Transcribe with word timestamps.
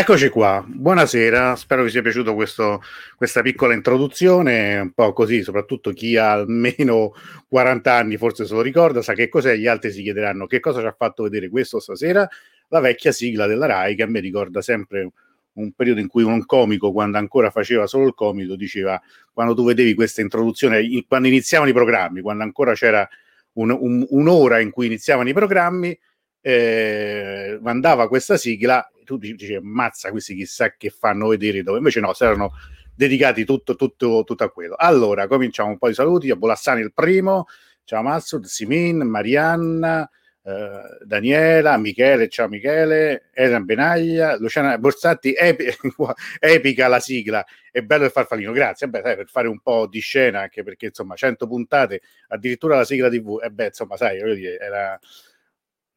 Eccoci 0.00 0.30
qua, 0.30 0.64
buonasera, 0.66 1.54
spero 1.56 1.82
vi 1.82 1.90
sia 1.90 2.00
piaciuta 2.00 2.32
questa 2.32 3.42
piccola 3.42 3.74
introduzione, 3.74 4.78
un 4.78 4.92
po' 4.92 5.12
così, 5.12 5.42
soprattutto 5.42 5.92
chi 5.92 6.16
ha 6.16 6.32
almeno 6.32 7.12
40 7.46 7.94
anni 7.94 8.16
forse 8.16 8.46
se 8.46 8.54
lo 8.54 8.62
ricorda, 8.62 9.02
sa 9.02 9.12
che 9.12 9.28
cos'è, 9.28 9.56
gli 9.56 9.66
altri 9.66 9.92
si 9.92 10.02
chiederanno 10.02 10.46
che 10.46 10.58
cosa 10.58 10.80
ci 10.80 10.86
ha 10.86 10.94
fatto 10.96 11.24
vedere 11.24 11.50
questo 11.50 11.80
stasera, 11.80 12.26
la 12.68 12.80
vecchia 12.80 13.12
sigla 13.12 13.46
della 13.46 13.66
RAI 13.66 13.94
che 13.94 14.04
a 14.04 14.06
me 14.06 14.20
ricorda 14.20 14.62
sempre 14.62 15.10
un 15.52 15.72
periodo 15.72 16.00
in 16.00 16.08
cui 16.08 16.22
un 16.22 16.46
comico, 16.46 16.92
quando 16.92 17.18
ancora 17.18 17.50
faceva 17.50 17.86
solo 17.86 18.06
il 18.06 18.14
comico, 18.14 18.56
diceva, 18.56 18.98
quando 19.34 19.54
tu 19.54 19.66
vedevi 19.66 19.92
questa 19.92 20.22
introduzione, 20.22 20.80
quando 21.06 21.28
iniziavano 21.28 21.68
i 21.68 21.74
programmi, 21.74 22.22
quando 22.22 22.42
ancora 22.42 22.72
c'era 22.72 23.06
un, 23.52 23.68
un, 23.70 24.06
un'ora 24.08 24.60
in 24.60 24.70
cui 24.70 24.86
iniziavano 24.86 25.28
i 25.28 25.34
programmi, 25.34 25.98
eh, 26.40 27.58
mandava 27.60 28.08
questa 28.08 28.38
sigla 28.38 28.90
tu 29.10 29.16
dici, 29.18 29.58
mazza, 29.60 30.10
questi 30.10 30.36
chissà 30.36 30.74
che 30.76 30.90
fanno 30.90 31.28
vedere 31.28 31.62
dove, 31.64 31.78
invece 31.78 31.98
no, 31.98 32.12
si 32.12 32.22
erano 32.22 32.52
dedicati 32.94 33.44
tutto, 33.44 33.74
tutto, 33.74 34.22
tutto 34.24 34.44
a 34.44 34.50
quello. 34.50 34.76
Allora, 34.76 35.26
cominciamo 35.26 35.70
un 35.70 35.78
po' 35.78 35.88
di 35.88 35.94
saluti, 35.94 36.30
a 36.30 36.36
Bolassani 36.36 36.80
il 36.80 36.92
primo, 36.92 37.46
ciao 37.82 38.02
Massud, 38.02 38.44
Simin, 38.44 38.98
Marianna, 38.98 40.08
eh, 40.44 41.04
Daniela, 41.04 41.76
Michele, 41.76 42.28
ciao 42.28 42.46
Michele, 42.46 43.30
Elena 43.32 43.58
Benaglia, 43.60 44.36
Luciana 44.38 44.78
Borsatti, 44.78 45.34
epi- 45.36 45.66
epica 46.38 46.86
la 46.86 47.00
sigla, 47.00 47.44
è 47.72 47.80
bello 47.80 48.04
il 48.04 48.12
farfallino, 48.12 48.52
grazie, 48.52 48.86
beh, 48.86 49.00
sai, 49.02 49.16
per 49.16 49.28
fare 49.28 49.48
un 49.48 49.58
po' 49.60 49.88
di 49.88 49.98
scena, 49.98 50.42
anche 50.42 50.62
perché 50.62 50.86
insomma 50.86 51.16
100 51.16 51.48
puntate, 51.48 52.00
addirittura 52.28 52.76
la 52.76 52.84
sigla 52.84 53.08
TV, 53.08 53.40
e 53.42 53.50
beh, 53.50 53.66
insomma, 53.66 53.96
sai, 53.96 54.20
voglio 54.20 54.34
dire, 54.34 54.58
era 54.58 54.96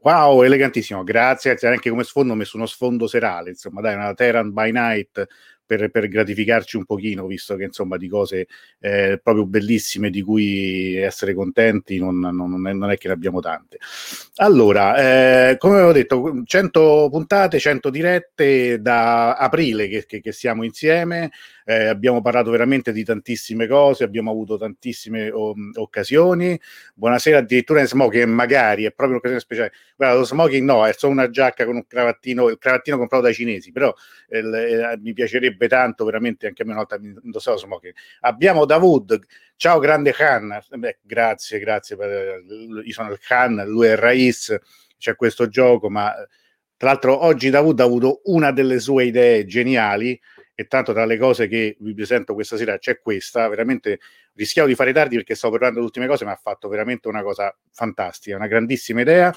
Wow, 0.03 0.41
elegantissimo, 0.44 1.02
grazie. 1.03 1.56
Anche 1.62 1.90
come 1.90 2.03
sfondo 2.03 2.34
ho 2.34 2.36
messo 2.36 2.58
uno 2.58 2.66
sfondo 2.66 3.08
serale, 3.08 3.52
insomma, 3.52 3.80
dai, 3.80 3.96
una 3.96 4.14
Terran 4.14 4.52
by 4.52 4.72
Night 4.72 5.25
per, 5.66 5.90
per, 5.90 6.09
gratificarci 6.09 6.75
un 6.75 6.84
pochino, 6.84 7.25
visto 7.25 7.56
che 7.56 7.64
insomma 7.64 7.96
di 7.96 8.09
cose 8.09 8.47
eh, 8.80 9.19
proprio 9.24 9.46
bellissime 9.46 10.09
di 10.09 10.22
cui 10.22 10.96
essere 10.97 11.34
contenti 11.34 11.97
non, 12.00 12.19
non, 12.19 12.62
non 12.62 12.91
è, 12.91 12.97
che 12.97 13.08
ne 13.08 13.14
abbiamo 13.14 13.40
tante. 13.40 13.78
Allora, 14.36 15.52
eh, 15.52 15.58
come 15.58 15.75
avevo 15.75 15.94
detto, 15.94 16.41
100 16.44 17.08
puntate, 17.09 17.59
100 17.59 17.90
dirette 17.90 18.81
da 18.81 19.35
aprile 19.35 19.88
che, 19.88 20.06
che, 20.06 20.20
che 20.20 20.31
siamo 20.34 20.64
insieme, 20.64 21.31
eh, 21.66 21.85
abbiamo 21.85 22.22
parlato 22.22 22.51
veramente 22.51 22.91
di 22.91 23.03
tantissime 23.03 23.68
cose, 23.68 24.03
abbiamo 24.03 24.31
avuto 24.31 24.57
tantissime 24.57 25.29
o, 25.31 25.53
occasioni. 25.75 26.59
Buonasera, 26.94 27.40
addirittura 27.40 27.79
in 27.79 27.88
smoking, 27.88 28.25
magari 28.25 28.84
è 28.84 28.91
proprio 28.91 29.12
un'occasione 29.12 29.40
speciale. 29.40 29.72
Guarda, 29.96 30.18
lo 30.18 30.25
smoking 30.25 30.66
no, 30.66 30.85
è 30.85 30.94
solo 30.94 31.13
una 31.13 31.29
giacca 31.29 31.66
con 31.66 31.75
un 31.75 31.85
cravattino, 31.85 32.50
il 32.50 32.57
cravattino 32.57 32.97
comprato 32.97 33.23
dai 33.23 33.34
cinesi, 33.34 33.72
però 33.72 33.94
eh, 34.29 34.97
mi 35.02 35.13
piacerebbe 35.13 35.68
tanto, 35.68 36.06
veramente 36.06 36.47
anche 36.47 36.62
a 36.63 36.66
me 36.66 36.72
una 36.72 36.85
volta 36.88 37.00
indossavo 37.02 37.57
smoking. 37.57 37.94
Abbiamo 38.22 38.66
Davud, 38.66 39.19
ciao 39.56 39.79
grande 39.79 40.12
Khan, 40.12 40.59
Beh, 40.75 41.00
grazie, 41.02 41.59
grazie, 41.59 41.96
per, 41.96 42.44
io 42.84 42.94
sono 42.94 43.12
il 43.12 43.19
Khan, 43.19 43.63
lui 43.68 43.88
è 43.88 43.91
il 43.91 43.97
Raiz, 43.97 44.57
c'è 44.97 45.16
questo 45.16 45.47
gioco, 45.47 45.90
ma 45.90 46.13
tra 46.78 46.90
l'altro 46.91 47.23
oggi 47.23 47.50
Davud 47.50 47.79
ha 47.79 47.84
avuto 47.84 48.22
una 48.25 48.52
delle 48.52 48.79
sue 48.79 49.06
idee 49.06 49.46
geniali, 49.46 50.19
e 50.56 50.68
tanto 50.68 50.94
tra 50.94 51.06
le 51.06 51.18
cose 51.18 51.47
che 51.47 51.75
vi 51.80 51.94
presento 51.94 52.34
questa 52.34 52.58
sera 52.58 52.78
c'è 52.78 53.00
questa, 53.00 53.47
veramente 53.47 54.00
rischiavo 54.36 54.68
di 54.68 54.75
fare 54.75 54.94
tardi 54.94 55.16
perché 55.16 55.36
stavo 55.36 55.53
parlando 55.53 55.75
delle 55.75 55.88
ultime 55.88 56.08
cose, 56.08 56.25
ma 56.25 56.31
ha 56.31 56.40
fatto 56.41 56.68
veramente 56.68 57.08
una 57.08 57.24
cosa 57.24 57.56
fantastica, 57.72 58.36
una 58.36 58.47
grandissima 58.47 59.02
idea. 59.02 59.34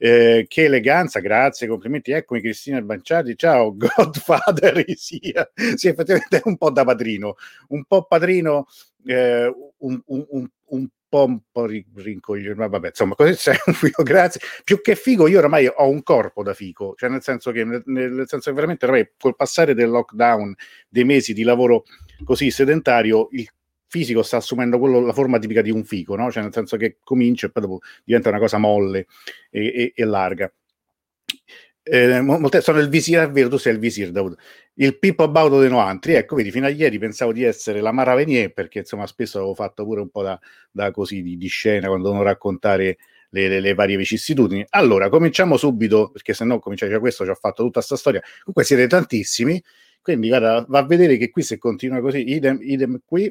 Eh, 0.00 0.46
che 0.48 0.64
eleganza, 0.64 1.18
grazie, 1.18 1.66
complimenti. 1.66 2.12
Eccomi 2.12 2.40
Cristina 2.40 2.80
Banciardi, 2.80 3.36
ciao, 3.36 3.74
Godfather 3.76 4.84
sia. 4.94 5.50
Sì, 5.74 5.88
effettivamente 5.88 6.38
è 6.38 6.42
un 6.44 6.56
po' 6.56 6.70
da 6.70 6.84
padrino, 6.84 7.34
un 7.68 7.84
po' 7.84 8.04
padrino, 8.04 8.66
eh, 9.04 9.52
un, 9.78 10.00
un, 10.06 10.26
un, 10.28 10.48
un 10.66 10.88
po', 11.08 11.24
un 11.24 11.40
po' 11.50 11.66
rincoglione, 11.66 12.54
ma 12.54 12.66
vabbè, 12.68 12.88
insomma, 12.88 13.14
così 13.14 13.34
sei 13.34 13.56
un 13.66 13.74
figo, 13.74 14.02
grazie. 14.04 14.40
Più 14.64 14.80
che 14.80 14.94
figo, 14.94 15.26
io 15.28 15.38
ormai 15.38 15.66
ho 15.66 15.88
un 15.88 16.02
corpo 16.02 16.42
da 16.42 16.54
figo, 16.54 16.94
cioè 16.96 17.08
nel 17.08 17.22
senso 17.22 17.50
che, 17.50 17.64
nel, 17.64 17.82
nel 17.84 18.24
senso 18.26 18.50
che 18.50 18.54
veramente 18.54 18.84
ormai 18.84 19.10
col 19.18 19.36
passare 19.36 19.74
del 19.74 19.88
lockdown, 19.88 20.54
dei 20.88 21.04
mesi 21.04 21.32
di 21.32 21.42
lavoro 21.42 21.84
così 22.24 22.50
sedentario, 22.50 23.28
il 23.32 23.48
fisico 23.86 24.22
sta 24.22 24.36
assumendo 24.36 24.78
quello, 24.78 25.00
la 25.00 25.12
forma 25.12 25.38
tipica 25.38 25.62
di 25.62 25.70
un 25.70 25.84
fico, 25.84 26.14
no? 26.14 26.30
Cioè 26.30 26.42
nel 26.42 26.52
senso 26.52 26.76
che 26.76 26.98
comincia 27.02 27.46
e 27.46 27.50
poi 27.50 27.62
dopo 27.62 27.80
diventa 28.04 28.28
una 28.28 28.38
cosa 28.38 28.58
molle 28.58 29.06
e, 29.50 29.66
e, 29.66 29.92
e 29.94 30.04
larga. 30.04 30.52
Eh, 31.90 32.60
sono 32.60 32.78
il 32.78 32.88
visir, 32.88 33.20
è 33.20 33.30
vero, 33.30 33.48
tu 33.48 33.56
sei 33.56 33.72
il 33.72 33.78
visir, 33.78 34.10
Davuto. 34.10 34.36
Il 34.74 34.98
Pippo 34.98 35.28
Baudo 35.28 35.58
dei 35.58 35.68
Noantri, 35.68 36.14
ecco, 36.14 36.36
vedi, 36.36 36.50
fino 36.50 36.66
a 36.66 36.68
ieri 36.68 36.98
pensavo 36.98 37.32
di 37.32 37.42
essere 37.42 37.80
la 37.80 37.92
Mara 37.92 38.14
Venier, 38.14 38.52
perché 38.52 38.80
insomma 38.80 39.06
spesso 39.06 39.38
avevo 39.38 39.54
fatto 39.54 39.84
pure 39.84 40.00
un 40.00 40.08
po' 40.10 40.22
da, 40.22 40.38
da 40.70 40.90
così 40.90 41.22
di, 41.22 41.36
di, 41.36 41.48
scena 41.48 41.88
quando 41.88 42.08
devono 42.08 42.24
raccontare 42.24 42.98
le, 43.30 43.48
le, 43.48 43.60
le, 43.60 43.74
varie 43.74 43.96
vicissitudini. 43.96 44.64
Allora, 44.70 45.08
cominciamo 45.08 45.56
subito, 45.56 46.10
perché 46.10 46.34
se 46.34 46.44
no 46.44 46.58
cominciare 46.58 46.92
già 46.92 47.00
questo, 47.00 47.24
ci 47.24 47.30
ho 47.30 47.34
fatto 47.34 47.62
tutta 47.62 47.78
questa 47.78 47.96
storia. 47.96 48.20
Comunque 48.44 48.64
siete 48.64 48.86
tantissimi, 48.86 49.62
quindi 50.02 50.28
guarda, 50.28 50.64
va 50.68 50.78
a 50.78 50.86
vedere 50.86 51.16
che 51.16 51.30
qui 51.30 51.42
se 51.42 51.58
continua 51.58 52.00
così, 52.00 52.30
idem, 52.30 52.58
idem 52.60 53.00
qui, 53.04 53.30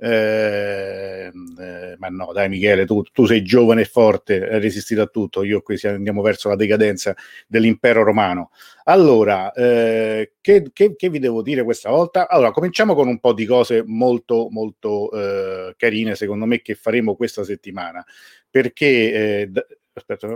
eh, 0.00 1.30
eh, 1.58 1.96
ma 1.98 2.08
no, 2.08 2.32
dai 2.32 2.48
Michele, 2.48 2.86
tu, 2.86 3.02
tu, 3.02 3.26
sei 3.26 3.42
giovane 3.42 3.80
e 3.80 3.84
forte, 3.84 4.48
hai 4.48 4.60
resistito 4.60 5.02
a 5.02 5.06
tutto, 5.06 5.42
io 5.42 5.60
qui 5.60 5.76
andiamo 5.82 6.22
verso 6.22 6.48
la 6.48 6.54
decadenza 6.54 7.14
dell'impero 7.48 8.04
romano. 8.04 8.50
Allora, 8.84 9.52
eh, 9.52 10.34
che, 10.40 10.70
che, 10.72 10.94
che, 10.94 11.10
vi 11.10 11.18
devo 11.18 11.42
dire 11.42 11.64
questa 11.64 11.90
volta? 11.90 12.28
Allora, 12.28 12.52
cominciamo 12.52 12.94
con 12.94 13.08
un 13.08 13.18
po' 13.18 13.32
di 13.32 13.44
cose 13.44 13.82
molto, 13.84 14.48
molto 14.50 15.10
eh, 15.10 15.74
carine, 15.76 16.14
secondo 16.14 16.46
me, 16.46 16.62
che 16.62 16.74
faremo 16.74 17.16
questa 17.16 17.42
settimana, 17.44 18.04
perché... 18.48 18.86
Eh, 19.12 19.50
aspetta, 19.98 20.28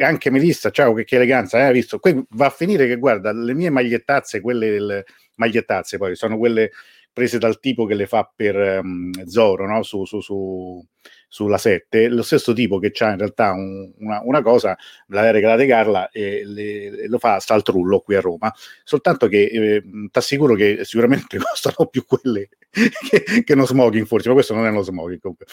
anche 0.00 0.30
Melissa, 0.30 0.70
ciao, 0.70 0.94
che, 0.94 1.02
che 1.02 1.16
eleganza, 1.16 1.66
eh, 1.66 1.72
visto? 1.72 1.98
Qui 1.98 2.24
va 2.30 2.46
a 2.46 2.50
finire 2.50 2.86
che, 2.86 2.94
guarda, 2.98 3.32
le 3.32 3.52
mie 3.52 3.68
magliettazze, 3.68 4.40
quelle 4.40 4.70
del, 4.70 5.04
magliettazze 5.38 5.96
poi, 5.98 6.14
sono 6.14 6.36
quelle 6.38 6.70
prese 7.18 7.38
dal 7.38 7.58
tipo 7.58 7.84
che 7.84 7.94
le 7.94 8.06
fa 8.06 8.30
per 8.34 8.80
um, 8.82 9.10
Zoro 9.26 9.66
no? 9.66 9.82
su, 9.82 10.04
su, 10.04 10.20
su, 10.20 10.84
sulla 11.26 11.58
7, 11.58 12.08
lo 12.08 12.22
stesso 12.22 12.52
tipo 12.52 12.78
che 12.78 12.92
ha 12.98 13.10
in 13.10 13.18
realtà 13.18 13.50
un, 13.50 13.92
una, 13.98 14.20
una, 14.22 14.40
cosa, 14.40 14.76
la 15.08 15.30
regalate 15.30 15.66
Carla 15.66 16.10
e 16.10 16.44
le, 16.44 17.08
lo 17.08 17.18
fa 17.18 17.40
Staltrullo 17.40 17.98
qui 18.00 18.14
a 18.14 18.20
Roma, 18.20 18.54
soltanto 18.84 19.26
che 19.26 19.42
eh, 19.44 19.82
ti 19.82 20.18
assicuro 20.18 20.54
che 20.54 20.84
sicuramente 20.84 21.36
costano 21.42 21.88
più 21.90 22.04
quelle 22.06 22.48
che, 22.70 23.42
che 23.42 23.52
uno 23.52 23.66
smoking 23.66 24.06
forse, 24.06 24.28
ma 24.28 24.34
questo 24.34 24.54
non 24.54 24.66
è 24.66 24.70
uno 24.70 24.82
smoking 24.82 25.20
comunque. 25.20 25.46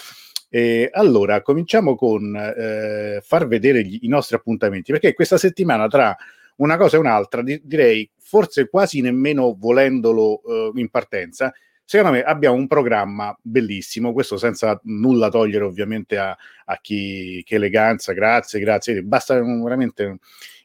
E 0.48 0.90
allora, 0.94 1.42
cominciamo 1.42 1.96
con 1.96 2.36
eh, 2.36 3.20
far 3.22 3.48
vedere 3.48 3.84
gli, 3.84 4.00
i 4.04 4.08
nostri 4.08 4.36
appuntamenti, 4.36 4.92
perché 4.92 5.14
questa 5.14 5.38
settimana 5.38 5.88
tra 5.88 6.16
una 6.58 6.78
cosa 6.78 6.98
e 6.98 7.00
un'altra, 7.00 7.42
di, 7.42 7.60
direi 7.64 8.10
forse 8.18 8.70
quasi 8.70 9.02
nemmeno 9.02 9.56
volendolo 9.58 10.42
uh, 10.44 10.78
in 10.78 10.90
partenza, 10.90 11.54
secondo 11.84 12.14
me 12.14 12.24
abbiamo 12.24 12.56
un 12.56 12.68
programma 12.68 13.38
bellissimo, 13.42 14.14
questo 14.14 14.38
senza 14.38 14.80
nulla 14.84 15.30
togliere 15.30 15.64
ovviamente 15.64 16.18
a, 16.18 16.36
a 16.66 16.78
chi, 16.82 17.42
che 17.46 17.56
eleganza, 17.56 18.14
grazie, 18.14 18.60
grazie, 18.60 19.04
basta 19.04 19.36
veramente 19.42 20.18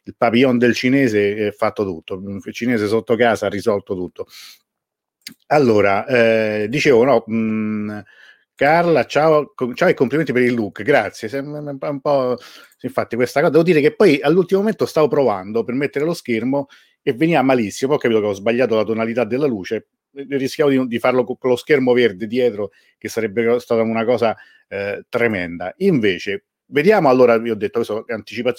il 0.05 0.15
papillon 0.17 0.59
del 0.59 0.75
cinese 0.75 1.49
è 1.49 1.53
fatto 1.53 1.85
tutto, 1.85 2.21
il 2.45 2.53
cinese 2.55 2.87
sotto 2.87 3.17
casa 3.17 3.47
ha 3.47 3.51
risolto 3.51 3.95
tutto. 3.95 4.27
Allora, 5.49 6.07
eh, 6.07 6.67
dicevo, 6.69 7.05
no, 7.05 7.23
mh, 7.27 7.35
mm, 7.35 7.99
Carla, 8.61 9.07
ciao, 9.07 9.55
ciao, 9.73 9.89
e 9.89 9.95
complimenti 9.95 10.35
per 10.35 10.43
il 10.43 10.53
look, 10.53 10.83
grazie. 10.83 11.35
Un 11.39 11.99
po', 11.99 12.37
infatti, 12.83 13.17
questa 13.17 13.41
cosa 13.41 13.51
devo 13.53 13.63
dire 13.63 13.81
che 13.81 13.97
poi 13.97 14.21
all'ultimo 14.21 14.61
momento 14.61 14.85
stavo 14.85 15.09
provando 15.09 15.65
per 15.65 15.73
mettere 15.73 16.05
lo 16.05 16.13
schermo 16.13 16.67
e 17.01 17.15
veniva 17.15 17.41
malissimo. 17.41 17.89
Poi 17.89 17.97
ho 17.97 18.01
capito 18.03 18.21
che 18.21 18.27
ho 18.27 18.35
sbagliato 18.35 18.77
la 18.77 18.85
tonalità 18.85 19.25
della 19.25 19.47
luce. 19.47 19.87
Rischiavo 20.13 20.69
di, 20.69 20.87
di 20.89 20.99
farlo 20.99 21.25
con, 21.25 21.37
lo 21.41 21.57
schermo 21.57 21.95
verde 21.95 22.27
dietro, 22.27 22.73
che 22.99 23.09
sarebbe 23.09 23.59
stata 23.61 23.81
una 23.81 24.05
cosa 24.05 24.37
eh, 24.69 25.07
tremenda. 25.09 25.73
Invece, 25.79 26.45
vediamo 26.67 27.09
allora. 27.09 27.39
Vi 27.39 27.49
ho 27.49 27.57
detto, 27.57 27.83
questo, 27.83 28.05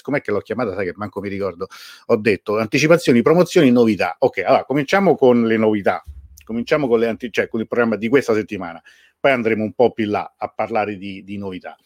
com'è 0.02 0.22
che 0.22 0.32
l'ho 0.32 0.40
chiamata? 0.40 0.74
Sai 0.74 0.86
che 0.86 0.94
manco 0.96 1.22
mi 1.22 1.30
ricordo. 1.30 1.68
Ho 2.08 2.16
detto 2.16 2.58
anticipazioni, 2.58 3.22
promozioni, 3.22 3.70
novità. 3.70 4.16
Ok, 4.18 4.40
allora 4.40 4.66
cominciamo 4.66 5.14
con 5.14 5.46
le 5.46 5.58
novità. 5.58 6.04
Cominciamo 6.44 6.88
con, 6.88 7.00
le 7.00 7.08
anti- 7.08 7.32
cioè, 7.32 7.48
con 7.48 7.60
il 7.60 7.68
programma 7.68 7.98
di 7.98 8.10
questa 8.10 8.34
settimana 8.34 8.82
poi 9.22 9.32
andremo 9.32 9.64
un 9.64 9.74
po' 9.74 9.92
più 9.92 10.06
in 10.06 10.12
là 10.12 10.36
a 10.38 10.50
parlare 10.50 10.98
di, 10.98 11.24
di 11.24 11.38
novità. 11.38 11.78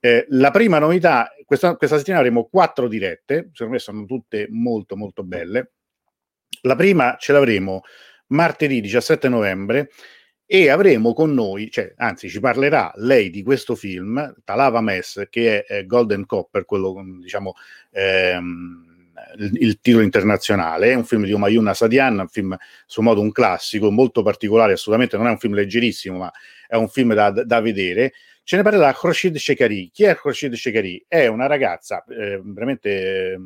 Eh, 0.00 0.26
la 0.30 0.50
prima 0.50 0.78
novità, 0.78 1.30
questa, 1.46 1.76
questa 1.76 1.96
settimana 1.96 2.22
avremo 2.22 2.48
quattro 2.50 2.88
dirette, 2.88 3.50
secondo 3.52 3.74
me 3.74 3.78
sono 3.78 4.04
tutte 4.04 4.48
molto 4.50 4.96
molto 4.96 5.22
belle. 5.22 5.72
La 6.62 6.74
prima 6.76 7.16
ce 7.18 7.32
l'avremo 7.32 7.82
martedì 8.28 8.80
17 8.80 9.28
novembre 9.28 9.90
e 10.52 10.68
avremo 10.68 11.12
con 11.12 11.32
noi, 11.32 11.70
cioè, 11.70 11.94
anzi 11.96 12.28
ci 12.28 12.40
parlerà 12.40 12.90
lei 12.96 13.30
di 13.30 13.42
questo 13.42 13.76
film, 13.76 14.34
Talava 14.42 14.80
Mess, 14.80 15.28
che 15.30 15.62
è 15.62 15.78
eh, 15.78 15.86
Golden 15.86 16.26
Copper, 16.26 16.64
quello 16.64 16.94
diciamo 17.20 17.54
ehm, 17.92 18.89
il, 19.38 19.80
titolo 19.80 20.02
internazionale, 20.02 20.92
è 20.92 20.94
un 20.94 21.04
film 21.04 21.24
di 21.24 21.32
Humayun 21.32 21.70
Sadian, 21.74 22.18
un 22.18 22.28
film 22.28 22.56
su 22.86 23.02
modo 23.02 23.20
un 23.20 23.32
classico, 23.32 23.90
molto 23.90 24.22
particolare, 24.22 24.72
assolutamente 24.72 25.16
non 25.16 25.26
è 25.26 25.30
un 25.30 25.38
film 25.38 25.54
leggerissimo, 25.54 26.18
ma 26.18 26.32
è 26.66 26.76
un 26.76 26.88
film 26.88 27.14
da, 27.14 27.30
da 27.30 27.60
vedere. 27.60 28.12
Ce 28.42 28.56
ne 28.56 28.62
parlerà 28.62 28.92
Khorshid 28.92 29.36
Shekari. 29.36 29.90
Chi 29.92 30.04
è 30.04 30.16
Khorshid 30.16 30.54
Shekari? 30.54 31.04
È 31.06 31.26
una 31.26 31.46
ragazza 31.46 32.04
eh, 32.08 32.40
veramente 32.42 33.38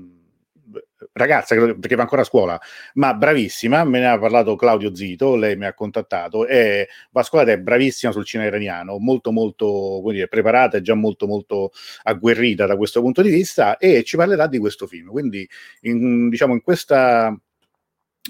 ragazza 1.12 1.54
perché 1.54 1.94
va 1.94 2.02
ancora 2.02 2.22
a 2.22 2.24
scuola, 2.24 2.60
ma 2.94 3.14
bravissima, 3.14 3.84
me 3.84 4.00
ne 4.00 4.08
ha 4.08 4.18
parlato 4.18 4.56
Claudio 4.56 4.94
Zito, 4.94 5.36
lei 5.36 5.56
mi 5.56 5.66
ha 5.66 5.74
contattato, 5.74 6.46
e 6.46 6.88
va 7.10 7.20
a 7.20 7.24
scuola 7.24 7.44
ed 7.44 7.58
è 7.58 7.60
bravissima 7.60 8.12
sul 8.12 8.24
cinema 8.24 8.48
iraniano, 8.48 8.98
molto 8.98 9.32
molto 9.32 10.02
dire, 10.10 10.28
preparata 10.28 10.76
e 10.76 10.82
già 10.82 10.94
molto 10.94 11.26
molto 11.26 11.70
agguerrita 12.02 12.66
da 12.66 12.76
questo 12.76 13.00
punto 13.00 13.22
di 13.22 13.30
vista 13.30 13.76
e 13.78 14.02
ci 14.04 14.16
parlerà 14.16 14.46
di 14.46 14.58
questo 14.58 14.86
film. 14.86 15.10
Quindi 15.10 15.48
in, 15.82 16.28
diciamo 16.28 16.52
in 16.54 16.62
questa... 16.62 17.36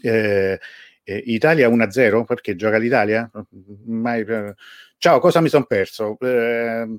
Eh, 0.03 0.59
eh, 1.05 1.23
Italia 1.27 1.69
1-0 1.69 2.25
perché 2.25 2.57
gioca 2.57 2.79
l'Italia? 2.79 3.31
Mai, 3.85 4.23
eh, 4.23 4.55
ciao, 4.97 5.21
cosa 5.21 5.41
mi 5.41 5.49
sono 5.49 5.65
perso? 5.67 6.17
Eh, 6.19 6.99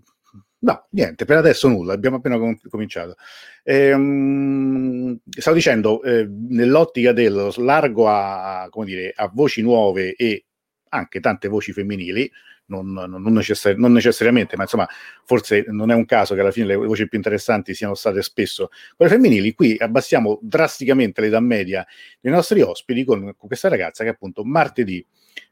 No, 0.60 0.88
niente, 0.92 1.26
per 1.26 1.38
adesso 1.38 1.68
nulla, 1.68 1.94
abbiamo 1.94 2.16
appena 2.18 2.38
com- 2.40 2.58
cominciato. 2.70 3.16
Ehm, 3.64 5.20
stavo 5.30 5.56
dicendo, 5.56 6.02
eh, 6.02 6.28
nell'ottica 6.28 7.12
dello 7.14 7.52
slargo 7.52 8.08
a, 8.08 8.68
dire, 8.84 9.14
a 9.16 9.30
voci 9.32 9.62
nuove 9.62 10.16
e 10.16 10.46
anche 10.90 11.20
tante 11.20 11.50
voci 11.50 11.72
femminili, 11.72 12.32
non, 12.68 12.92
non, 12.94 13.12
non, 13.12 13.34
necessari- 13.34 13.78
non, 13.80 13.92
necessariamente, 13.92 14.56
ma 14.56 14.64
insomma, 14.64 14.88
forse 15.24 15.66
non 15.68 15.92
è 15.92 15.94
un 15.94 16.06
caso 16.06 16.34
che 16.34 16.40
alla 16.42 16.52
fine 16.52 16.66
le 16.68 16.76
voci 16.78 17.08
più 17.08 17.18
interessanti 17.18 17.76
siano 17.76 17.94
state 17.94 18.24
spesso 18.24 18.70
quelle 18.96 19.12
femminili. 19.12 19.54
Qui 19.54 19.76
abbassiamo 19.78 20.40
drasticamente 20.42 21.22
l'età 21.22 21.40
media 21.42 21.86
dei 22.20 22.32
nostri 22.32 22.62
ospiti 22.62 23.04
con, 23.04 23.22
con 23.38 23.48
questa 23.48 23.68
ragazza 23.70 24.04
che 24.04 24.10
appunto 24.10 24.44
martedì 24.44 25.06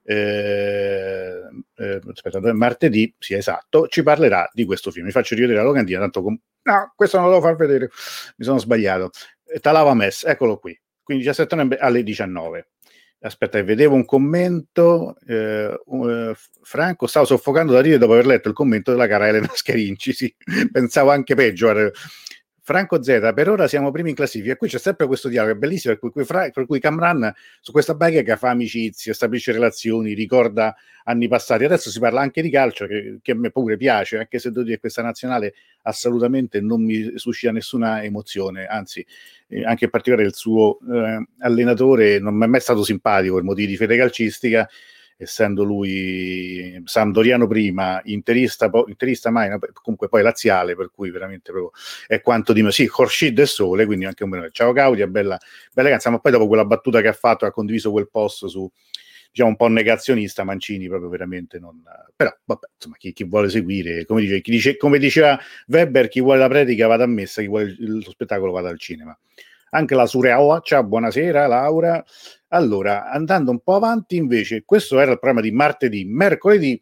eh, 0.04 1.42
eh, 1.76 2.00
aspetta, 2.12 2.54
martedì, 2.54 3.14
sia 3.18 3.38
esatto, 3.38 3.88
ci 3.88 4.04
parlerà 4.04 4.50
di 4.54 4.66
questo 4.66 4.92
film. 4.92 5.06
Mi 5.06 5.12
faccio 5.12 5.36
rivedere 5.36 5.60
la 5.60 5.66
locandina, 5.66 6.00
tanto 6.00 6.22
com- 6.22 6.40
no, 6.64 6.94
questo 6.96 7.18
non 7.18 7.28
lo 7.28 7.34
devo 7.34 7.46
far 7.46 7.56
vedere, 7.56 7.90
mi 8.38 8.46
sono 8.46 8.60
sbagliato. 8.60 9.12
Talava 9.62 9.94
Mess, 9.94 10.26
eccolo 10.26 10.58
qui, 10.58 10.80
quindi 11.04 11.24
17 11.24 11.56
novembre 11.56 11.80
alle 11.80 12.04
19. 12.04 12.68
Aspetta, 13.26 13.64
vedevo 13.64 13.96
un 13.96 14.04
commento. 14.04 15.16
Eh, 15.26 15.80
uh, 15.86 16.34
Franco, 16.62 17.08
stavo 17.08 17.26
soffocando 17.26 17.72
da 17.72 17.80
ridere 17.80 18.00
dopo 18.00 18.14
aver 18.14 18.26
letto 18.26 18.50
il 18.50 18.54
commento 18.54 18.92
della 18.92 19.08
cara 19.08 19.30
Elena 19.30 19.50
Scherinci. 19.54 20.12
Sì, 20.12 20.36
pensavo 20.70 21.12
anche 21.12 21.34
peggio. 21.34 21.72
Franco 22.65 23.04
Z, 23.04 23.33
per 23.36 23.50
ora 23.50 23.68
siamo 23.68 23.92
primi 23.92 24.12
in 24.12 24.15
classifica. 24.15 24.56
Qui 24.56 24.69
c'è 24.69 24.80
sempre 24.80 25.06
questo 25.06 25.27
dialogo, 25.27 25.54
è 25.54 25.57
bellissimo, 25.57 25.98
per 25.98 26.12
cui, 26.12 26.24
Fra, 26.24 26.50
per 26.50 26.65
cui 26.65 26.80
Camran 26.80 27.30
su 27.60 27.74
questa 27.74 27.94
che 27.98 28.38
fa 28.38 28.51
amicizie, 28.51 29.13
stabilisce 29.13 29.51
relazioni, 29.51 30.13
ricorda 30.13 30.74
anni 31.04 31.27
passati. 31.27 31.65
Adesso 31.65 31.89
si 31.89 32.00
parla 32.00 32.21
anche 32.21 32.42
di 32.42 32.50
calcio, 32.50 32.88
che, 32.88 33.19
che 33.21 33.33
a 33.33 33.36
me 33.36 33.51
pure 33.51 33.75
piace, 33.75 34.18
anche 34.18 34.39
se 34.39 34.50
devo 34.50 34.63
dire 34.63 34.80
questa 34.80 35.01
nazionale 35.01 35.56
assolutamente 35.81 36.62
non 36.62 36.81
mi 36.81 37.18
suscita 37.18 37.51
nessuna 37.51 38.01
emozione, 38.01 38.65
anzi, 38.65 39.06
eh, 39.50 39.65
anche 39.65 39.83
in 39.83 39.89
particolare 39.89 40.25
il 40.25 40.33
suo 40.33 40.80
eh, 40.89 41.27
allenatore 41.39 42.19
non 42.19 42.33
mi 42.33 42.45
è 42.45 42.48
mai 42.48 42.62
stato 42.62 42.86
simpatico 42.86 43.36
per 43.36 43.44
motivi 43.44 43.68
di 43.68 43.75
fede 43.75 43.98
calcistica 43.98 44.69
essendo 45.24 45.64
lui 45.64 46.81
Sampdoriano 46.86 47.48
prima, 47.48 48.02
interista, 48.06 48.70
po- 48.70 48.86
interista 48.88 49.30
mai, 49.31 49.50
comunque 49.74 50.08
poi 50.08 50.22
laziale, 50.22 50.75
per 50.75 50.92
cui 50.94 51.10
veramente 51.10 51.52
proprio 51.52 51.72
è 52.08 52.22
quanto 52.22 52.54
di 52.54 52.62
me. 52.62 52.72
Sì, 52.72 52.88
Khorshid 52.88 53.40
e 53.40 53.46
Sole, 53.46 53.86
quindi 53.86 54.06
anche 54.06 54.24
un 54.24 54.30
bene. 54.30 54.50
Ciao 54.52 54.72
Claudia, 54.72 55.08
bella, 55.08 55.38
bella 55.74 55.90
ragazza, 55.90 56.10
ma 56.10 56.20
poi 56.20 56.31
dopo 56.31 56.48
quella 56.48 56.66
battuta 56.66 57.02
che 57.02 57.08
ha 57.08 57.14
fatto, 57.14 57.46
ha 57.46 57.52
condiviso 57.52 57.92
quel 57.92 58.10
post 58.10 58.46
su 58.46 58.70
diciamo 59.34 59.50
un 59.50 59.56
po' 59.56 59.68
negazionista 59.68 60.44
Mancini 60.44 60.88
proprio 60.88 61.10
veramente 61.10 61.58
non 61.58 61.81
però 62.16 62.31
vabbè 62.46 62.68
insomma 62.75 62.96
chi, 62.98 63.14
chi 63.14 63.24
vuole 63.24 63.50
seguire 63.50 64.06
come, 64.06 64.22
dice, 64.22 64.42
chi 64.42 64.52
dice, 64.52 64.78
come 64.78 65.00
diceva 65.00 65.40
Weber 65.66 66.08
chi 66.08 66.22
vuole 66.22 66.38
la 66.38 66.48
predica 66.48 66.86
vada 66.86 67.06
a 67.06 67.08
messa 67.08 67.42
chi 67.42 67.48
vuole 67.48 67.75
lo 67.80 68.12
spettacolo 68.12 68.51
vada 68.51 68.70
al 68.70 68.77
cinema 68.77 69.18
anche 69.74 69.96
la 69.96 70.06
Sureoa 70.06 70.62
ciao 70.62 70.84
buonasera 70.84 71.48
Laura 71.48 72.03
allora, 72.53 73.10
andando 73.10 73.50
un 73.50 73.62
po' 73.62 73.74
avanti, 73.74 74.15
invece, 74.15 74.63
questo 74.63 75.00
era 75.00 75.12
il 75.12 75.18
programma 75.18 75.42
di 75.42 75.51
martedì. 75.51 76.06
Mercoledì 76.06 76.82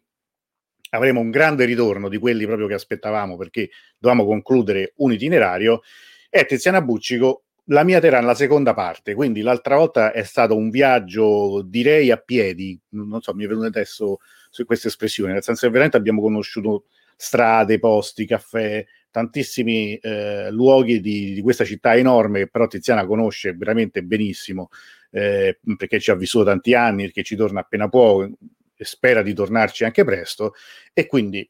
avremo 0.90 1.20
un 1.20 1.30
grande 1.30 1.64
ritorno 1.64 2.10
di 2.10 2.18
quelli 2.18 2.44
proprio 2.44 2.66
che 2.66 2.74
aspettavamo 2.74 3.38
perché 3.38 3.70
dovevamo 3.98 4.26
concludere 4.26 4.92
un 4.96 5.12
itinerario. 5.12 5.80
E 6.28 6.44
Tiziana 6.44 6.82
Buccico, 6.82 7.44
la 7.66 7.84
mia 7.84 8.00
terra 8.00 8.20
la 8.20 8.34
seconda 8.34 8.74
parte, 8.74 9.14
quindi 9.14 9.40
l'altra 9.40 9.76
volta 9.76 10.12
è 10.12 10.24
stato 10.24 10.54
un 10.54 10.68
viaggio, 10.68 11.62
direi, 11.62 12.10
a 12.10 12.18
piedi. 12.18 12.78
Non 12.90 13.22
so, 13.22 13.32
mi 13.32 13.44
è 13.44 13.48
venuto 13.48 13.66
adesso 13.68 14.18
su 14.50 14.66
questa 14.66 14.88
espressione, 14.88 15.32
nel 15.32 15.42
senso 15.42 15.64
che 15.64 15.72
veramente 15.72 15.96
abbiamo 15.96 16.20
conosciuto 16.20 16.84
strade, 17.16 17.78
posti, 17.78 18.26
caffè, 18.26 18.84
tantissimi 19.12 19.94
eh, 19.96 20.50
luoghi 20.50 21.00
di, 21.00 21.34
di, 21.34 21.40
questa 21.42 21.64
città 21.64 21.94
enorme 21.94 22.40
che 22.40 22.48
però 22.48 22.66
Tiziana 22.66 23.06
conosce 23.06 23.52
veramente 23.52 24.02
benissimo 24.02 24.70
eh, 25.12 25.60
perché 25.76 26.00
ci 26.00 26.10
ha 26.10 26.16
vissuto 26.16 26.46
tanti 26.46 26.74
anni, 26.74 27.04
perché 27.04 27.22
ci 27.22 27.36
torna 27.36 27.60
appena 27.60 27.88
può 27.88 28.24
e 28.24 28.84
spera 28.84 29.22
di 29.22 29.34
tornarci 29.34 29.84
anche 29.84 30.02
presto 30.02 30.54
e 30.92 31.06
quindi 31.06 31.48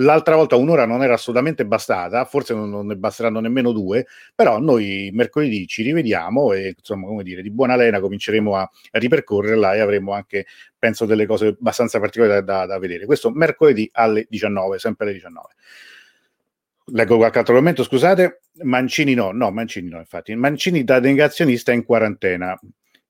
l'altra 0.00 0.36
volta 0.36 0.56
un'ora 0.56 0.86
non 0.86 1.02
era 1.02 1.14
assolutamente 1.14 1.66
bastata, 1.66 2.24
forse 2.24 2.54
non, 2.54 2.70
non, 2.70 2.86
ne 2.86 2.96
basteranno 2.96 3.40
nemmeno 3.40 3.72
due, 3.72 4.06
però 4.34 4.58
noi 4.58 5.10
mercoledì 5.12 5.66
ci 5.66 5.82
rivediamo 5.82 6.52
e 6.52 6.74
insomma, 6.76 7.06
come 7.06 7.22
dire, 7.22 7.42
di 7.42 7.50
buona 7.50 7.74
lena 7.74 8.00
cominceremo 8.00 8.54
a, 8.54 8.60
a 8.60 8.98
ripercorrerla 8.98 9.74
e 9.74 9.80
avremo 9.80 10.12
anche, 10.12 10.46
penso, 10.78 11.04
delle 11.04 11.26
cose 11.26 11.48
abbastanza 11.48 11.98
particolari 11.98 12.44
da, 12.44 12.58
da, 12.58 12.66
da 12.66 12.78
vedere. 12.78 13.06
Questo 13.06 13.30
mercoledì 13.30 13.88
alle 13.92 14.26
19, 14.28 14.78
sempre 14.78 15.06
alle 15.06 15.14
19. 15.14 15.48
Leggo 16.92 17.16
qualche 17.16 17.38
altro 17.38 17.54
commento, 17.54 17.82
scusate. 17.82 18.40
Mancini 18.62 19.14
no, 19.14 19.32
no, 19.32 19.50
Mancini 19.50 19.88
no, 19.88 19.98
infatti. 19.98 20.34
Mancini 20.34 20.84
da 20.84 21.00
negazionista 21.00 21.72
in 21.72 21.84
quarantena. 21.84 22.58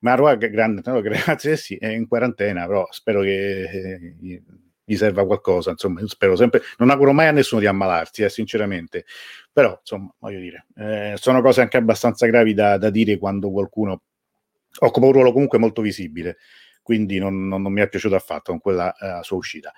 Marwa, 0.00 0.34
grande, 0.36 0.82
no, 0.84 1.00
grazie, 1.02 1.56
sì, 1.56 1.76
è 1.76 1.88
in 1.88 2.06
quarantena, 2.06 2.66
però 2.66 2.86
spero 2.90 3.20
che 3.22 3.62
eh, 3.62 4.42
gli 4.88 4.96
serva 4.96 5.26
qualcosa, 5.26 5.72
insomma, 5.72 6.00
spero 6.06 6.34
sempre, 6.34 6.62
non 6.78 6.88
auguro 6.88 7.12
mai 7.12 7.26
a 7.26 7.30
nessuno 7.32 7.60
di 7.60 7.66
ammalarsi, 7.66 8.22
eh, 8.22 8.30
sinceramente, 8.30 9.04
però, 9.52 9.76
insomma, 9.78 10.10
voglio 10.18 10.38
dire, 10.38 10.66
eh, 10.76 11.14
sono 11.16 11.42
cose 11.42 11.60
anche 11.60 11.76
abbastanza 11.76 12.26
gravi 12.26 12.54
da, 12.54 12.78
da, 12.78 12.88
dire 12.88 13.18
quando 13.18 13.50
qualcuno 13.50 14.02
occupa 14.78 15.06
un 15.06 15.12
ruolo 15.12 15.32
comunque 15.32 15.58
molto 15.58 15.82
visibile, 15.82 16.38
quindi 16.80 17.18
non, 17.18 17.48
non, 17.48 17.60
non 17.60 17.72
mi 17.72 17.82
è 17.82 17.88
piaciuto 17.88 18.14
affatto 18.14 18.52
con 18.52 18.60
quella 18.60 18.94
uh, 18.98 19.22
sua 19.22 19.36
uscita. 19.36 19.72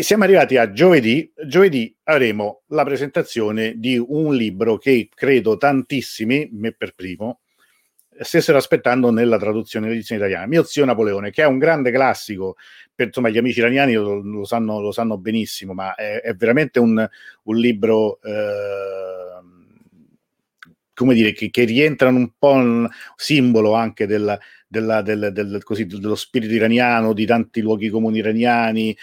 Siamo 0.00 0.24
arrivati 0.24 0.56
a 0.56 0.72
giovedì. 0.72 1.32
Giovedì 1.46 1.94
avremo 2.04 2.62
la 2.68 2.82
presentazione 2.82 3.74
di 3.76 3.96
un 3.96 4.34
libro 4.34 4.76
che 4.76 5.08
credo 5.14 5.56
tantissimi, 5.56 6.48
me 6.52 6.72
per 6.72 6.94
primo, 6.96 7.42
stessero 8.18 8.58
aspettando 8.58 9.12
nella 9.12 9.38
traduzione 9.38 9.86
dell'edizione 9.86 10.20
italiana. 10.20 10.48
Mio 10.48 10.64
zio 10.64 10.84
Napoleone, 10.84 11.30
che 11.30 11.44
è 11.44 11.46
un 11.46 11.58
grande 11.58 11.92
classico, 11.92 12.56
per, 12.92 13.06
insomma 13.06 13.28
gli 13.28 13.38
amici 13.38 13.60
iraniani 13.60 13.92
lo, 13.94 14.20
lo, 14.20 14.44
sanno, 14.44 14.80
lo 14.80 14.90
sanno, 14.90 15.16
benissimo, 15.16 15.74
ma 15.74 15.94
è, 15.94 16.22
è 16.22 16.34
veramente 16.34 16.80
un, 16.80 17.08
un 17.44 17.56
libro... 17.56 18.18
Eh, 18.20 19.16
come 20.98 21.14
dire, 21.14 21.30
che, 21.30 21.48
che 21.50 21.62
rientrano 21.62 22.18
un 22.18 22.32
po' 22.36 22.50
un 22.50 22.88
simbolo 23.14 23.74
anche 23.74 24.04
della, 24.08 24.36
della, 24.66 25.00
del, 25.00 25.30
del, 25.32 25.62
così, 25.62 25.86
dello 25.86 26.16
spirito 26.16 26.52
iraniano, 26.52 27.12
di 27.12 27.24
tanti 27.24 27.60
luoghi 27.60 27.88
comuni 27.88 28.18
iraniani, 28.18 28.96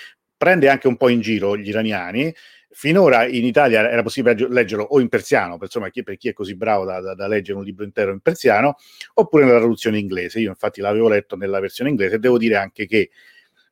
prende 0.45 0.69
anche 0.69 0.87
un 0.87 0.95
po' 0.95 1.09
in 1.09 1.21
giro 1.21 1.57
gli 1.57 1.69
iraniani, 1.69 2.31
finora 2.69 3.25
in 3.25 3.45
Italia 3.45 3.89
era 3.89 4.03
possibile 4.03 4.47
leggerlo 4.47 4.83
o 4.83 4.99
in 4.99 5.09
persiano, 5.09 5.55
per, 5.55 5.63
insomma, 5.63 5.89
chi, 5.89 6.03
per 6.03 6.17
chi 6.17 6.29
è 6.29 6.33
così 6.33 6.55
bravo 6.55 6.85
da, 6.85 6.99
da, 6.99 7.15
da, 7.15 7.27
leggere 7.27 7.57
un 7.57 7.63
libro 7.63 7.83
intero 7.83 8.11
in 8.11 8.19
persiano, 8.19 8.75
oppure 9.15 9.43
nella 9.43 9.57
traduzione 9.57 9.97
inglese. 9.97 10.39
Io 10.39 10.49
infatti 10.49 10.81
l'avevo 10.81 11.09
letto 11.09 11.35
nella 11.35 11.59
versione 11.59 11.89
inglese 11.89 12.15
e 12.15 12.19
devo 12.19 12.37
dire 12.37 12.57
anche 12.57 12.85
che 12.85 13.09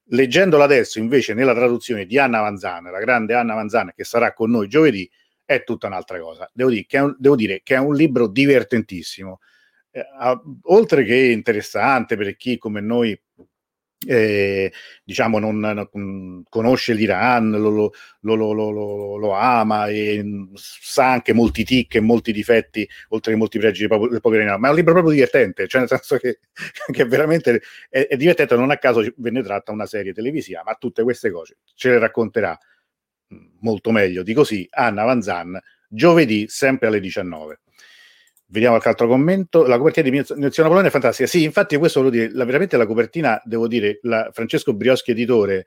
leggendolo 0.05 0.63
adesso 0.63 0.97
invece 0.97 1.35
nella 1.35 1.53
traduzione 1.53 2.07
di 2.07 2.17
Anna 2.17 2.41
Vanzana, 2.41 2.89
la 2.89 2.99
grande 2.99 3.35
Anna 3.35 3.53
Vanzana 3.53 3.93
che 3.93 4.03
sarà 4.03 4.33
con 4.33 4.49
noi 4.49 4.67
giovedì, 4.67 5.07
è 5.45 5.63
tutta 5.63 5.85
un'altra 5.85 6.19
cosa. 6.19 6.49
Devo 6.51 6.71
dire 6.71 6.85
che 6.87 6.97
è 6.97 7.01
un, 7.01 7.15
dire 7.35 7.61
che 7.61 7.75
è 7.75 7.77
un 7.77 7.93
libro 7.93 8.27
divertentissimo, 8.27 9.41
eh, 9.91 10.03
a, 10.17 10.41
oltre 10.63 11.03
che 11.03 11.17
interessante 11.17 12.17
per 12.17 12.35
chi 12.35 12.57
come 12.57 12.81
noi 12.81 13.15
eh, 14.05 14.71
diciamo 15.03 15.39
non, 15.39 15.59
non, 15.59 16.43
conosce 16.49 16.93
l'Iran, 16.93 17.51
lo, 17.51 17.91
lo, 18.21 18.35
lo, 18.35 19.17
lo, 19.17 19.33
ama 19.33 19.87
e 19.87 20.23
sa 20.55 21.11
anche 21.11 21.33
molti 21.33 21.63
tic 21.63 21.95
e 21.95 21.99
molti 21.99 22.31
difetti, 22.31 22.87
oltre 23.09 23.31
che 23.33 23.37
molti 23.37 23.59
pregi 23.59 23.87
del 23.87 24.19
povero 24.21 24.43
Iran, 24.43 24.59
ma 24.59 24.67
è 24.67 24.69
un 24.71 24.77
libro 24.77 24.93
proprio 24.93 25.13
divertente, 25.13 25.67
cioè 25.67 25.81
nel 25.81 25.89
senso 25.89 26.17
che, 26.17 26.39
che 26.91 27.05
veramente 27.05 27.61
è, 27.89 28.07
è, 28.07 28.15
divertente, 28.17 28.55
non 28.55 28.71
a 28.71 28.77
caso 28.77 29.03
venne 29.17 29.43
tratta 29.43 29.71
una 29.71 29.85
serie 29.85 30.13
televisiva, 30.13 30.61
ma 30.65 30.75
tutte 30.75 31.03
queste 31.03 31.31
cose 31.31 31.57
ce 31.75 31.89
le 31.89 31.99
racconterà 31.99 32.57
molto 33.61 33.91
meglio 33.91 34.23
di 34.23 34.33
così 34.33 34.67
Anna 34.69 35.03
Vanzan 35.03 35.59
giovedì 35.87 36.47
sempre 36.47 36.87
alle 36.87 36.99
19. 36.99 37.59
Vediamo 38.53 38.75
qualche 38.75 38.89
altro 38.89 39.07
commento. 39.07 39.65
La 39.65 39.79
copertina 39.79 40.07
di 40.07 40.15
Inizio 40.15 40.61
Napoleone 40.61 40.89
è 40.89 40.91
fantastica. 40.91 41.27
Sì, 41.27 41.41
infatti, 41.41 41.75
questo 41.77 42.03
volevo 42.03 42.15
dire, 42.15 42.31
la, 42.35 42.45
veramente 42.45 42.77
la 42.77 42.85
copertina, 42.85 43.41
devo 43.43 43.67
dire, 43.67 43.97
la, 44.03 44.29
Francesco 44.31 44.75
Brioschi, 44.75 45.09
editore, 45.09 45.65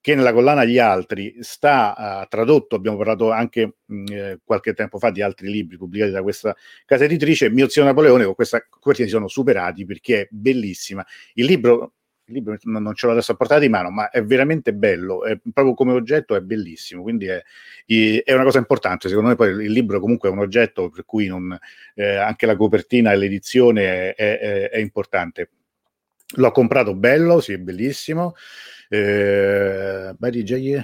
che 0.00 0.14
nella 0.14 0.32
collana 0.32 0.64
Gli 0.64 0.78
Altri 0.78 1.38
sta 1.40 2.22
uh, 2.22 2.28
tradotto, 2.28 2.76
abbiamo 2.76 2.96
parlato 2.96 3.32
anche 3.32 3.78
mh, 3.84 4.04
eh, 4.12 4.38
qualche 4.44 4.74
tempo 4.74 5.00
fa 5.00 5.10
di 5.10 5.22
altri 5.22 5.50
libri 5.50 5.76
pubblicati 5.76 6.12
da 6.12 6.22
questa 6.22 6.54
casa 6.86 7.02
editrice, 7.02 7.50
Mio 7.50 7.68
zio 7.68 7.82
Napoleone, 7.82 8.24
con 8.24 8.34
questa 8.36 8.64
copertina 8.68 9.08
si 9.08 9.14
sono 9.14 9.26
superati 9.26 9.84
perché 9.84 10.20
è 10.20 10.28
bellissima. 10.30 11.04
Il 11.34 11.46
libro 11.46 11.94
libro 12.32 12.56
non 12.62 12.94
ce 12.94 13.06
l'ho 13.06 13.12
adesso 13.12 13.32
a 13.32 13.36
portata 13.36 13.60
di 13.60 13.68
mano, 13.68 13.90
ma 13.90 14.10
è 14.10 14.22
veramente 14.22 14.72
bello, 14.72 15.24
è, 15.24 15.38
proprio 15.52 15.74
come 15.74 15.92
oggetto 15.92 16.34
è 16.34 16.40
bellissimo, 16.40 17.02
quindi 17.02 17.26
è, 17.26 17.42
è, 17.86 18.32
una 18.32 18.44
cosa 18.44 18.58
importante, 18.58 19.08
secondo 19.08 19.30
me 19.30 19.36
poi 19.36 19.64
il 19.64 19.72
libro 19.72 20.00
comunque 20.00 20.28
è 20.28 20.32
un 20.32 20.38
oggetto 20.38 20.90
per 20.90 21.04
cui 21.04 21.26
non, 21.26 21.56
eh, 21.94 22.16
anche 22.16 22.46
la 22.46 22.56
copertina 22.56 23.12
e 23.12 23.16
l'edizione 23.16 24.14
è, 24.14 24.68
è, 24.70 24.78
importante. 24.78 25.50
L'ho 26.36 26.52
comprato 26.52 26.94
bello, 26.94 27.40
sì, 27.40 27.54
è 27.54 27.58
bellissimo. 27.58 28.34
Eh, 28.88 30.14
beh, 30.16 30.30
DJ 30.30 30.80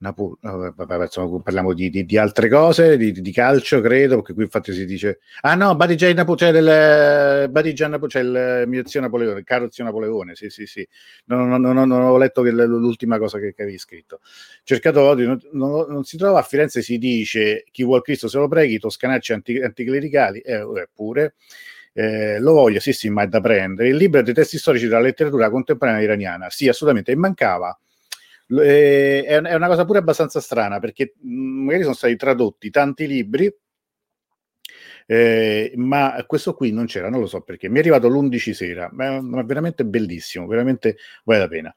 Napoli, 0.00 0.36
insomma, 0.40 1.42
parliamo 1.42 1.74
di, 1.74 1.90
di, 1.90 2.04
di, 2.04 2.16
altre 2.16 2.48
cose, 2.48 2.96
di, 2.96 3.10
di, 3.10 3.32
calcio, 3.32 3.80
credo, 3.80 4.16
perché 4.16 4.32
qui 4.32 4.44
infatti 4.44 4.72
si 4.72 4.84
dice: 4.84 5.18
Ah 5.40 5.56
no, 5.56 5.74
Badigian 5.74 6.14
Napoli, 6.14 6.38
c'è 6.38 6.56
il 6.56 7.50
Badigian 7.50 7.90
Napoli, 7.90 8.10
c'è 8.10 8.20
il 8.20 8.64
mio 8.68 8.86
zio 8.86 9.00
Napoleone, 9.00 9.40
il 9.40 9.44
caro 9.44 9.68
zio 9.70 9.82
Napoleone. 9.82 10.36
Sì, 10.36 10.50
sì, 10.50 10.66
sì. 10.66 10.86
Non, 11.24 11.48
non, 11.48 11.60
non, 11.60 11.88
non 11.88 12.00
ho 12.00 12.16
letto 12.16 12.42
l'ultima 12.42 13.18
cosa 13.18 13.40
che, 13.40 13.52
che 13.52 13.62
avevi 13.62 13.78
scritto. 13.78 14.20
Cercato 14.62 15.00
odio, 15.00 15.36
non, 15.50 16.04
si 16.04 16.16
trova 16.16 16.38
a 16.38 16.42
Firenze, 16.42 16.80
si 16.80 16.96
dice: 16.98 17.64
Chi 17.72 17.82
vuol 17.82 18.02
Cristo 18.02 18.28
se 18.28 18.38
lo 18.38 18.46
preghi, 18.46 18.78
toscanacci 18.78 19.32
anti, 19.32 19.60
anticlericali, 19.60 20.38
eh, 20.40 20.88
pure. 20.94 21.34
Eh, 21.92 22.38
lo 22.38 22.52
voglio, 22.52 22.78
sì, 22.78 22.92
sì, 22.92 23.10
ma 23.10 23.22
è 23.22 23.26
da 23.26 23.40
prendere. 23.40 23.88
Il 23.88 23.96
libro 23.96 24.22
dei 24.22 24.32
testi 24.32 24.58
storici 24.58 24.86
della 24.86 25.00
letteratura 25.00 25.50
contemporanea 25.50 26.02
iraniana, 26.02 26.50
sì, 26.50 26.68
assolutamente, 26.68 27.10
e 27.10 27.16
mancava 27.16 27.76
eh, 28.48 29.24
è, 29.24 29.54
una 29.54 29.66
cosa 29.66 29.84
pure 29.84 29.98
abbastanza 29.98 30.40
strana 30.40 30.78
perché 30.78 31.14
mm, 31.24 31.64
magari 31.64 31.82
sono 31.82 31.94
stati 31.94 32.16
tradotti 32.16 32.70
tanti 32.70 33.06
libri, 33.06 33.52
eh, 35.06 35.72
ma 35.76 36.22
questo 36.26 36.54
qui 36.54 36.70
non 36.72 36.86
c'era, 36.86 37.08
non 37.08 37.20
lo 37.20 37.26
so 37.26 37.40
perché. 37.40 37.68
Mi 37.68 37.76
è 37.76 37.80
arrivato 37.80 38.08
l'11 38.08 38.52
sera, 38.52 38.88
ma, 38.92 39.20
ma 39.20 39.42
veramente 39.42 39.84
bellissimo, 39.84 40.46
veramente 40.46 40.96
vale 41.24 41.40
la 41.40 41.48
pena. 41.48 41.74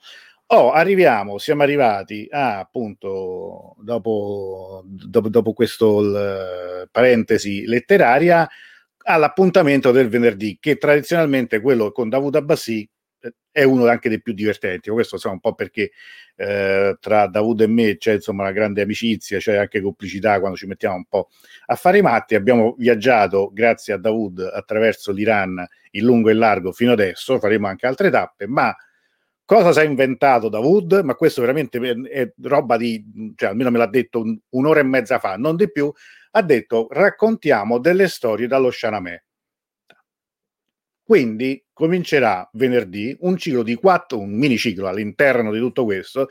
Oh, 0.54 0.72
arriviamo, 0.72 1.38
siamo 1.38 1.64
arrivati 1.64 2.28
a 2.30 2.60
appunto 2.60 3.76
dopo, 3.80 4.84
dopo, 4.86 5.30
dopo 5.30 5.54
questo 5.54 6.02
l, 6.02 6.90
parentesi 6.92 7.66
letteraria 7.66 8.48
all'appuntamento 9.04 9.92
del 9.92 10.10
venerdì, 10.10 10.58
che 10.60 10.78
tradizionalmente 10.78 11.58
è 11.58 11.62
quello 11.62 11.92
con 11.94 12.10
Davud 12.10 12.36
Abbassi 12.36 12.88
è 13.52 13.64
uno 13.64 13.88
anche 13.88 14.10
dei 14.10 14.22
più 14.22 14.34
divertenti. 14.34 14.90
Questo 14.90 15.16
insomma, 15.16 15.36
un 15.36 15.40
po' 15.42 15.54
perché 15.54 15.92
eh, 16.36 16.98
tra 17.00 17.28
Davud 17.28 17.62
e 17.62 17.68
me 17.68 17.98
c'è 17.98 18.14
insomma 18.14 18.44
una 18.44 18.52
grande 18.52 18.82
amicizia, 18.82 19.40
c'è 19.40 19.58
anche 19.58 19.82
complicità 19.82 20.40
quando 20.40 20.58
ci 20.58 20.68
mettiamo 20.68 20.96
un 20.96 21.06
po' 21.06 21.30
a 21.68 21.76
fare 21.76 22.00
i 22.00 22.02
matti. 22.02 22.36
Abbiamo 22.36 22.76
viaggiato 22.78 23.52
grazie 23.54 23.94
a 23.94 23.98
Davud 23.98 24.40
attraverso 24.40 25.12
l'Iran 25.12 25.66
in 25.92 26.04
lungo 26.04 26.30
e 26.30 26.34
largo 26.34 26.72
fino 26.72 26.92
adesso, 26.94 27.40
faremo 27.40 27.68
anche 27.68 27.86
altre 27.88 28.10
tappe, 28.10 28.48
ma 28.48 28.74
cosa 29.46 29.74
si 29.74 29.80
è 29.80 29.84
inventato 29.84 30.50
Davud? 30.50 31.02
Ma 31.04 31.16
questo 31.16 31.42
veramente 31.42 31.80
è 32.10 32.32
roba 32.44 32.78
di, 32.78 33.34
cioè 33.36 33.50
almeno 33.50 33.70
me 33.70 33.78
l'ha 33.78 33.88
detto 33.88 34.22
un, 34.22 34.38
un'ora 34.50 34.80
e 34.80 34.84
mezza 34.84 35.20
fa, 35.20 35.36
non 35.36 35.56
di 35.56 35.70
più. 35.72 35.92
Ha 36.34 36.42
detto 36.42 36.88
raccontiamo 36.90 37.78
delle 37.78 38.08
storie 38.08 38.48
dallo 38.48 38.72
Shanamè 38.72 39.22
quindi 41.12 41.62
comincerà 41.74 42.50
venerdì 42.54 43.14
un 43.20 43.36
ciclo 43.36 43.64
di 43.64 43.76
quattro, 43.76 44.18
un 44.18 44.32
miniciclo 44.32 44.88
all'interno 44.88 45.52
di 45.52 45.60
tutto 45.60 45.84
questo, 45.84 46.30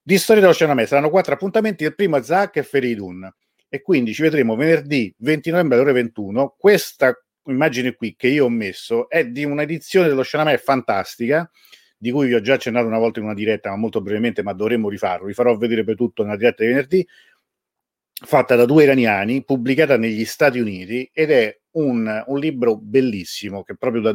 di 0.00 0.16
storia 0.16 0.42
dell'Oceano 0.42 0.86
Saranno 0.86 1.10
quattro 1.10 1.34
appuntamenti, 1.34 1.82
il 1.82 1.92
primo 1.92 2.16
è 2.16 2.22
Zach 2.22 2.54
e 2.54 2.62
Feridun. 2.62 3.28
E 3.68 3.82
quindi 3.82 4.14
ci 4.14 4.22
vedremo 4.22 4.54
venerdì 4.54 5.12
20 5.18 5.50
novembre 5.50 5.74
alle 5.74 5.90
ore 5.90 6.00
21. 6.02 6.54
Questa 6.56 7.20
immagine 7.46 7.96
qui 7.96 8.14
che 8.14 8.28
io 8.28 8.44
ho 8.44 8.48
messo 8.48 9.10
è 9.10 9.26
di 9.26 9.42
un'edizione 9.42 10.06
dello 10.06 10.22
Shanamè 10.22 10.56
fantastica, 10.58 11.50
di 11.98 12.12
cui 12.12 12.28
vi 12.28 12.34
ho 12.34 12.40
già 12.40 12.54
accennato 12.54 12.86
una 12.86 12.98
volta 12.98 13.18
in 13.18 13.24
una 13.24 13.34
diretta, 13.34 13.70
ma 13.70 13.76
molto 13.76 14.00
brevemente, 14.00 14.44
ma 14.44 14.52
dovremmo 14.52 14.88
rifarlo. 14.88 15.26
Vi 15.26 15.34
farò 15.34 15.56
vedere 15.56 15.82
per 15.82 15.96
tutto 15.96 16.22
nella 16.22 16.36
diretta 16.36 16.62
di 16.62 16.68
venerdì, 16.68 17.08
fatta 18.24 18.54
da 18.54 18.66
due 18.66 18.84
iraniani, 18.84 19.42
pubblicata 19.42 19.96
negli 19.96 20.24
Stati 20.24 20.60
Uniti 20.60 21.10
ed 21.12 21.32
è 21.32 21.58
un, 21.76 22.24
un, 22.26 22.38
libro 22.38 22.76
bellissimo, 22.76 23.62
che 23.62 23.72
è 23.72 23.76
proprio, 23.76 24.02
da, 24.02 24.12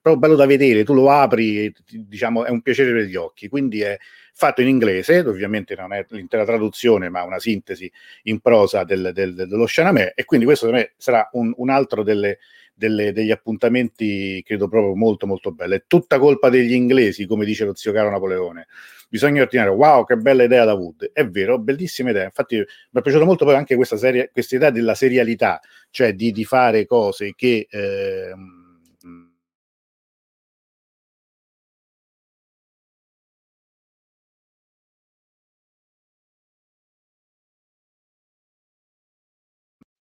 proprio 0.00 0.18
bello 0.18 0.34
da 0.34 0.46
vedere, 0.46 0.84
tu 0.84 0.94
lo 0.94 1.10
apri 1.10 1.66
e 1.66 1.72
diciamo 1.86 2.44
è 2.44 2.50
un 2.50 2.60
piacere 2.60 2.92
per 2.92 3.04
gli 3.04 3.16
occhi, 3.16 3.48
quindi 3.48 3.80
è 3.80 3.98
fatto 4.32 4.60
in 4.60 4.68
inglese, 4.68 5.18
ovviamente 5.20 5.74
non 5.74 5.92
è 5.92 6.04
l'intera 6.10 6.44
traduzione, 6.44 7.08
ma 7.08 7.24
una 7.24 7.38
sintesi 7.38 7.90
in 8.24 8.40
prosa 8.40 8.84
del, 8.84 9.10
del, 9.12 9.34
dello 9.34 9.66
Shanamè, 9.66 10.12
e 10.14 10.24
quindi 10.24 10.46
questo 10.46 10.66
per 10.66 10.74
me 10.74 10.92
sarà 10.96 11.28
un, 11.32 11.52
un 11.56 11.70
altro 11.70 12.02
delle, 12.02 12.38
delle, 12.78 13.12
degli 13.12 13.30
appuntamenti, 13.30 14.42
credo 14.46 14.68
proprio 14.68 14.94
molto 14.94 15.26
molto 15.26 15.52
bello. 15.52 15.74
È 15.74 15.84
tutta 15.86 16.18
colpa 16.18 16.48
degli 16.48 16.72
inglesi, 16.72 17.26
come 17.26 17.44
dice 17.44 17.64
lo 17.64 17.74
zio 17.74 17.92
caro 17.92 18.10
Napoleone 18.10 18.66
bisogna 19.08 19.42
ordinare, 19.42 19.70
wow, 19.70 20.04
che 20.04 20.16
bella 20.16 20.44
idea 20.44 20.64
da 20.64 20.74
Wood. 20.74 21.10
È 21.12 21.26
vero, 21.26 21.58
bellissima 21.58 22.10
idea. 22.10 22.24
Infatti 22.24 22.56
mi 22.56 22.64
è 22.92 23.00
piaciuta 23.02 23.24
molto 23.24 23.44
poi 23.44 23.54
anche 23.54 23.74
questa, 23.76 23.96
serie, 23.96 24.30
questa 24.32 24.56
idea 24.56 24.70
della 24.70 24.94
serialità, 24.94 25.60
cioè 25.90 26.12
di, 26.14 26.32
di 26.32 26.44
fare 26.44 26.86
cose 26.86 27.32
che... 27.34 27.66
Eh, 27.68 28.32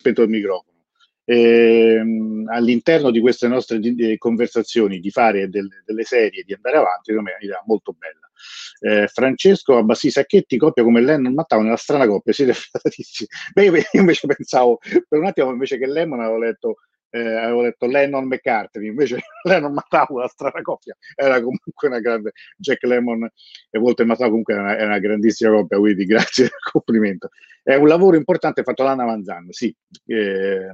il 0.04 0.30
microfono. 0.30 0.77
Eh, 1.30 2.02
all'interno 2.46 3.12
di 3.12 3.20
queste 3.20 3.50
nostre 3.50 3.80
di, 3.80 3.94
di 3.94 4.18
conversazioni, 4.18 5.00
di 5.00 5.12
fare 5.12 5.50
del, 5.50 5.68
delle 5.86 6.04
serie, 6.04 6.44
di 6.44 6.54
andare 6.54 6.78
avanti, 6.78 7.12
secondo 7.12 7.30
me 7.30 7.36
è 7.36 7.40
un'idea 7.42 7.64
molto 7.66 7.94
bella 7.98 8.28
eh, 8.80 9.08
Francesco 9.08 9.78
Abbassi 9.78 10.10
Sacchetti, 10.10 10.58
coppia 10.58 10.84
come 10.84 11.02
Lennon 11.02 11.34
Mattao, 11.34 11.62
nella 11.62 11.76
strana 11.76 12.08
coppia, 12.08 12.34
siete 12.34 12.54
frattatissimi. 12.54 13.30
Beh, 13.54 13.64
io 13.66 13.72
invece 14.02 14.28
pensavo, 14.28 14.80
per 15.08 15.20
un 15.20 15.26
attimo 15.26 15.52
invece 15.52 15.78
che 15.78 15.88
Lennon 15.88 16.20
avevo 16.20 16.38
letto 16.38 16.76
eh, 17.10 17.20
avevo 17.20 17.62
letto 17.62 17.86
Lennon 17.86 18.26
McCartney, 18.26 18.88
invece 18.88 19.20
Lennon 19.44 19.74
Mattau, 19.74 20.18
la 20.18 20.28
strana 20.28 20.62
coppia, 20.62 20.96
era 21.16 21.36
comunque 21.36 21.88
una 21.88 22.00
grande 22.00 22.34
Jack 22.58 22.84
Lemmon 22.84 23.30
e 23.70 23.80
Walter 23.80 24.06
Mattau 24.06 24.30
comunque 24.30 24.56
è 24.56 24.58
una, 24.58 24.78
è 24.78 24.84
una, 24.84 25.00
grandissima 25.00 25.52
coppia, 25.52 25.78
quindi 25.78 26.06
grazie 26.06 26.50
complimento. 26.72 27.30
È 27.64 27.76
un 27.76 27.88
lavoro 27.88 28.18
importante 28.18 28.64
fatto 28.64 28.84
da 28.84 28.92
Anna 28.92 29.06
Manzan, 29.06 29.48
sì. 29.52 29.74
Eh, 30.06 30.72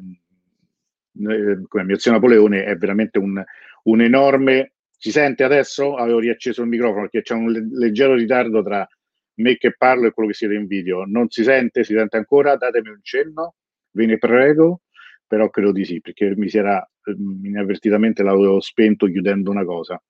eh, 1.15 1.62
come 1.67 1.84
mio 1.84 1.98
zio 1.98 2.12
Napoleone 2.12 2.65
è 2.65 2.75
veramente 2.75 3.20
un, 3.20 3.43
un 3.84 4.01
enorme 4.01 4.74
si 5.03 5.12
sente 5.12 5.43
adesso? 5.43 5.96
Avevo 5.96 6.20
riacceso 6.20 6.62
il 6.62 6.70
microfono 6.70 7.01
perché 7.01 7.24
c'è 7.24 7.34
un 7.34 7.51
leggero 7.51 8.13
ritardo 8.13 8.63
tra 8.63 8.88
me 9.36 9.58
che 9.58 9.75
parlo 9.75 10.08
e 10.08 10.12
quello 10.12 10.29
che 10.29 10.36
siete 10.36 10.53
in 10.53 10.65
video. 10.65 11.03
Non 11.05 11.29
si 11.29 11.43
sente? 11.43 11.84
Si 11.84 11.93
sente 11.93 12.15
ancora? 12.15 12.55
Datemi 12.55 12.88
un 12.88 13.01
cenno, 13.01 13.55
ve 13.91 14.05
ne 14.05 14.17
prego, 14.17 14.84
però 15.27 15.50
credo 15.50 15.74
di 15.74 15.84
sì, 15.84 16.00
perché 16.00 16.34
mi 16.38 16.48
si 16.48 16.58
era 16.58 16.89
mm, 17.10 17.43
inavvertitamente 17.43 18.24
l'avevo 18.24 18.62
spento 18.62 19.08
chiudendo 19.08 19.51
una 19.51 19.65
cosa. 19.65 20.01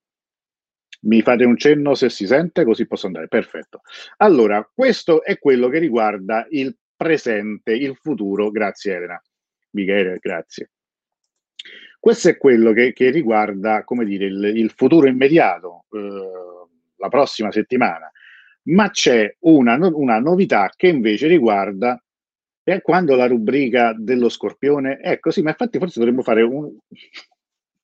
Mi 1.01 1.23
fate 1.23 1.43
un 1.43 1.57
cenno 1.57 1.95
se 1.95 2.09
si 2.09 2.27
sente, 2.27 2.63
così 2.63 2.85
posso 2.85 3.07
andare. 3.07 3.27
Perfetto. 3.27 3.81
Allora, 4.17 4.63
questo 4.71 5.23
è 5.23 5.39
quello 5.39 5.69
che 5.69 5.79
riguarda 5.79 6.45
il 6.51 6.77
presente, 6.95 7.73
il 7.73 7.97
futuro. 7.99 8.51
Grazie 8.51 8.95
Elena. 8.97 9.21
Michele, 9.71 10.19
grazie. 10.21 10.69
Questo 12.03 12.27
è 12.27 12.35
quello 12.35 12.73
che, 12.73 12.91
che 12.91 13.11
riguarda, 13.11 13.85
come 13.85 14.03
dire, 14.03 14.25
il, 14.25 14.43
il 14.57 14.71
futuro 14.71 15.07
immediato, 15.07 15.85
eh, 15.89 15.97
la 16.97 17.07
prossima 17.07 17.49
settimana. 17.49 18.11
Ma 18.63 18.89
c'è 18.89 19.37
una, 19.43 19.77
una 19.77 20.19
novità 20.19 20.69
che 20.75 20.89
invece 20.89 21.27
riguarda 21.27 22.03
è 22.61 22.81
quando 22.81 23.15
la 23.15 23.25
rubrica 23.25 23.95
dello 23.97 24.27
scorpione, 24.27 24.99
ecco 24.99 25.31
sì, 25.31 25.43
ma 25.43 25.51
infatti 25.51 25.77
forse 25.77 25.99
dovremmo 25.99 26.23
fare 26.23 26.41
un, 26.41 26.75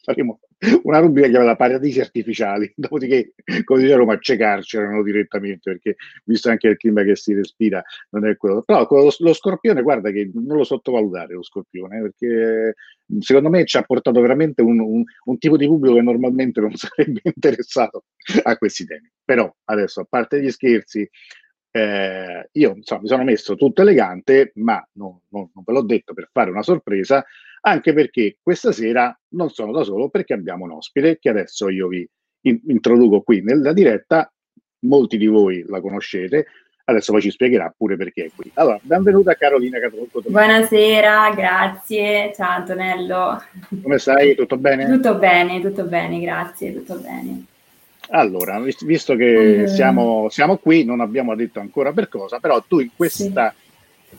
una 0.84 1.00
rubrica 1.00 1.30
chiamata 1.30 1.56
Paradisi 1.56 2.02
Artificiali, 2.02 2.70
dopodiché, 2.76 3.36
come 3.64 3.84
dice 3.84 3.96
Roma, 3.96 4.18
c'è 4.18 4.36
carcere 4.36 5.02
direttamente, 5.02 5.72
perché 5.72 5.96
visto 6.26 6.50
anche 6.50 6.68
il 6.68 6.76
clima 6.76 7.04
che 7.04 7.16
si 7.16 7.34
respira, 7.34 7.82
non 8.10 8.28
è 8.28 8.36
quello. 8.36 8.64
Però 8.64 8.86
lo, 8.86 9.14
lo 9.18 9.34
scorpione, 9.34 9.82
guarda 9.82 10.12
che 10.12 10.30
non 10.34 10.58
lo 10.58 10.66
sottovalutare 10.66 11.36
lo 11.36 11.44
scorpione, 11.44 12.02
perché 12.02 12.76
secondo 13.20 13.50
me 13.50 13.66
ci 13.66 13.78
ha 13.78 13.84
portato 13.84 14.22
veramente 14.22 14.62
un, 14.62 14.80
un, 14.80 15.04
un 15.26 15.38
tipo 15.38 15.58
di 15.58 15.66
pubblico 15.66 15.96
che 15.96 16.02
normalmente 16.02 16.62
non 16.62 16.74
sarebbe 16.76 17.22
interessato 17.24 18.06
a 18.44 18.58
questi 18.58 18.86
temi. 18.86 19.10
Però 19.24 19.52
adesso, 19.66 20.02
a 20.02 20.08
parte 20.08 20.42
gli 20.42 20.52
scherzi, 20.52 21.10
eh, 21.72 22.50
io 22.52 22.74
insomma, 22.76 23.02
mi 23.02 23.08
sono 23.08 23.24
messo 23.24 23.56
tutto 23.56 23.82
elegante, 23.82 24.52
ma 24.56 24.86
non, 24.94 25.20
non, 25.30 25.50
non 25.54 25.64
ve 25.66 25.74
l'ho 25.74 25.84
detto 25.84 26.14
per 26.14 26.30
fare 26.32 26.50
una 26.50 26.64
sorpresa, 26.64 27.24
anche 27.62 27.94
perché 27.94 28.38
questa 28.42 28.72
sera 28.72 29.18
non 29.30 29.50
sono 29.50 29.72
da 29.72 29.84
solo 29.84 30.10
perché 30.10 30.34
abbiamo 30.34 30.66
un 30.66 30.72
ospite 30.72 31.18
che 31.20 31.30
adesso 31.30 31.70
io 31.70 31.88
vi 31.88 32.08
in- 32.42 32.62
introduco 32.68 33.22
qui 33.22 33.42
nella 33.42 33.74
diretta, 33.74 34.32
molti 34.82 35.18
di 35.18 35.28
voi 35.28 35.64
la 35.68 35.82
conoscete, 35.82 36.46
adesso 36.90 37.12
poi 37.12 37.22
ci 37.22 37.32
spiegherà 37.32 37.74
pure 37.76 37.96
perché 37.96 38.26
è 38.26 38.30
qui. 38.36 38.50
Allora, 38.56 38.80
benvenuta 38.82 39.36
Carolina 39.36 39.80
Catolco. 39.80 40.22
Buonasera, 40.26 41.32
grazie, 41.36 42.34
ciao 42.36 42.58
Antonello. 42.58 43.44
Come 43.82 43.98
stai? 43.98 44.36
Tutto 44.36 44.58
bene? 44.58 44.86
Tutto 44.86 45.16
bene, 45.16 45.62
tutto 45.62 45.84
bene, 45.84 46.20
grazie, 46.20 46.74
tutto 46.74 46.96
bene. 46.96 47.44
Allora, 48.12 48.60
visto 48.82 49.16
che 49.16 49.66
siamo, 49.68 50.30
siamo, 50.30 50.58
qui, 50.58 50.84
non 50.84 51.00
abbiamo 51.00 51.36
detto 51.36 51.60
ancora 51.60 51.92
per 51.92 52.10
cosa, 52.10 52.40
però 52.40 52.64
tu 52.68 52.80
in 52.80 52.90
questa... 52.96 53.50
Sì 53.50 53.68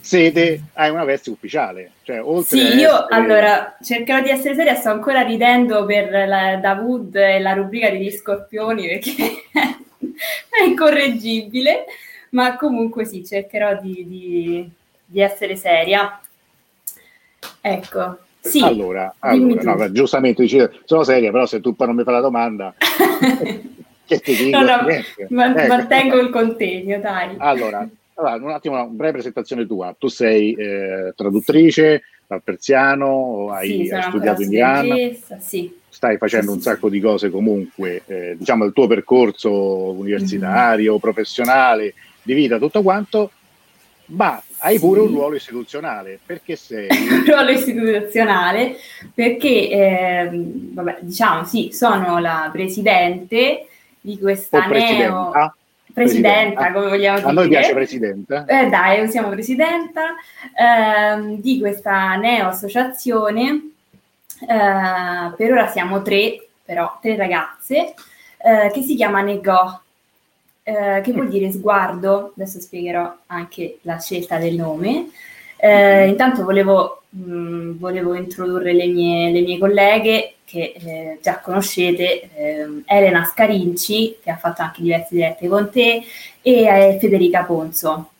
sede 0.00 0.60
hai 0.74 0.90
una 0.90 1.04
veste 1.04 1.30
ufficiale. 1.30 1.92
Cioè, 2.02 2.22
oltre 2.22 2.58
sì, 2.58 2.76
io 2.76 2.90
essere... 2.90 3.06
allora 3.10 3.76
cercherò 3.82 4.22
di 4.22 4.30
essere 4.30 4.54
seria, 4.54 4.74
sto 4.74 4.90
ancora 4.90 5.22
ridendo 5.22 5.84
per 5.84 6.10
la 6.28 6.56
Davud 6.56 7.14
e 7.16 7.40
la 7.40 7.54
rubrica 7.54 7.90
degli 7.90 8.10
scorpioni 8.10 8.86
perché 8.86 9.14
è 10.48 10.64
incorreggibile, 10.64 11.84
ma 12.30 12.56
comunque 12.56 13.04
sì, 13.04 13.24
cercherò 13.24 13.80
di, 13.80 14.06
di, 14.06 14.70
di 15.04 15.20
essere 15.20 15.56
seria. 15.56 16.20
Ecco, 17.60 18.18
sì. 18.40 18.62
Allora, 18.62 19.14
allora 19.18 19.74
no, 19.74 19.92
giustamente 19.92 20.42
dici, 20.42 20.58
sono 20.84 21.02
seria, 21.04 21.30
però 21.30 21.46
se 21.46 21.60
tu 21.60 21.74
poi 21.74 21.86
non 21.86 21.96
mi 21.96 22.04
fai 22.04 22.14
la 22.14 22.20
domanda... 22.20 22.74
che 24.10 24.18
ti 24.18 24.34
dico? 24.34 24.58
No, 24.58 24.64
no, 24.64 24.88
ecco. 24.88 25.26
mantengo 25.28 26.18
il 26.18 26.30
contegno, 26.30 26.98
dai. 26.98 27.36
Allora, 27.38 27.88
allora, 28.14 28.34
un 28.44 28.50
attimo, 28.50 28.74
una 28.74 28.84
breve 28.84 29.12
presentazione 29.12 29.66
tua. 29.66 29.94
Tu 29.96 30.08
sei 30.08 30.52
eh, 30.54 31.12
traduttrice 31.14 32.02
dal 32.26 32.42
persiano, 32.42 33.50
hai, 33.52 33.86
sì, 33.86 33.90
hai 33.92 34.02
studiato 34.02 34.42
in 34.42 34.52
Iran, 34.52 35.16
sì. 35.38 35.72
stai 35.88 36.16
facendo 36.16 36.50
sì, 36.50 36.56
un 36.56 36.62
sacco 36.62 36.88
di 36.88 37.00
cose 37.00 37.30
comunque, 37.30 38.02
eh, 38.06 38.36
diciamo 38.36 38.64
il 38.64 38.72
tuo 38.72 38.86
percorso 38.86 39.52
universitario, 39.92 40.92
mm-hmm. 40.92 41.00
professionale, 41.00 41.94
di 42.34 42.40
vita, 42.40 42.58
tutto 42.58 42.82
quanto, 42.82 43.30
ma 44.06 44.42
hai 44.58 44.78
pure 44.78 45.00
un 45.00 45.08
ruolo 45.08 45.36
istituzionale. 45.36 46.18
Perché 46.24 46.56
sei? 46.56 46.88
un 46.90 47.24
ruolo 47.26 47.50
istituzionale 47.50 48.76
perché, 49.14 49.70
eh, 49.70 50.30
vabbè, 50.32 50.98
diciamo, 51.00 51.44
sì, 51.44 51.70
sono 51.72 52.18
la 52.18 52.48
presidente 52.52 53.66
di 54.00 54.18
questa 54.18 54.66
neo 54.66 55.32
presidenta, 55.92 56.72
come 56.72 56.88
vogliamo 56.88 57.18
dire. 57.18 57.28
A 57.28 57.32
noi 57.32 57.48
piace 57.48 57.72
presidenta. 57.72 58.44
Eh, 58.46 58.68
dai, 58.68 59.02
usiamo 59.02 59.28
presidenta 59.28 60.14
eh, 60.54 61.36
di 61.40 61.58
questa 61.58 62.16
neo-associazione. 62.16 63.70
Eh, 64.40 65.34
per 65.36 65.52
ora 65.52 65.66
siamo 65.68 66.02
tre, 66.02 66.46
però 66.64 66.98
tre 67.00 67.16
ragazze, 67.16 67.94
eh, 68.38 68.70
che 68.72 68.82
si 68.82 68.94
chiama 68.94 69.20
Nego, 69.20 69.82
eh, 70.62 71.00
che 71.02 71.12
vuol 71.12 71.28
dire 71.28 71.50
sguardo. 71.50 72.32
Adesso 72.36 72.60
spiegherò 72.60 73.14
anche 73.26 73.78
la 73.82 73.98
scelta 73.98 74.38
del 74.38 74.54
nome. 74.54 75.10
Eh, 75.56 76.08
intanto 76.08 76.44
volevo, 76.44 77.02
mh, 77.10 77.32
mm, 77.32 77.78
volevo 77.78 78.14
introdurre 78.14 78.72
le 78.72 78.86
mie, 78.86 79.30
le 79.30 79.40
mie 79.42 79.58
colleghe 79.58 80.34
che 80.50 80.74
eh, 80.76 81.18
già 81.22 81.38
conoscete, 81.38 82.30
eh, 82.34 82.82
Elena 82.86 83.24
Scarinci, 83.24 84.16
che 84.20 84.30
ha 84.30 84.36
fatto 84.36 84.62
anche 84.62 84.82
diverse 84.82 85.14
dirette 85.14 85.46
con 85.46 85.70
te, 85.70 86.02
e 86.42 86.52
eh, 86.64 86.98
Federica 87.00 87.44
Ponzo. 87.44 88.10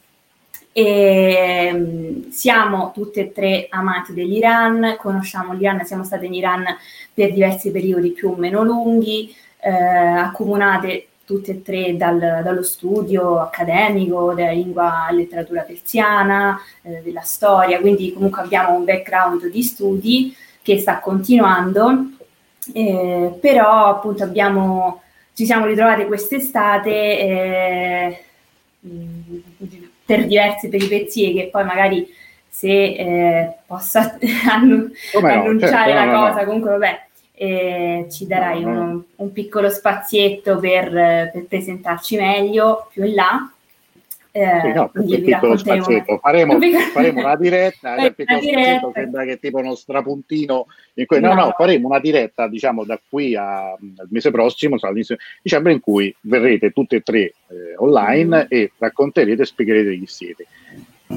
E, 0.72 1.70
um, 1.72 2.31
siamo 2.31 2.92
tutte 2.94 3.20
e 3.22 3.33
tre 3.33 3.66
amanti 3.70 4.14
dell'Iran, 4.14 4.96
conosciamo 4.98 5.53
l'Iran, 5.55 5.85
siamo 5.85 6.05
state 6.05 6.26
in 6.26 6.35
Iran 6.35 6.64
per 7.12 7.33
diversi 7.33 7.72
periodi 7.72 8.11
più 8.12 8.31
o 8.31 8.37
meno 8.37 8.62
lunghi, 8.62 9.35
eh, 9.59 9.70
accomunate 9.70 11.09
tutte 11.31 11.53
e 11.53 11.62
tre 11.62 11.97
dal, 11.97 12.19
dallo 12.19 12.64
studio 12.64 13.38
accademico 13.38 14.35
della 14.35 14.51
lingua 14.51 15.07
e 15.09 15.14
letteratura 15.14 15.62
persiana, 15.62 16.59
eh, 16.83 17.03
della 17.05 17.21
storia, 17.21 17.79
quindi 17.79 18.12
comunque 18.12 18.43
abbiamo 18.43 18.75
un 18.75 18.85
background 18.85 19.47
di 19.47 19.62
studi 19.62 20.35
che 20.61 20.79
sta 20.79 20.99
continuando. 20.99 22.11
Eh, 22.75 23.38
però 23.40 23.87
appunto 23.87 24.25
abbiamo, 24.25 25.03
ci 25.33 25.47
siamo 25.47 25.66
ritrovate 25.66 26.07
quest'estate 26.07 26.90
eh, 26.90 28.25
per 30.05 30.27
diverse 30.27 30.69
peripezie 30.69 31.33
che 31.33 31.49
poi 31.51 31.64
magari 31.64 32.07
se 32.49 32.69
eh, 32.69 33.55
posso 33.66 33.99
annu- 34.51 34.93
no, 35.21 35.27
annunciare 35.27 35.93
certo, 35.93 35.95
la 35.95 36.05
no, 36.05 36.27
cosa, 36.27 36.40
no. 36.40 36.47
comunque 36.47 36.71
vabbè, 36.71 37.01
eh, 37.42 38.07
ci 38.11 38.26
darai 38.26 38.62
un, 38.62 39.00
un, 39.16 39.33
piccolo 39.33 39.70
spazietto 39.70 40.59
per, 40.59 40.90
per 41.33 41.46
presentarci 41.48 42.16
meglio 42.16 42.88
più 42.92 43.03
in 43.03 43.14
là. 43.14 43.50
Eh, 44.31 44.61
sì, 44.61 44.72
no, 44.74 44.90
piccolo 44.90 45.57
spazzetto. 45.57 46.18
Faremo, 46.18 46.59
faremo, 46.92 47.20
una 47.20 47.37
diretta, 47.37 47.96
il 47.96 48.14
piccolo 48.14 48.40
diretta. 48.40 48.90
sembra 48.92 49.24
che 49.24 49.38
tipo 49.38 49.57
uno 49.57 49.74
strapuntino. 49.74 50.66
In 50.94 51.07
cui, 51.07 51.18
no, 51.18 51.33
no, 51.33 51.46
no, 51.46 51.55
faremo 51.57 51.88
una 51.88 51.98
diretta 51.98 52.46
diciamo 52.46 52.85
da 52.85 53.00
qui 53.09 53.35
a, 53.35 53.70
al 53.70 54.09
mese 54.11 54.31
prossimo, 54.31 54.76
dicembre, 55.40 55.72
in 55.72 55.81
cui 55.81 56.14
verrete 56.20 56.72
tutte 56.72 56.96
e 56.96 57.00
tre 57.00 57.20
eh, 57.20 57.35
online 57.79 58.44
mm. 58.44 58.46
e 58.50 58.70
racconterete 58.76 59.40
e 59.40 59.46
spiegherete 59.46 59.98
chi 59.98 60.07
siete. 60.07 60.46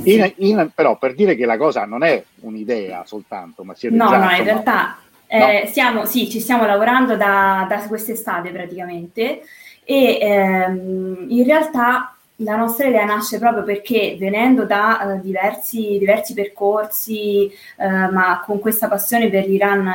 In, 0.05 0.33
in, 0.37 0.71
però 0.73 0.97
per 0.97 1.15
dire 1.15 1.35
che 1.35 1.45
la 1.45 1.57
cosa 1.57 1.83
non 1.83 2.01
è 2.01 2.23
un'idea 2.39 3.03
soltanto, 3.05 3.65
ma 3.65 3.75
siete 3.75 3.95
no, 3.95 4.07
già... 4.07 4.17
No, 4.17 4.35
in 4.37 4.43
realtà 4.45 4.97
eh, 5.39 6.05
sì, 6.05 6.29
ci 6.29 6.39
stiamo 6.39 6.65
lavorando 6.65 7.15
da, 7.15 7.65
da 7.67 7.77
quest'estate 7.87 8.51
praticamente 8.51 9.41
e 9.83 10.17
ehm, 10.21 11.25
in 11.29 11.43
realtà 11.43 12.15
la 12.37 12.55
nostra 12.55 12.87
idea 12.87 13.05
nasce 13.05 13.39
proprio 13.39 13.63
perché 13.63 14.15
venendo 14.19 14.65
da 14.65 15.01
uh, 15.03 15.21
diversi, 15.21 15.97
diversi, 15.97 16.33
percorsi, 16.33 17.51
uh, 17.77 18.11
ma 18.11 18.41
con 18.45 18.59
questa 18.59 18.87
passione 18.87 19.29
per 19.29 19.47
l'Iran 19.47 19.85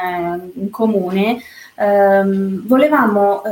uh, 0.54 0.60
in 0.60 0.70
comune, 0.70 1.40
ehm, 1.76 2.66
volevamo, 2.66 3.42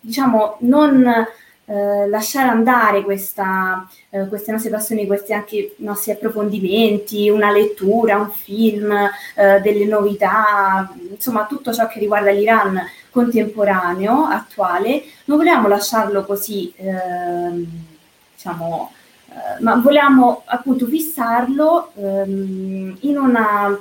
diciamo, 0.00 0.56
non 0.60 1.26
lasciare 1.68 2.48
andare 2.48 3.02
questa, 3.02 3.86
queste 4.28 4.52
nostre 4.52 4.70
passioni, 4.70 5.06
questi 5.06 5.34
anche 5.34 5.74
nostri 5.78 6.12
approfondimenti, 6.12 7.28
una 7.28 7.50
lettura, 7.50 8.16
un 8.16 8.30
film, 8.30 8.94
delle 9.34 9.84
novità, 9.84 10.90
insomma 11.10 11.44
tutto 11.46 11.72
ciò 11.74 11.86
che 11.86 11.98
riguarda 11.98 12.30
l'Iran 12.30 12.80
contemporaneo, 13.10 14.24
attuale, 14.24 15.02
non 15.26 15.36
volevamo 15.36 15.68
lasciarlo 15.68 16.24
così. 16.24 16.72
Ehm, 16.76 17.66
diciamo, 18.34 18.92
eh, 19.30 19.62
ma 19.62 19.76
vogliamo 19.76 20.42
appunto 20.46 20.86
fissarlo 20.86 21.92
ehm, 21.94 22.96
in 23.00 23.18
una 23.18 23.78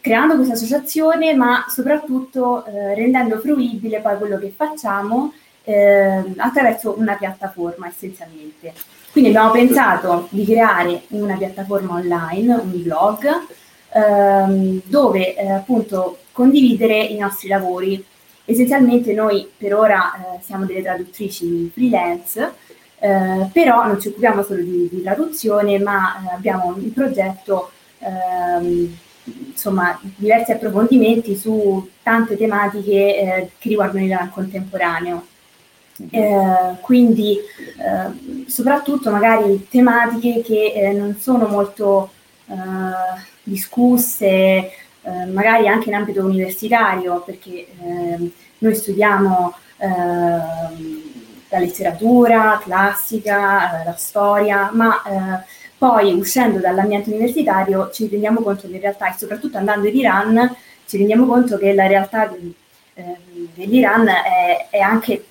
creando 0.00 0.36
questa 0.36 0.54
associazione, 0.54 1.34
ma 1.34 1.66
soprattutto 1.68 2.64
eh, 2.64 2.94
rendendo 2.94 3.38
fruibile 3.38 4.00
poi 4.00 4.16
quello 4.16 4.38
che 4.38 4.52
facciamo 4.54 5.32
eh, 5.68 6.22
attraverso 6.38 6.94
una 6.96 7.16
piattaforma 7.16 7.88
essenzialmente. 7.88 8.72
Quindi 9.12 9.30
abbiamo 9.30 9.50
pensato 9.50 10.26
di 10.30 10.46
creare 10.46 11.02
una 11.08 11.36
piattaforma 11.36 11.94
online, 11.94 12.54
un 12.54 12.82
blog, 12.82 13.28
ehm, 13.92 14.80
dove 14.84 15.36
eh, 15.36 15.50
appunto 15.50 16.20
condividere 16.32 16.98
i 16.98 17.18
nostri 17.18 17.48
lavori. 17.48 18.02
Essenzialmente 18.46 19.12
noi 19.12 19.46
per 19.58 19.74
ora 19.74 20.14
eh, 20.14 20.42
siamo 20.42 20.64
delle 20.64 20.80
traduttrici 20.80 21.70
freelance, 21.74 22.52
eh, 22.98 23.48
però 23.52 23.84
non 23.86 24.00
ci 24.00 24.08
occupiamo 24.08 24.42
solo 24.42 24.62
di, 24.62 24.88
di 24.90 25.02
traduzione, 25.02 25.78
ma 25.78 26.16
eh, 26.16 26.34
abbiamo 26.34 26.74
in 26.78 26.94
progetto 26.94 27.72
ehm, 27.98 28.96
insomma, 29.50 30.00
diversi 30.16 30.52
approfondimenti 30.52 31.36
su 31.36 31.86
tante 32.02 32.38
tematiche 32.38 33.18
eh, 33.18 33.50
che 33.58 33.68
riguardano 33.68 34.06
il 34.06 34.30
contemporaneo. 34.32 35.26
Eh, 36.10 36.76
quindi 36.80 37.36
eh, 37.36 38.46
soprattutto 38.48 39.10
magari 39.10 39.66
tematiche 39.68 40.42
che 40.42 40.92
non 40.96 41.16
sono 41.16 41.48
molto 41.48 42.10
discusse, 43.42 44.70
eh, 45.02 45.24
magari 45.32 45.68
anche 45.68 45.88
in 45.88 45.94
ambito 45.94 46.24
universitario, 46.24 47.22
perché 47.24 47.66
ehm, 47.80 48.30
noi 48.58 48.74
studiamo 48.74 49.54
ehm, 49.78 51.02
la 51.48 51.58
letteratura 51.58 52.60
classica, 52.62 53.80
eh, 53.80 53.84
la 53.84 53.96
storia, 53.96 54.70
ma 54.72 55.02
eh, 55.02 55.44
poi 55.78 56.12
uscendo 56.12 56.58
dall'ambiente 56.58 57.10
universitario 57.10 57.90
ci 57.90 58.08
rendiamo 58.08 58.40
conto 58.40 58.68
che 58.68 58.74
in 58.74 58.80
realtà, 58.80 59.08
e 59.08 59.14
soprattutto 59.16 59.56
andando 59.56 59.88
in 59.88 59.96
Iran, 59.96 60.56
ci 60.86 60.96
rendiamo 60.98 61.26
conto 61.26 61.56
che 61.56 61.72
la 61.74 61.86
realtà 61.86 62.26
di, 62.26 62.52
eh, 62.94 63.16
dell'Iran 63.54 64.08
è, 64.08 64.68
è, 64.70 64.78
anche 64.80 65.24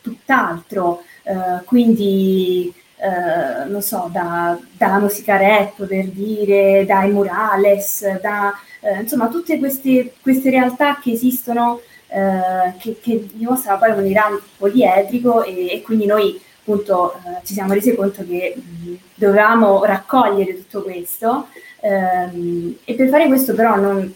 tutt'altro, 0.00 1.02
eh, 1.22 1.64
quindi 1.64 2.72
eh, 2.96 3.64
non 3.64 3.82
so, 3.82 4.08
da, 4.12 4.58
dalla 4.76 4.98
musica 4.98 5.36
rap 5.36 5.86
per 5.86 6.06
dire, 6.08 6.84
dai 6.84 7.10
murales, 7.10 8.20
da 8.20 8.52
eh, 8.80 9.00
insomma 9.00 9.28
tutte 9.28 9.58
queste, 9.58 10.14
queste, 10.20 10.50
realtà 10.50 10.98
che 11.00 11.12
esistono 11.12 11.80
eh, 12.08 12.74
che, 12.78 12.98
che, 13.00 13.26
dimostrano 13.32 13.78
poi 13.78 13.90
un 13.90 14.06
Iran 14.06 14.40
poliedrico 14.56 15.44
e, 15.44 15.72
e 15.72 15.82
quindi 15.82 16.06
noi 16.06 16.40
appunto 16.60 17.14
eh, 17.14 17.44
ci 17.44 17.54
siamo 17.54 17.72
resi 17.72 17.94
conto 17.94 18.24
che 18.26 18.54
mh, 18.56 18.94
dovevamo 19.14 19.84
raccogliere 19.84 20.56
tutto 20.56 20.82
questo. 20.82 21.48
Ehm, 21.80 22.76
e 22.84 22.94
per 22.94 23.08
fare 23.08 23.26
questo 23.26 23.54
però 23.54 23.76
non 23.76 24.14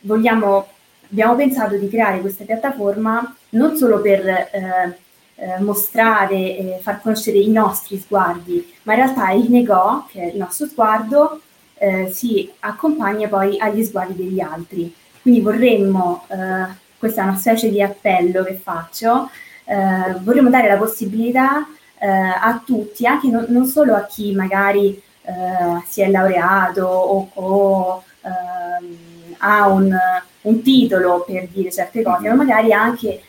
vogliamo, 0.00 0.66
abbiamo 1.10 1.34
pensato 1.36 1.76
di 1.76 1.88
creare 1.88 2.20
questa 2.20 2.44
piattaforma 2.44 3.36
non 3.50 3.76
solo 3.76 4.00
per 4.00 4.26
eh, 4.26 4.98
eh, 5.36 5.60
mostrare 5.60 6.56
e 6.56 6.78
far 6.80 7.00
conoscere 7.00 7.38
i 7.38 7.48
nostri 7.48 7.98
sguardi, 7.98 8.74
ma 8.82 8.94
in 8.94 9.00
realtà 9.00 9.30
il 9.32 9.50
Nego, 9.50 10.06
che 10.10 10.22
è 10.22 10.26
il 10.32 10.38
nostro 10.38 10.66
sguardo, 10.66 11.40
eh, 11.78 12.10
si 12.12 12.50
accompagna 12.60 13.28
poi 13.28 13.58
agli 13.58 13.84
sguardi 13.84 14.14
degli 14.14 14.40
altri. 14.40 14.92
Quindi 15.20 15.40
vorremmo, 15.40 16.24
eh, 16.28 16.74
questa 16.98 17.22
è 17.22 17.24
una 17.24 17.36
specie 17.36 17.70
di 17.70 17.82
appello 17.82 18.42
che 18.44 18.54
faccio, 18.54 19.28
eh, 19.64 20.14
vorremmo 20.20 20.48
dare 20.48 20.68
la 20.68 20.76
possibilità 20.76 21.66
eh, 21.98 22.06
a 22.08 22.62
tutti, 22.64 23.06
anche 23.06 23.28
no, 23.28 23.44
non 23.48 23.66
solo 23.66 23.94
a 23.94 24.06
chi 24.06 24.32
magari 24.34 25.00
eh, 25.22 25.82
si 25.86 26.00
è 26.02 26.08
laureato 26.08 26.84
o, 26.84 27.30
o 27.34 28.04
ehm, 28.22 29.34
ha 29.38 29.66
un, 29.68 29.94
un, 30.42 30.62
titolo 30.62 31.24
per 31.26 31.48
dire 31.48 31.72
certe 31.72 32.02
cose, 32.02 32.28
ma 32.28 32.34
magari 32.34 32.72
anche 32.72 33.20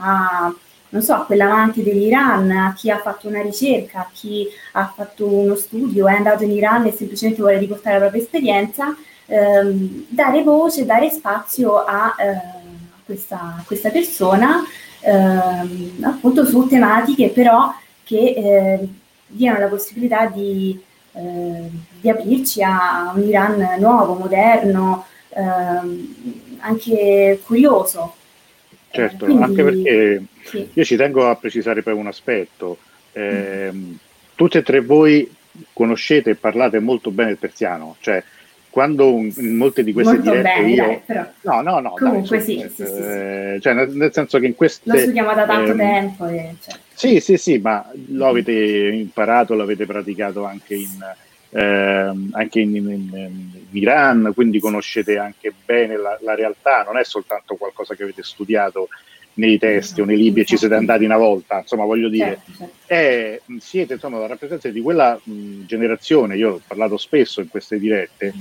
a, 0.00 0.52
non 0.90 1.02
so, 1.02 1.14
a 1.14 1.24
quell'amante 1.24 1.82
dell'Iran, 1.82 2.50
a 2.50 2.74
chi 2.76 2.90
ha 2.90 2.98
fatto 2.98 3.28
una 3.28 3.42
ricerca, 3.42 4.00
a 4.00 4.10
chi 4.12 4.46
ha 4.72 4.92
fatto 4.94 5.26
uno 5.26 5.54
studio, 5.54 6.08
è 6.08 6.14
andato 6.14 6.42
in 6.44 6.50
Iran 6.50 6.86
e 6.86 6.92
semplicemente 6.92 7.40
vuole 7.40 7.58
riportare 7.58 7.94
la 7.94 8.00
propria 8.00 8.22
esperienza, 8.22 8.96
ehm, 9.26 10.06
dare 10.08 10.42
voce, 10.42 10.84
dare 10.86 11.10
spazio 11.10 11.84
a, 11.84 12.14
eh, 12.18 12.58
questa, 13.04 13.62
questa, 13.66 13.90
persona, 13.90 14.64
ehm, 15.00 15.98
appunto 16.02 16.44
su 16.44 16.66
tematiche 16.66 17.30
però 17.30 17.72
che 18.04 18.34
eh, 18.36 18.88
diano 19.26 19.58
la 19.60 19.68
possibilità 19.68 20.26
di, 20.26 20.78
eh, 21.12 21.70
di, 22.00 22.08
aprirci 22.08 22.62
a 22.62 23.12
un 23.14 23.22
Iran 23.22 23.76
nuovo, 23.78 24.14
moderno, 24.14 25.06
ehm, 25.28 26.58
anche 26.60 27.40
curioso. 27.44 28.14
Certo, 28.90 29.24
Quindi, 29.24 29.42
anche 29.42 29.62
perché 29.62 30.22
sì. 30.42 30.68
io 30.72 30.84
ci 30.84 30.96
tengo 30.96 31.28
a 31.28 31.36
precisare 31.36 31.82
poi 31.82 31.94
un 31.94 32.08
aspetto. 32.08 32.78
Eh, 33.12 33.70
mm. 33.72 33.92
Tutte 34.34 34.58
e 34.58 34.62
tre 34.62 34.80
voi 34.80 35.30
conoscete 35.72 36.30
e 36.30 36.34
parlate 36.34 36.78
molto 36.78 37.10
bene 37.10 37.30
il 37.30 37.38
persiano, 37.38 37.96
cioè 38.00 38.22
quando 38.70 39.08
in 39.18 39.56
molte 39.56 39.82
di 39.82 39.92
queste 39.92 40.14
Molto 40.14 40.30
dirette 40.30 40.60
bene, 40.60 40.70
io... 40.70 40.86
dai, 40.86 41.00
però. 41.04 41.26
No, 41.40 41.60
no, 41.60 41.80
no. 41.80 41.94
Comunque 41.98 42.36
dai, 42.38 42.46
sì, 42.46 42.70
sì, 42.72 42.86
sì, 42.86 42.92
eh, 42.98 43.58
Cioè, 43.60 43.74
nel, 43.74 43.90
nel, 43.90 44.12
senso 44.12 44.38
che 44.38 44.46
in 44.46 44.54
queste... 44.54 44.90
Lo 44.90 44.96
studiamo 44.96 45.34
da 45.34 45.44
tanto 45.44 45.72
ehm, 45.72 45.76
tempo. 45.76 46.26
E, 46.28 46.54
cioè. 46.62 46.78
Sì, 46.94 47.20
sì, 47.20 47.36
sì, 47.36 47.58
ma 47.58 47.90
lo 48.10 48.28
avete 48.28 48.52
imparato, 48.52 49.54
l'avete 49.54 49.86
praticato 49.86 50.44
anche 50.44 50.76
in, 50.76 51.04
anche 51.52 52.60
in, 52.60 52.76
in, 52.76 52.88
in, 52.88 53.50
Iran, 53.72 54.32
quindi 54.34 54.60
conoscete 54.60 55.18
anche 55.18 55.52
bene 55.64 55.96
la, 55.96 56.18
la, 56.22 56.34
realtà, 56.34 56.82
non 56.82 56.96
è 56.96 57.04
soltanto 57.04 57.56
qualcosa 57.56 57.94
che 57.94 58.04
avete 58.04 58.22
studiato 58.22 58.88
nei 59.34 59.58
testi 59.58 60.00
o 60.00 60.04
nei 60.04 60.16
libri 60.16 60.42
e 60.42 60.44
ci 60.44 60.56
siete 60.56 60.74
andati 60.74 61.04
una 61.04 61.16
volta, 61.16 61.58
insomma 61.60 61.84
voglio 61.84 62.08
dire, 62.08 62.40
certo, 62.44 62.52
certo. 62.56 62.74
È, 62.86 63.40
siete 63.58 63.94
insomma 63.94 64.18
la 64.18 64.26
rappresentanza 64.26 64.68
di 64.68 64.80
quella 64.80 65.18
mh, 65.22 65.64
generazione, 65.66 66.36
io 66.36 66.54
ho 66.54 66.60
parlato 66.66 66.96
spesso 66.96 67.40
in 67.40 67.48
queste 67.48 67.78
dirette, 67.78 68.32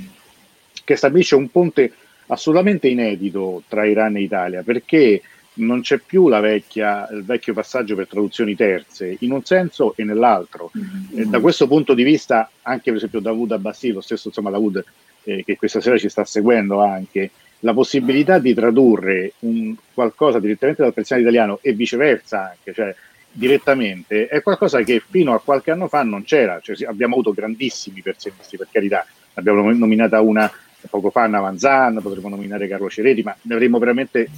che 0.84 0.96
stabilisce 0.96 1.36
un 1.36 1.50
ponte 1.50 1.94
assolutamente 2.28 2.88
inedito 2.88 3.64
tra 3.68 3.86
Iran 3.86 4.18
e 4.18 4.22
Italia, 4.22 4.64
perché 4.64 5.22
non 5.60 5.82
c'è 5.82 5.98
più 5.98 6.30
vecchia, 6.30 7.08
il 7.12 7.24
vecchio 7.24 7.54
passaggio 7.54 7.96
per 7.96 8.08
traduzioni 8.08 8.56
terze, 8.56 9.16
in 9.20 9.32
un 9.32 9.44
senso 9.44 9.94
e 9.96 10.04
nell'altro. 10.04 10.72
Mm-hmm. 10.78 11.30
da 11.30 11.40
questo 11.40 11.68
punto 11.68 11.94
di 11.94 12.04
vista, 12.04 12.50
anche 12.64 12.86
per 12.86 12.96
esempio 12.96 13.20
Davud 13.20 13.52
Abbassi, 13.52 13.92
lo 13.92 14.02
stesso 14.02 14.28
insomma 14.28 14.50
Davud 14.50 14.84
eh, 15.24 15.44
che 15.44 15.58
questa 15.58 15.82
sera 15.82 15.98
ci 15.98 16.10
sta 16.10 16.26
seguendo 16.26 16.82
anche, 16.82 17.32
la 17.60 17.74
possibilità 17.74 18.40
di 18.40 18.54
tradurre 18.54 19.34
un, 19.40 19.76
qualcosa 19.94 20.40
direttamente 20.40 20.82
dal 20.82 20.94
persiano 20.94 21.22
italiano 21.22 21.60
e 21.62 21.74
viceversa 21.74 22.52
anche, 22.52 22.74
cioè 22.74 22.96
direttamente, 23.32 24.28
è 24.28 24.42
qualcosa 24.42 24.82
che 24.82 25.02
fino 25.08 25.34
a 25.34 25.42
qualche 25.42 25.72
anno 25.72 25.88
fa 25.88 26.04
non 26.04 26.24
c'era. 26.24 26.60
Cioè, 26.62 26.88
abbiamo 26.88 27.14
avuto 27.14 27.34
grandissimi 27.34 28.02
persianisti, 28.02 28.58
per 28.58 28.68
carità, 28.72 29.06
abbiamo 29.34 29.72
nominata 29.72 30.20
una 30.22 30.52
poco 30.90 31.10
fa 31.10 31.24
Anna 31.24 31.42
Vanzan, 31.42 32.00
potremmo 32.02 32.30
nominare 32.30 32.68
Carlo 32.68 32.90
Cereti, 32.90 33.22
ma 33.22 33.36
ne 33.42 33.54
avremo 33.54 33.80
veramente 33.80 34.30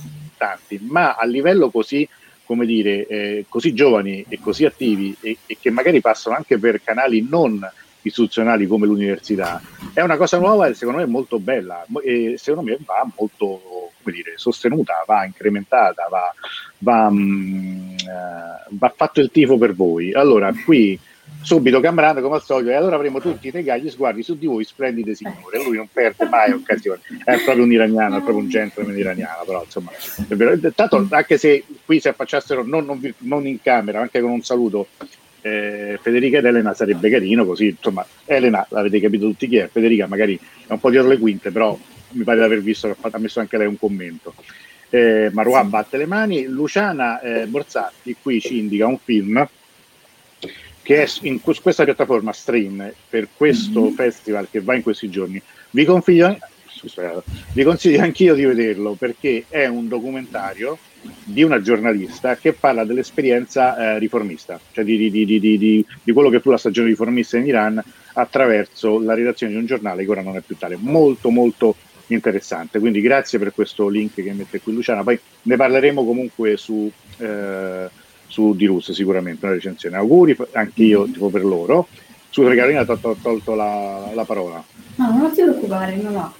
tanti. 0.41 0.79
Ma 0.81 1.15
a 1.15 1.25
livello 1.25 1.69
così, 1.69 2.07
come 2.45 2.65
dire, 2.65 3.05
eh, 3.05 3.45
così 3.47 3.73
giovani 3.73 4.25
e 4.27 4.39
così 4.41 4.65
attivi 4.65 5.15
e, 5.21 5.37
e 5.45 5.57
che 5.59 5.69
magari 5.69 6.01
passano 6.01 6.35
anche 6.35 6.57
per 6.57 6.81
canali 6.83 7.27
non 7.29 7.69
istituzionali 8.03 8.65
come 8.65 8.87
l'università, 8.87 9.61
è 9.93 10.01
una 10.01 10.17
cosa 10.17 10.39
nuova 10.39 10.65
e 10.65 10.73
secondo 10.73 11.01
me 11.01 11.05
molto 11.05 11.37
bella 11.37 11.85
e 12.03 12.33
secondo 12.39 12.71
me 12.71 12.79
va 12.83 13.07
molto 13.15 13.91
come 14.01 14.15
dire, 14.15 14.33
sostenuta, 14.37 15.03
va 15.05 15.25
incrementata, 15.25 16.07
va, 16.09 16.33
va, 16.79 17.09
mh, 17.11 17.19
mm, 17.19 17.89
eh, 17.99 18.65
va 18.69 18.93
fatto 18.95 19.21
il 19.21 19.29
tifo 19.29 19.59
per 19.59 19.75
voi. 19.75 20.11
Allora, 20.13 20.51
qui 20.65 20.99
subito 21.41 21.79
Cambrano 21.79 22.21
come 22.21 22.35
al 22.35 22.43
solito 22.43 22.69
e 22.69 22.75
allora 22.75 22.95
avremo 22.95 23.19
tutti 23.19 23.47
i 23.47 23.51
negati 23.53 23.89
sguardi 23.89 24.23
su 24.23 24.37
di 24.37 24.45
voi 24.45 24.63
splendide 24.63 25.15
signore. 25.15 25.63
Lui 25.63 25.77
non 25.77 25.87
perde 25.91 26.25
mai 26.27 26.51
occasione 26.51 27.01
è 27.23 27.37
proprio 27.43 27.63
un 27.63 27.71
iraniano 27.71 28.17
è 28.17 28.21
proprio 28.21 28.37
un 28.37 28.49
gentleman 28.49 28.97
iraniano 28.97 29.43
però 29.45 29.63
insomma 29.63 29.91
è 29.91 30.35
vero. 30.35 30.57
Tanto 30.73 31.07
anche 31.09 31.37
se 31.37 31.63
qui 31.85 31.99
si 31.99 32.07
affacciassero 32.07 32.63
non, 32.63 32.85
non, 32.85 33.13
non 33.19 33.47
in 33.47 33.61
camera 33.61 34.01
anche 34.01 34.21
con 34.21 34.31
un 34.31 34.41
saluto 34.41 34.87
eh, 35.41 35.97
Federica 36.01 36.37
ed 36.37 36.45
Elena 36.45 36.73
sarebbe 36.73 37.09
carino 37.09 37.45
così 37.45 37.67
insomma 37.67 38.05
Elena 38.25 38.65
l'avete 38.69 38.99
capito 38.99 39.25
tutti 39.25 39.47
chi 39.47 39.57
è 39.57 39.67
Federica 39.67 40.07
magari 40.07 40.39
è 40.67 40.71
un 40.71 40.79
po' 40.79 40.89
dietro 40.89 41.09
le 41.09 41.17
quinte 41.17 41.51
però 41.51 41.77
mi 42.11 42.23
pare 42.23 42.39
di 42.39 42.43
aver 42.43 42.61
visto 42.61 42.87
che 42.87 42.95
ha 43.09 43.17
messo 43.19 43.39
anche 43.39 43.57
lei 43.57 43.67
un 43.67 43.77
commento. 43.77 44.33
Eh, 44.89 45.29
Marwan 45.31 45.69
batte 45.69 45.95
le 45.95 46.05
mani 46.05 46.47
Luciana 46.47 47.21
eh, 47.21 47.47
Borsatti 47.47 48.17
qui 48.21 48.41
ci 48.41 48.57
indica 48.57 48.87
un 48.87 48.97
film 48.97 49.47
che 50.81 51.03
è 51.03 51.09
in 51.21 51.41
questa 51.41 51.83
piattaforma 51.83 52.31
stream 52.31 52.91
per 53.09 53.27
questo 53.35 53.81
mm-hmm. 53.81 53.93
festival 53.93 54.47
che 54.49 54.61
va 54.61 54.75
in 54.75 54.81
questi 54.81 55.09
giorni 55.09 55.41
vi 55.71 55.85
consiglio, 55.85 56.37
vi 57.53 57.63
consiglio 57.63 58.01
anch'io 58.01 58.35
di 58.35 58.43
vederlo 58.43 58.93
perché 58.93 59.45
è 59.47 59.65
un 59.67 59.87
documentario 59.87 60.77
di 61.23 61.43
una 61.43 61.61
giornalista 61.61 62.35
che 62.35 62.53
parla 62.53 62.83
dell'esperienza 62.83 63.75
eh, 63.77 63.99
riformista, 63.99 64.59
cioè 64.71 64.83
di, 64.83 65.09
di, 65.09 65.25
di, 65.25 65.39
di, 65.39 66.11
quello 66.11 66.29
che 66.29 66.39
fu 66.41 66.51
la 66.51 66.57
stagione 66.57 66.89
riformista 66.89 67.37
in 67.37 67.47
Iran 67.47 67.83
attraverso 68.13 68.99
la 68.99 69.13
redazione 69.13 69.53
di 69.53 69.57
un 69.57 69.65
giornale 69.65 70.03
che 70.03 70.11
ora 70.11 70.21
non 70.21 70.35
è 70.35 70.41
più 70.41 70.57
tale. 70.57 70.77
Molto, 70.79 71.29
molto 71.31 71.75
interessante. 72.07 72.79
Quindi 72.79 73.01
grazie 73.01 73.39
per 73.39 73.53
questo 73.53 73.87
link 73.87 74.13
che 74.13 74.33
mette 74.33 74.61
qui 74.61 74.73
Luciana. 74.73 75.03
Poi 75.03 75.19
ne 75.43 75.55
parleremo 75.55 76.05
comunque 76.05 76.57
su, 76.57 76.91
eh, 77.17 77.89
su 78.31 78.55
di 78.55 78.65
Rus 78.65 78.91
sicuramente, 78.93 79.45
una 79.45 79.55
recensione. 79.55 79.97
Auguri 79.97 80.35
anche 80.53 80.83
io 80.83 81.03
tipo 81.03 81.29
per 81.29 81.43
loro. 81.43 81.87
Scusa 82.29 82.55
Carolina, 82.55 82.85
ti 82.85 82.91
ho 82.91 83.17
tolto 83.21 83.55
la, 83.55 84.09
la, 84.13 84.23
parola. 84.23 84.63
No, 84.95 85.11
non 85.11 85.33
ti 85.33 85.41
preoccupare, 85.41 85.97
no, 85.97 86.09
no. 86.11 86.33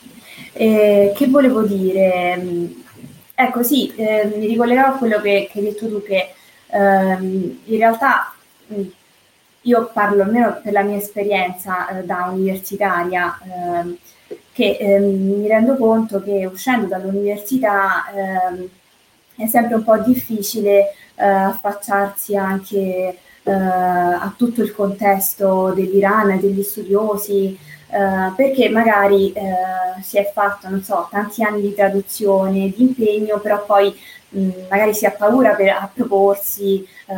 Eh, 0.54 1.12
che 1.14 1.28
volevo 1.28 1.64
dire? 1.64 2.70
Ecco, 3.36 3.62
sì, 3.62 3.92
eh, 3.98 4.32
mi 4.34 4.48
ricollegavo 4.48 4.96
a 4.96 4.98
quello 4.98 5.20
che, 5.20 5.50
che, 5.52 5.60
hai 5.60 5.66
detto 5.66 5.90
tu, 5.90 6.02
che 6.02 6.30
ehm, 6.68 7.60
in 7.66 7.78
realtà 7.78 8.34
mm, 8.74 8.84
io 9.64 9.90
parlo 9.92 10.24
almeno 10.24 10.62
per 10.64 10.72
la 10.72 10.84
mia 10.84 10.96
esperienza 10.96 11.90
eh, 11.90 12.06
da 12.06 12.30
universitaria, 12.32 13.38
ehm, 13.44 13.98
che 14.54 14.78
ehm, 14.80 15.40
mi 15.40 15.48
rendo 15.48 15.76
conto 15.76 16.22
che 16.22 16.46
uscendo 16.46 16.86
dall'università 16.86 18.06
ehm, 18.14 18.70
è 19.36 19.48
sempre 19.48 19.76
un 19.76 19.84
po' 19.84 19.98
difficile 19.98 20.94
eh, 21.16 21.26
affacciarsi 21.26 22.36
anche 22.36 23.18
eh, 23.44 23.52
a 23.52 24.34
tutto 24.38 24.62
il 24.62 24.74
contesto 24.74 25.72
dell'Iran 25.76 26.32
e 26.32 26.40
degli 26.40 26.64
studiosi, 26.64 27.58
eh, 27.90 28.32
perché 28.36 28.70
magari 28.70 29.32
eh, 29.34 30.02
si 30.02 30.18
è 30.18 30.32
fatto, 30.32 30.70
non 30.70 30.84
so, 30.84 31.08
tanti 31.10 31.44
anni 31.44 31.62
di 31.62 31.74
traduzione, 31.74 32.70
di 32.70 32.84
impegno, 32.84 33.40
però 33.40 33.66
poi 33.66 33.94
mh, 34.30 34.50
magari 34.70 34.94
si 34.94 35.06
ha 35.06 35.12
paura 35.12 35.56
per, 35.56 35.70
a 35.70 35.90
proporsi, 35.94 36.86
eh, 37.08 37.14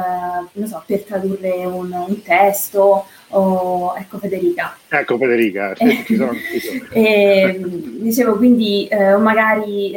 non 0.54 0.68
so, 0.68 0.82
per 0.86 1.04
tradurre 1.04 1.66
un, 1.66 1.92
un 1.92 2.22
testo. 2.22 3.06
O, 3.36 3.96
ecco 3.98 4.20
Federica. 4.20 4.78
Ecco 4.90 5.18
Federica, 5.18 5.74
ci 6.06 6.16
sono. 6.16 6.34
e, 6.92 7.60
dicevo 8.00 8.38
quindi, 8.38 8.88
o 8.92 9.18
magari 9.18 9.92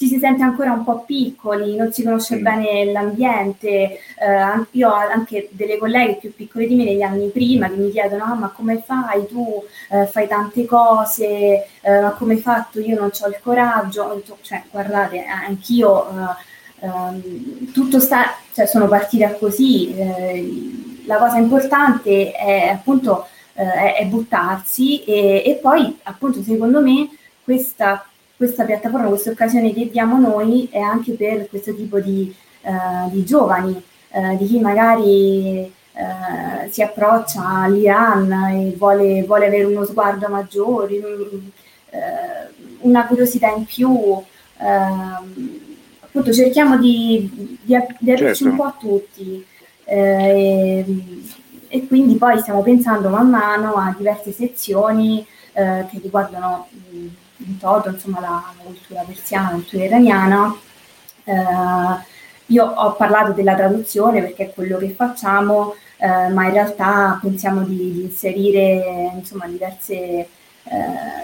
ci 0.00 0.08
si 0.08 0.18
sente 0.18 0.42
ancora 0.42 0.72
un 0.72 0.82
po' 0.82 1.04
piccoli, 1.04 1.76
non 1.76 1.92
si 1.92 2.02
conosce 2.02 2.36
mm. 2.36 2.42
bene 2.42 2.84
l'ambiente. 2.86 3.68
Eh, 3.68 4.66
io 4.70 4.88
ho 4.88 4.94
anche 4.94 5.50
delle 5.52 5.76
colleghe 5.76 6.16
più 6.16 6.34
piccole 6.34 6.66
di 6.66 6.74
me 6.74 6.84
negli 6.84 7.02
anni 7.02 7.28
prima 7.28 7.68
che 7.68 7.76
mi 7.76 7.90
chiedono: 7.90 8.24
ah, 8.24 8.34
ma 8.34 8.48
come 8.48 8.82
fai 8.82 9.26
tu? 9.26 9.62
Eh, 9.90 10.06
fai 10.06 10.26
tante 10.26 10.64
cose, 10.64 11.66
eh, 11.82 12.00
ma 12.00 12.12
come 12.12 12.32
hai 12.32 12.40
fatto? 12.40 12.80
Io 12.80 12.98
non 12.98 13.10
ho 13.12 13.28
il 13.28 13.38
coraggio. 13.42 14.22
Cioè, 14.40 14.62
guardate, 14.70 15.22
anch'io 15.26 16.08
eh, 16.08 16.86
ehm, 16.86 17.72
tutto 17.72 18.00
sta, 18.00 18.36
cioè, 18.54 18.64
sono 18.64 18.88
partita 18.88 19.34
così. 19.34 19.94
Eh, 19.94 21.02
la 21.04 21.18
cosa 21.18 21.36
importante 21.36 22.32
è 22.32 22.68
appunto 22.68 23.26
eh, 23.52 23.96
è 23.96 24.06
buttarsi 24.06 25.04
e, 25.04 25.42
e 25.44 25.58
poi 25.60 25.98
appunto 26.04 26.42
secondo 26.42 26.80
me 26.80 27.10
questa 27.44 28.06
questa 28.40 28.64
piattaforma, 28.64 29.08
questa 29.08 29.32
occasione 29.32 29.74
che 29.74 29.90
diamo 29.90 30.18
noi 30.18 30.66
è 30.70 30.78
anche 30.78 31.12
per 31.12 31.46
questo 31.50 31.74
tipo 31.74 32.00
di, 32.00 32.34
uh, 32.62 33.10
di 33.10 33.22
giovani, 33.22 33.70
uh, 34.12 34.34
di 34.38 34.46
chi 34.46 34.60
magari 34.60 35.70
uh, 35.92 36.70
si 36.70 36.80
approccia 36.80 37.46
all'Iran 37.46 38.32
e 38.32 38.74
vuole, 38.78 39.24
vuole, 39.24 39.46
avere 39.46 39.64
uno 39.64 39.84
sguardo 39.84 40.26
maggiore, 40.28 40.98
una 42.78 43.06
curiosità 43.06 43.52
in 43.54 43.66
più. 43.66 44.18
Ehm, 44.56 45.50
appunto 46.00 46.32
cerchiamo 46.32 46.78
di, 46.78 47.28
di, 47.30 47.58
di 47.98 48.10
aprirci 48.10 48.44
certo. 48.44 48.48
un 48.48 48.56
po' 48.56 48.64
a 48.64 48.76
tutti. 48.78 49.44
E, 49.84 50.84
e, 51.68 51.86
quindi 51.86 52.14
poi 52.14 52.38
stiamo 52.38 52.62
pensando 52.62 53.10
man 53.10 53.28
mano 53.28 53.74
a 53.74 53.94
diverse 53.94 54.32
sezioni 54.32 55.26
che 55.52 55.98
riguardano 56.00 56.68
in 57.46 57.58
toto, 57.58 57.88
insomma, 57.90 58.20
la, 58.20 58.28
la 58.56 58.62
cultura 58.62 59.02
persiana, 59.02 59.48
la 59.48 59.54
cultura 59.54 59.84
iraniana. 59.84 60.56
Eh, 61.24 62.08
io 62.46 62.64
ho 62.66 62.94
parlato 62.94 63.32
della 63.32 63.54
traduzione 63.54 64.20
perché 64.20 64.46
è 64.46 64.52
quello 64.52 64.76
che 64.78 64.90
facciamo, 64.90 65.74
eh, 65.98 66.28
ma 66.28 66.46
in 66.46 66.52
realtà 66.52 67.18
pensiamo 67.20 67.62
di, 67.62 67.92
di 67.92 68.02
inserire 68.02 69.12
insomma, 69.14 69.46
diverse, 69.46 69.94
eh, 69.94 70.28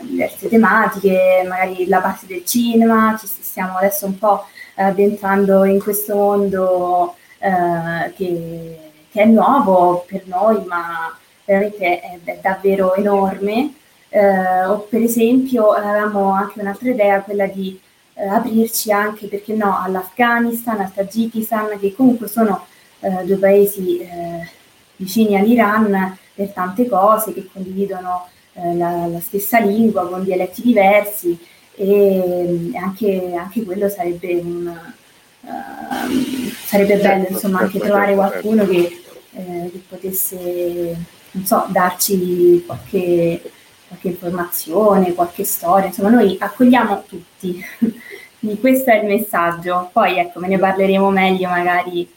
diverse, 0.02 0.48
tematiche, 0.48 1.44
magari 1.48 1.86
la 1.88 2.00
parte 2.00 2.26
del 2.26 2.44
cinema, 2.44 3.16
ci 3.18 3.26
stiamo 3.26 3.76
adesso 3.78 4.06
un 4.06 4.18
po' 4.18 4.44
addentrando 4.76 5.64
in 5.64 5.80
questo 5.80 6.14
mondo 6.14 7.16
eh, 7.38 8.12
che, 8.14 8.78
che, 9.10 9.22
è 9.22 9.24
nuovo 9.24 10.04
per 10.06 10.26
noi, 10.26 10.64
ma 10.66 11.16
veramente 11.44 12.00
è, 12.00 12.18
è 12.22 12.38
davvero 12.40 12.94
enorme. 12.94 13.74
Eh, 14.16 14.64
o 14.64 14.78
per 14.88 15.02
esempio 15.02 15.72
avevamo 15.72 16.30
anche 16.30 16.60
un'altra 16.60 16.88
idea, 16.88 17.20
quella 17.20 17.46
di 17.46 17.78
eh, 18.14 18.26
aprirci 18.26 18.90
anche, 18.90 19.26
perché 19.26 19.52
no, 19.52 19.78
all'Afghanistan, 19.78 20.80
al 20.80 20.90
Tagikistan, 20.90 21.78
che 21.78 21.94
comunque 21.94 22.26
sono 22.26 22.64
eh, 23.00 23.24
due 23.26 23.36
paesi 23.36 23.98
eh, 23.98 24.48
vicini 24.96 25.36
all'Iran 25.36 26.16
per 26.34 26.48
tante 26.48 26.88
cose, 26.88 27.34
che 27.34 27.46
condividono 27.52 28.26
eh, 28.54 28.74
la, 28.74 29.06
la, 29.06 29.20
stessa 29.20 29.58
lingua 29.58 30.08
con 30.08 30.24
dialetti 30.24 30.62
diversi 30.62 31.38
e 31.74 32.70
anche, 32.74 33.34
anche 33.36 33.64
quello 33.64 33.88
sarebbe 33.90 34.34
un... 34.36 34.94
Uh, 35.42 36.50
sarebbe 36.64 36.96
bello 36.96 37.22
certo, 37.22 37.32
insomma 37.34 37.58
anche 37.60 37.78
certo, 37.78 37.86
trovare 37.86 38.14
certo, 38.14 38.28
qualcuno 38.28 38.66
che, 38.66 39.02
eh, 39.34 39.70
che, 39.70 39.82
potesse 39.86 40.96
non 41.32 41.44
so 41.44 41.66
darci 41.68 42.64
qualche 42.66 43.42
qualche 43.88 44.08
informazione, 44.08 45.14
qualche 45.14 45.44
storia, 45.44 45.86
insomma 45.86 46.10
noi 46.10 46.36
accogliamo 46.38 47.04
tutti, 47.08 47.64
quindi 48.38 48.58
questo 48.60 48.90
è 48.90 48.96
il 48.96 49.06
messaggio, 49.06 49.90
poi 49.92 50.18
ecco 50.18 50.40
me 50.40 50.48
ne 50.48 50.58
parleremo 50.58 51.10
meglio 51.10 51.48
magari. 51.48 52.08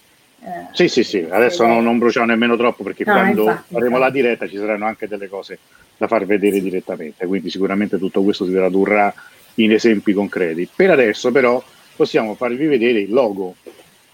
Eh, 0.41 0.67
sì, 0.71 0.87
sì, 0.87 1.03
sì, 1.03 1.25
adesso 1.29 1.65
non, 1.65 1.83
non, 1.83 1.97
bruciamo 1.97 2.25
nemmeno 2.25 2.55
troppo 2.55 2.83
perché 2.83 3.03
no, 3.05 3.13
quando 3.13 3.41
infatti, 3.43 3.73
faremo 3.73 3.97
infatti. 3.97 4.03
la 4.03 4.09
diretta 4.09 4.47
ci 4.47 4.57
saranno 4.57 4.85
anche 4.85 5.07
delle 5.07 5.27
cose 5.27 5.59
da 5.97 6.07
far 6.07 6.25
vedere 6.25 6.61
direttamente, 6.61 7.25
quindi 7.27 7.49
sicuramente 7.49 7.97
tutto 7.97 8.23
questo 8.23 8.45
si 8.45 8.53
tradurrà 8.53 9.13
in 9.55 9.73
esempi 9.73 10.13
concreti. 10.13 10.67
Per 10.73 10.89
adesso 10.89 11.31
però 11.31 11.61
possiamo 11.95 12.35
farvi 12.35 12.65
vedere 12.65 12.99
il 13.01 13.11
logo, 13.11 13.55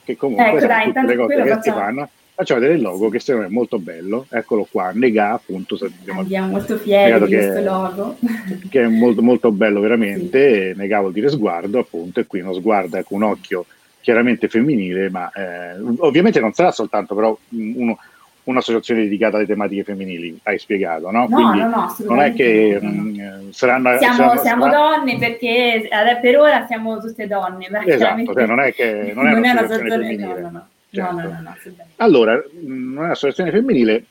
che 0.03 0.17
comunque 0.17 0.57
ecco, 0.57 0.65
dai, 0.65 0.85
tutte 0.85 1.05
le 1.05 1.15
cose 1.15 1.35
che 1.35 1.41
facciamo... 1.41 1.61
si 1.61 1.69
fanno 1.69 2.09
facciamo 2.35 2.59
vedere 2.59 2.77
il 2.77 2.83
logo 2.83 3.09
che 3.09 3.19
secondo 3.19 3.47
me 3.47 3.51
è 3.51 3.55
molto 3.55 3.79
bello 3.79 4.25
eccolo 4.29 4.67
qua 4.69 4.91
Nega 4.93 5.31
appunto 5.31 5.77
abbiamo 5.81 6.19
andiamo 6.19 6.51
molto 6.51 6.77
fieri 6.77 7.25
di 7.25 7.35
questo 7.35 7.61
logo 7.61 8.17
che 8.69 8.81
è 8.81 8.87
molto, 8.87 9.21
molto 9.21 9.51
bello 9.51 9.79
veramente 9.79 10.73
sì. 10.73 10.77
Nega 10.77 10.99
vuol 10.99 11.13
dire 11.13 11.29
sguardo 11.29 11.79
appunto 11.79 12.19
e 12.19 12.27
qui 12.27 12.41
uno 12.41 12.53
sguardo 12.53 12.97
ecco 12.97 13.15
un 13.15 13.23
occhio 13.23 13.65
chiaramente 14.01 14.49
femminile 14.49 15.09
ma 15.09 15.31
eh, 15.31 15.79
ovviamente 15.99 16.41
non 16.41 16.51
sarà 16.51 16.71
soltanto 16.71 17.15
però 17.15 17.37
uno, 17.49 17.97
un'associazione 18.45 19.03
dedicata 19.03 19.37
alle 19.37 19.45
tematiche 19.47 19.83
femminili, 19.83 20.39
hai 20.43 20.59
spiegato, 20.59 21.09
no? 21.09 21.25
No, 21.27 21.35
Quindi 21.35 21.59
no, 21.59 21.67
no, 21.67 21.95
non 21.99 22.19
è 22.19 22.33
che 22.33 22.77
no. 22.79 22.89
mh, 22.89 22.93
mm, 22.93 23.49
saranno... 23.49 23.97
Siamo, 23.97 24.15
saranno, 24.15 24.41
siamo 24.41 24.63
saranno... 24.65 24.97
donne 24.97 25.17
perché 25.17 25.89
per 26.21 26.37
ora 26.37 26.65
siamo 26.67 26.99
tutte 26.99 27.25
donne. 27.25 27.67
Esatto, 27.85 28.33
cioè 28.33 28.45
non 28.45 28.59
è 28.59 28.71
che 28.71 29.13
non 29.15 29.27
è, 29.27 29.31
non 29.33 29.45
è 29.45 29.51
una 29.51 29.67
femminile. 29.67 30.25
No, 30.25 30.39
no, 30.39 30.49
no. 30.51 30.67
Certo. 30.95 31.15
No, 31.15 31.21
no, 31.21 31.41
no, 31.41 31.55
allora, 31.97 32.41
un'associazione 32.61 33.51
femminile 33.51 34.05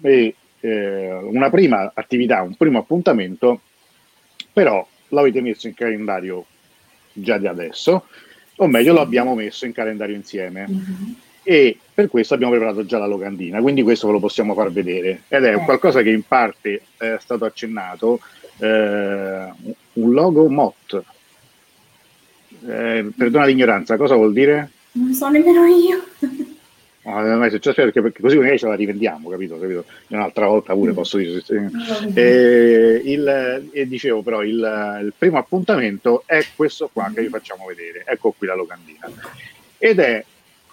è 0.00 0.32
eh, 0.60 1.12
una 1.22 1.50
prima 1.50 1.90
attività, 1.94 2.42
un 2.42 2.54
primo 2.56 2.78
appuntamento, 2.78 3.60
però 4.52 4.86
l'avete 5.08 5.40
messo 5.40 5.66
in 5.66 5.74
calendario 5.74 6.44
già 7.12 7.38
di 7.38 7.46
adesso, 7.46 8.06
o 8.56 8.66
meglio 8.66 8.90
sì. 8.90 8.96
lo 8.96 9.00
abbiamo 9.00 9.34
messo 9.34 9.66
in 9.66 9.72
calendario 9.72 10.14
insieme. 10.14 10.66
Mm-hmm. 10.68 11.12
E 11.42 11.78
per 11.94 12.08
questo 12.08 12.34
abbiamo 12.34 12.52
preparato 12.52 12.84
già 12.84 12.98
la 12.98 13.06
locandina, 13.06 13.60
quindi 13.60 13.82
questo 13.82 14.06
ve 14.06 14.12
lo 14.14 14.20
possiamo 14.20 14.54
far 14.54 14.70
vedere. 14.70 15.22
Ed 15.28 15.44
è 15.44 15.54
eh. 15.54 15.64
qualcosa 15.64 16.02
che 16.02 16.10
in 16.10 16.22
parte 16.22 16.82
è 16.98 17.16
stato 17.20 17.46
accennato, 17.46 18.20
eh, 18.58 19.52
un 19.94 20.12
logo 20.12 20.48
MOT. 20.48 21.02
Eh, 22.66 23.10
perdona 23.16 23.46
l'ignoranza, 23.46 23.96
cosa 23.96 24.16
vuol 24.16 24.32
dire? 24.32 24.72
Non 24.98 25.14
so 25.14 25.28
nemmeno 25.28 25.64
io. 25.64 26.04
No, 27.02 27.20
non 27.20 27.30
è 27.30 27.34
mai 27.36 27.50
successo 27.50 27.90
perché, 27.90 28.20
così 28.20 28.36
magari 28.36 28.58
ce 28.58 28.66
la 28.66 28.74
rivendiamo, 28.74 29.30
capito? 29.30 29.58
capito? 29.58 29.84
Un'altra 30.08 30.46
volta 30.46 30.74
pure 30.74 30.92
posso 30.92 31.16
dire. 31.16 31.42
E, 32.12 33.00
il, 33.04 33.68
e 33.72 33.88
dicevo 33.88 34.22
però, 34.22 34.42
il, 34.42 34.98
il, 35.02 35.12
primo 35.16 35.38
appuntamento 35.38 36.24
è 36.26 36.44
questo 36.54 36.90
qua 36.92 37.10
che 37.14 37.22
vi 37.22 37.28
facciamo 37.28 37.64
vedere. 37.66 38.04
Ecco 38.06 38.34
qui 38.36 38.46
la 38.46 38.54
locandina. 38.54 39.08
Ed 39.78 40.00
è 40.00 40.24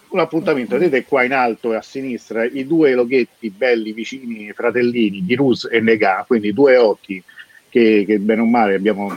un 0.08 0.18
appuntamento, 0.20 0.76
vedete 0.76 1.04
qua 1.04 1.22
in 1.22 1.32
alto 1.32 1.72
e 1.72 1.76
a 1.76 1.82
sinistra 1.82 2.44
i 2.44 2.66
due 2.66 2.94
loghetti 2.94 3.50
belli 3.50 3.92
vicini, 3.92 4.52
fratellini 4.52 5.24
di 5.24 5.34
Rus 5.36 5.68
e 5.70 5.80
Nega, 5.80 6.24
quindi 6.26 6.52
due 6.52 6.76
occhi 6.76 7.22
che, 7.68 8.04
che 8.06 8.18
bene 8.18 8.40
o 8.40 8.46
male 8.46 8.74
abbiamo... 8.74 9.12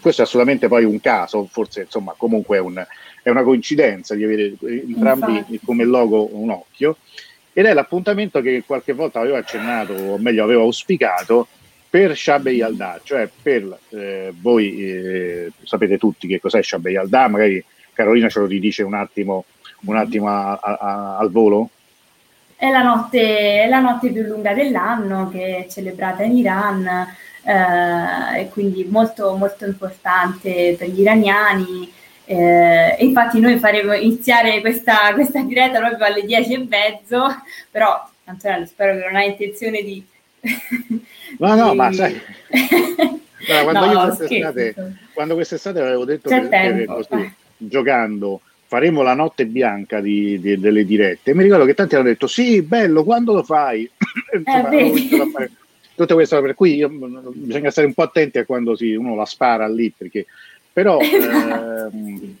Questo 0.00 0.22
è 0.22 0.24
assolutamente 0.24 0.68
poi 0.68 0.84
un 0.84 1.00
caso, 1.00 1.46
forse 1.50 1.82
insomma 1.82 2.14
comunque 2.16 2.58
è 2.58 2.60
un 2.60 2.86
è 3.26 3.30
una 3.30 3.42
coincidenza 3.42 4.14
di 4.14 4.22
avere 4.22 4.54
entrambi 4.60 5.32
Infatti. 5.32 5.60
come 5.64 5.82
logo 5.82 6.28
un 6.30 6.50
occhio 6.50 6.98
ed 7.52 7.64
è 7.64 7.72
l'appuntamento 7.72 8.40
che 8.40 8.62
qualche 8.64 8.92
volta 8.92 9.18
avevo 9.18 9.34
accennato, 9.34 9.94
o 9.94 10.16
meglio 10.18 10.44
avevo 10.44 10.62
auspicato, 10.62 11.48
per 11.88 12.16
Shabbe 12.16 12.52
Yalda, 12.52 13.00
cioè 13.02 13.28
per 13.42 13.78
eh, 13.88 14.32
voi 14.38 14.78
eh, 14.78 15.50
sapete 15.64 15.98
tutti 15.98 16.28
che 16.28 16.38
cos'è 16.38 16.62
Shabbe 16.62 16.90
Yalda, 16.90 17.26
magari 17.26 17.64
Carolina 17.92 18.28
ce 18.28 18.40
lo 18.40 18.46
ridice 18.46 18.84
un 18.84 18.94
attimo, 18.94 19.46
un 19.86 19.96
attimo 19.96 20.28
a, 20.28 20.52
a, 20.52 20.78
a, 20.78 21.16
al 21.16 21.30
volo. 21.32 21.70
È 22.54 22.70
la, 22.70 22.82
notte, 22.82 23.62
è 23.62 23.68
la 23.68 23.80
notte 23.80 24.12
più 24.12 24.22
lunga 24.22 24.52
dell'anno 24.52 25.30
che 25.30 25.64
è 25.64 25.66
celebrata 25.68 26.22
in 26.22 26.36
Iran 26.36 27.06
eh, 27.46 28.40
e 28.40 28.48
quindi 28.48 28.84
molto, 28.84 29.36
molto 29.36 29.64
importante 29.64 30.74
per 30.76 30.88
gli 30.88 31.00
iraniani. 31.00 31.92
Eh, 32.24 32.96
infatti 32.98 33.38
noi 33.38 33.56
faremo 33.58 33.92
iniziare 33.92 34.60
questa, 34.60 35.12
questa, 35.14 35.40
diretta 35.42 35.78
proprio 35.78 36.06
alle 36.06 36.24
10 36.24 36.52
e 36.52 36.66
mezzo, 36.68 37.24
però 37.70 38.04
Antonello 38.24 38.66
spero 38.66 38.98
che 38.98 39.04
non 39.04 39.14
hai 39.14 39.28
intenzione 39.28 39.82
di... 39.82 40.04
No, 41.38 41.54
no, 41.54 41.70
di... 41.70 41.76
ma 41.76 41.92
sai... 41.92 42.14
no, 42.50 43.62
quando, 43.62 43.92
no, 43.92 44.06
quest'estate, 44.06 44.74
quando, 45.12 45.34
quest'estate, 45.34 45.80
avevo 45.80 46.04
detto 46.04 46.28
che, 46.28 46.48
tempo, 46.48 46.94
così, 46.94 47.32
giocando 47.56 48.40
faremo 48.66 49.02
la 49.02 49.14
notte 49.14 49.46
bianca 49.46 50.00
di, 50.00 50.40
di, 50.40 50.58
delle 50.58 50.84
dirette. 50.84 51.34
Mi 51.34 51.44
ricordo 51.44 51.64
che 51.64 51.74
tanti 51.74 51.94
hanno 51.94 52.04
detto 52.04 52.26
sì, 52.26 52.62
bello, 52.62 53.04
quando 53.04 53.34
lo 53.34 53.44
fai? 53.44 53.88
Eh, 54.44 55.50
tutte 55.96 56.14
queste 56.14 56.40
per 56.40 56.54
cui 56.54 56.74
io, 56.74 56.88
bisogna 56.88 57.70
stare 57.70 57.86
un 57.86 57.94
po' 57.94 58.02
attenti 58.02 58.38
a 58.38 58.44
quando 58.44 58.76
si, 58.76 58.94
uno 58.94 59.16
la 59.16 59.24
spara 59.24 59.66
lì, 59.66 59.92
perché 59.96 60.26
però, 60.72 61.00
ehm, 61.00 62.36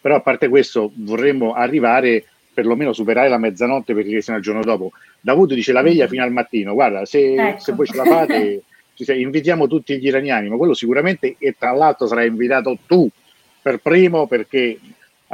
però 0.00 0.14
a 0.14 0.20
parte 0.20 0.48
questo 0.48 0.92
vorremmo 0.94 1.54
arrivare 1.54 2.24
perlomeno 2.54 2.92
superare 2.92 3.28
la 3.28 3.36
mezzanotte 3.36 3.94
perché 3.94 4.20
siamo 4.22 4.38
il 4.38 4.44
giorno 4.44 4.62
dopo. 4.62 4.92
Davuto 5.20 5.54
dice 5.54 5.72
la 5.72 5.82
veglia 5.82 6.06
fino 6.06 6.22
al 6.22 6.30
mattino, 6.30 6.72
guarda, 6.72 7.04
se, 7.04 7.34
ecco. 7.34 7.60
se 7.60 7.72
voi 7.72 7.86
ce 7.86 7.96
la 7.96 8.04
fate, 8.04 8.62
invitiamo 9.12 9.66
tutti 9.66 9.98
gli 9.98 10.06
iraniani, 10.06 10.48
ma 10.48 10.56
quello 10.56 10.74
sicuramente 10.74 11.34
e 11.38 11.56
tra 11.58 11.72
l'altro 11.72 12.06
sarai 12.06 12.28
invitato 12.28 12.78
tu 12.86 13.08
per 13.60 13.78
primo 13.78 14.28
perché 14.28 14.78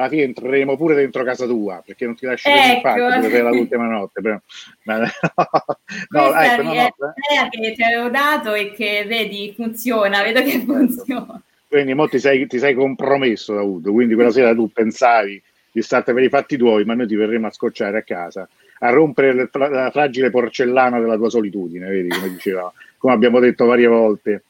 alla 0.01 0.09
fine 0.09 0.23
entreremo 0.23 0.77
pure 0.77 0.95
dentro 0.95 1.23
casa 1.23 1.47
tua 1.47 1.83
perché 1.85 2.07
non 2.07 2.17
ti 2.17 2.25
lasceremo 2.25 2.63
ecco. 2.63 2.75
in 2.75 2.81
pace 2.81 3.29
per 3.29 3.45
l'ultima 3.45 3.87
notte. 3.87 4.21
Però, 4.23 4.41
ma, 4.85 4.99
no, 4.99 5.07
no, 6.09 6.35
ecco, 6.35 6.63
no, 6.63 6.73
no, 6.73 7.49
che 7.51 7.73
ti 7.75 7.83
avevo 7.83 8.09
dato 8.09 8.55
e 8.55 8.73
che 8.73 9.05
vedi 9.07 9.53
funziona, 9.55 10.23
vedo 10.23 10.43
che 10.43 10.61
funziona. 10.61 11.41
Quindi 11.69 11.95
mo 11.95 12.09
ti 12.09 12.19
sei, 12.19 12.47
ti 12.47 12.59
sei 12.59 12.75
compromesso, 12.75 13.55
Daudo, 13.55 13.93
quindi 13.93 14.15
quella 14.15 14.33
sera 14.33 14.55
tu 14.55 14.73
pensavi 14.73 15.41
di 15.71 15.83
starti 15.83 16.13
per 16.13 16.25
i 16.25 16.29
fatti 16.29 16.57
tuoi, 16.57 16.85
ma 16.85 16.95
noi 16.95 17.07
ti 17.07 17.15
verremo 17.15 17.47
a 17.47 17.53
scocciare 17.53 17.99
a 17.99 18.03
casa, 18.03 18.49
a 18.81 18.91
rompere 18.91 19.49
la 19.53 19.91
fragile 19.93 20.31
porcellana 20.31 20.99
della 20.99 21.17
tua 21.17 21.31
solitudine, 21.31 21.89
vedi 21.89 22.09
come 22.09 22.31
diceva, 22.31 22.73
come 22.99 23.13
abbiamo 23.13 23.39
detto 23.39 23.67
varie 23.67 23.87
volte 23.87 24.43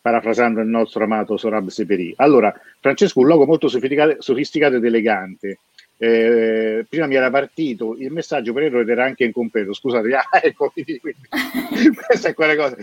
parafrasando 0.00 0.60
il 0.60 0.68
nostro 0.68 1.04
amato 1.04 1.36
Sorab 1.36 1.68
Seperi. 1.68 2.12
Allora, 2.16 2.54
Francesco, 2.80 3.20
un 3.20 3.26
logo 3.26 3.46
molto 3.46 3.68
sofisticato, 3.68 4.76
ed 4.76 4.84
elegante. 4.84 5.58
Eh, 6.00 6.86
prima 6.88 7.06
mi 7.06 7.16
era 7.16 7.28
partito 7.28 7.96
il 7.98 8.12
messaggio 8.12 8.52
per 8.52 8.62
errore 8.64 8.90
era 8.90 9.04
anche 9.04 9.24
incompleto. 9.24 9.72
Scusate, 9.72 10.14
ah, 10.14 10.40
ecco, 10.42 10.70
quindi, 10.70 11.00
quindi, 11.00 11.20
questa 12.06 12.28
è 12.28 12.34
quella 12.34 12.56
cosa. 12.56 12.76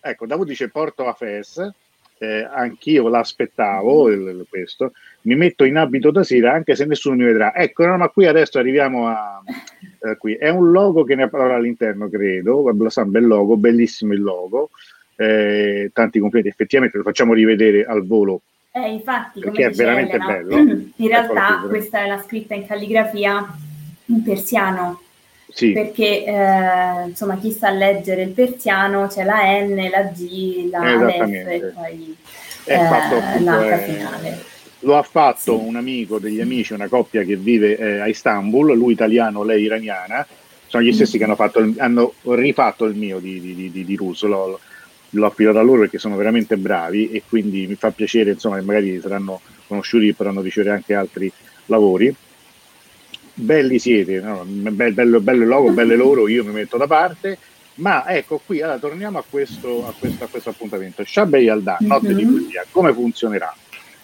Ecco, 0.00 0.26
Davud 0.26 0.46
dice 0.46 0.68
porto 0.68 1.06
a 1.06 1.12
Fes, 1.12 1.70
eh, 2.18 2.48
anch'io 2.50 3.08
l'aspettavo 3.08 4.10
il, 4.10 4.46
questo, 4.48 4.92
mi 5.22 5.34
metto 5.34 5.64
in 5.64 5.76
abito 5.76 6.10
da 6.10 6.22
sera 6.22 6.52
anche 6.52 6.74
se 6.76 6.84
nessuno 6.84 7.16
mi 7.16 7.24
vedrà. 7.24 7.54
Ecco, 7.54 7.86
no, 7.86 7.96
ma 7.96 8.08
qui 8.08 8.26
adesso 8.26 8.58
arriviamo 8.58 9.08
a... 9.08 9.42
Eh, 10.02 10.16
qui. 10.16 10.34
È 10.34 10.48
un 10.48 10.70
logo 10.70 11.04
che 11.04 11.14
ne 11.14 11.28
parla 11.28 11.56
all'interno, 11.56 12.08
credo, 12.08 12.62
un 12.62 13.10
bel 13.10 13.26
logo, 13.26 13.56
bellissimo 13.56 14.12
il 14.12 14.22
logo 14.22 14.70
eh, 15.20 15.90
tanti 15.92 16.18
completi. 16.18 16.48
Effettivamente 16.48 16.96
lo 16.96 17.02
facciamo 17.02 17.34
rivedere 17.34 17.84
al 17.84 18.06
volo. 18.06 18.40
Eh, 18.72 18.88
infatti, 18.88 19.40
perché 19.40 19.66
è 19.66 19.70
veramente 19.70 20.16
Elena, 20.16 20.32
bello. 20.32 20.56
In 20.96 21.08
realtà 21.08 21.64
questa 21.68 22.04
è 22.04 22.06
la 22.06 22.22
scritta 22.22 22.54
in 22.54 22.66
calligrafia 22.66 23.54
in 24.06 24.22
persiano. 24.22 25.02
Sì. 25.52 25.72
Perché 25.72 26.24
eh, 26.24 27.08
insomma 27.08 27.36
chi 27.36 27.50
sa 27.50 27.70
leggere 27.70 28.22
il 28.22 28.30
persiano 28.30 29.08
c'è 29.08 29.24
la 29.24 29.40
N, 29.60 29.74
la 29.90 30.02
G, 30.04 30.70
la 30.70 31.08
F 31.10 31.18
e 31.18 31.72
poi 31.74 32.16
eh, 32.64 33.40
l'H 33.40 33.78
finale. 33.84 34.44
Lo 34.82 34.96
ha 34.96 35.02
fatto 35.02 35.58
sì. 35.58 35.64
un 35.66 35.74
amico 35.74 36.18
degli 36.18 36.40
amici, 36.40 36.72
una 36.72 36.88
coppia 36.88 37.24
che 37.24 37.36
vive 37.36 37.76
eh, 37.76 37.98
a 37.98 38.06
Istanbul, 38.06 38.74
lui 38.76 38.92
italiano, 38.92 39.42
lei 39.42 39.64
iraniana. 39.64 40.24
Sono 40.68 40.84
gli 40.84 40.92
stessi 40.92 41.16
mm. 41.16 41.18
che 41.18 41.24
hanno, 41.24 41.34
fatto 41.34 41.72
hanno 41.78 42.14
rifatto 42.22 42.84
il 42.84 42.94
mio 42.94 43.18
di, 43.18 43.40
di, 43.40 43.70
di, 43.72 43.84
di 43.84 43.96
russo. 43.96 44.28
Lo, 45.10 45.20
l'ho 45.20 45.26
affidato 45.26 45.58
a 45.58 45.62
loro 45.62 45.80
perché 45.80 45.98
sono 45.98 46.16
veramente 46.16 46.56
bravi 46.56 47.10
e 47.10 47.22
quindi 47.28 47.66
mi 47.66 47.74
fa 47.74 47.90
piacere 47.90 48.32
insomma 48.32 48.56
che 48.56 48.64
magari 48.64 49.00
saranno 49.00 49.40
conosciuti 49.66 50.08
e 50.08 50.14
potranno 50.14 50.40
ricevere 50.40 50.74
anche 50.74 50.94
altri 50.94 51.30
lavori 51.66 52.14
belli 53.34 53.78
siete 53.78 54.20
no? 54.20 54.44
bello, 54.44 54.92
bello, 54.92 55.20
bello 55.20 55.44
logo 55.44 55.70
belle 55.70 55.96
loro 55.96 56.28
io 56.28 56.44
mi 56.44 56.52
metto 56.52 56.76
da 56.76 56.86
parte 56.86 57.38
ma 57.74 58.06
ecco 58.08 58.40
qui 58.44 58.60
allora 58.60 58.78
torniamo 58.78 59.18
a 59.18 59.24
questo, 59.28 59.86
a 59.86 59.94
questo, 59.98 60.24
a 60.24 60.26
questo 60.26 60.50
appuntamento 60.50 61.04
Shabbe 61.04 61.38
Yalda, 61.38 61.78
notte 61.80 62.08
mm-hmm. 62.08 62.16
di 62.16 62.24
mhm. 62.24 62.32
poesia 62.32 62.66
come 62.70 62.92
funzionerà 62.92 63.54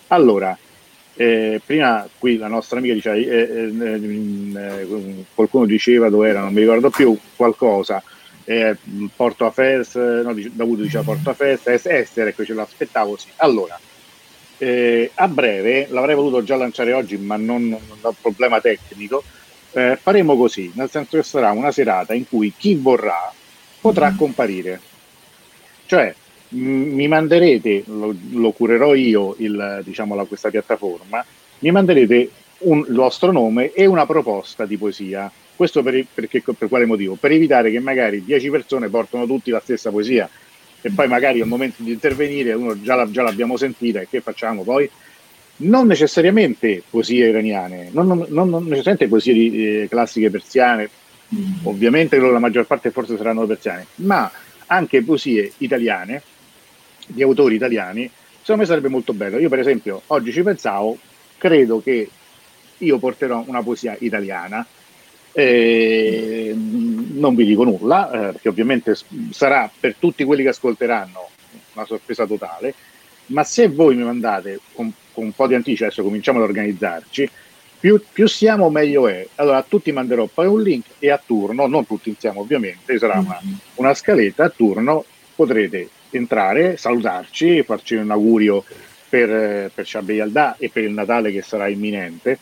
allora 0.08 0.56
eh, 1.18 1.60
prima 1.64 2.06
qui 2.18 2.36
la 2.36 2.48
nostra 2.48 2.78
amica 2.78 2.94
diceva 2.94 3.16
eh, 3.16 3.24
eh, 3.24 4.54
eh, 4.54 5.24
qualcuno 5.34 5.66
diceva 5.66 6.08
dove 6.08 6.28
era 6.28 6.40
non 6.40 6.52
mi 6.52 6.60
ricordo 6.60 6.90
più 6.90 7.16
qualcosa 7.34 8.02
eh, 8.46 8.76
Porto 9.14 9.44
a 9.44 9.50
Fes, 9.50 9.96
no, 9.96 10.34
Davuto 10.52 10.82
diceva 10.82 11.02
Porto 11.02 11.30
a 11.30 11.34
Fes, 11.34 11.86
Esther, 11.86 12.28
ecco 12.28 12.44
ce 12.44 12.54
l'aspettavo, 12.54 13.16
sì. 13.16 13.28
Allora, 13.36 13.78
eh, 14.58 15.10
a 15.14 15.28
breve, 15.28 15.88
l'avrei 15.90 16.14
voluto 16.14 16.42
già 16.42 16.56
lanciare 16.56 16.92
oggi, 16.92 17.16
ma 17.16 17.36
non, 17.36 17.68
non 17.68 17.98
ho 18.00 18.14
problema 18.20 18.60
tecnico, 18.60 19.22
eh, 19.72 19.98
faremo 20.00 20.36
così, 20.36 20.70
nel 20.74 20.88
senso 20.88 21.16
che 21.16 21.24
sarà 21.24 21.50
una 21.50 21.72
serata 21.72 22.14
in 22.14 22.26
cui 22.28 22.54
chi 22.56 22.76
vorrà 22.76 23.32
potrà 23.80 24.12
mm. 24.12 24.16
comparire. 24.16 24.80
Cioè, 25.86 26.14
m- 26.50 26.94
mi 26.94 27.08
manderete, 27.08 27.82
lo, 27.86 28.14
lo 28.30 28.52
curerò 28.52 28.94
io, 28.94 29.34
il, 29.38 29.82
diciamo, 29.84 30.14
la, 30.14 30.24
questa 30.24 30.50
piattaforma, 30.50 31.24
mi 31.58 31.70
manderete 31.72 32.30
un, 32.58 32.84
il 32.88 32.94
vostro 32.94 33.32
nome 33.32 33.72
e 33.72 33.86
una 33.86 34.06
proposta 34.06 34.64
di 34.66 34.76
poesia 34.76 35.30
questo 35.56 35.82
per, 35.82 36.04
perché, 36.12 36.42
per 36.42 36.68
quale 36.68 36.84
motivo? 36.84 37.16
Per 37.16 37.32
evitare 37.32 37.70
che 37.70 37.80
magari 37.80 38.22
10 38.24 38.50
persone 38.50 38.88
portano 38.88 39.26
tutti 39.26 39.50
la 39.50 39.60
stessa 39.60 39.90
poesia 39.90 40.28
e 40.80 40.90
poi 40.90 41.08
magari 41.08 41.40
al 41.40 41.48
momento 41.48 41.82
di 41.82 41.90
intervenire 41.90 42.52
uno 42.52 42.80
già, 42.80 42.94
la, 42.94 43.10
già 43.10 43.22
l'abbiamo 43.22 43.56
sentita 43.56 44.00
e 44.00 44.06
che 44.08 44.20
facciamo 44.20 44.62
poi? 44.62 44.88
Non 45.58 45.86
necessariamente 45.86 46.82
poesie 46.88 47.28
iraniane, 47.28 47.88
non, 47.90 48.06
non, 48.06 48.26
non 48.28 48.64
necessariamente 48.64 49.08
poesie 49.08 49.32
di, 49.32 49.82
eh, 49.82 49.88
classiche 49.88 50.30
persiane, 50.30 50.88
mm. 51.34 51.64
ovviamente 51.64 52.18
la 52.18 52.38
maggior 52.38 52.66
parte 52.66 52.90
forse 52.90 53.16
saranno 53.16 53.46
persiane, 53.46 53.86
ma 53.96 54.30
anche 54.66 55.02
poesie 55.02 55.52
italiane, 55.58 56.22
di 57.06 57.22
autori 57.22 57.54
italiani, 57.54 58.10
secondo 58.40 58.62
me 58.62 58.68
sarebbe 58.68 58.88
molto 58.88 59.14
bello. 59.14 59.38
Io 59.38 59.48
per 59.48 59.60
esempio 59.60 60.02
oggi 60.08 60.30
ci 60.30 60.42
pensavo, 60.42 60.98
credo 61.38 61.80
che 61.82 62.08
io 62.78 62.98
porterò 62.98 63.42
una 63.46 63.62
poesia 63.62 63.96
italiana 64.00 64.66
eh, 65.38 66.54
non 66.56 67.34
vi 67.34 67.44
dico 67.44 67.62
nulla, 67.62 68.10
eh, 68.10 68.32
perché 68.32 68.48
ovviamente 68.48 68.96
sarà 69.30 69.70
per 69.78 69.96
tutti 69.96 70.24
quelli 70.24 70.42
che 70.42 70.48
ascolteranno 70.48 71.28
una 71.74 71.84
sorpresa 71.84 72.24
totale, 72.26 72.72
ma 73.26 73.44
se 73.44 73.68
voi 73.68 73.96
mi 73.96 74.02
mandate 74.02 74.60
con, 74.72 74.90
con 75.12 75.24
un 75.24 75.32
po' 75.32 75.46
di 75.46 75.54
anticipo, 75.54 75.84
adesso 75.84 76.02
cominciamo 76.02 76.38
ad 76.38 76.44
organizzarci, 76.44 77.28
più, 77.78 78.00
più, 78.10 78.26
siamo 78.26 78.70
meglio 78.70 79.08
è. 79.08 79.28
Allora 79.34 79.58
a 79.58 79.64
tutti 79.68 79.92
manderò 79.92 80.24
poi 80.24 80.46
un 80.46 80.62
link 80.62 80.86
e 80.98 81.10
a 81.10 81.20
turno, 81.24 81.66
non 81.66 81.86
tutti 81.86 82.08
insieme 82.08 82.38
ovviamente, 82.38 82.98
sarà 82.98 83.18
una, 83.18 83.38
mm-hmm. 83.44 83.54
una 83.74 83.92
scaletta, 83.92 84.44
a 84.44 84.48
turno 84.48 85.04
potrete 85.34 85.90
entrare, 86.08 86.78
salutarci, 86.78 87.62
farci 87.62 87.96
un 87.96 88.10
augurio 88.10 88.64
per, 89.06 89.70
per 89.74 89.86
Shabbi 89.86 90.18
Alda 90.18 90.56
e 90.56 90.70
per 90.70 90.84
il 90.84 90.92
Natale 90.92 91.30
che 91.30 91.42
sarà 91.42 91.68
imminente 91.68 92.38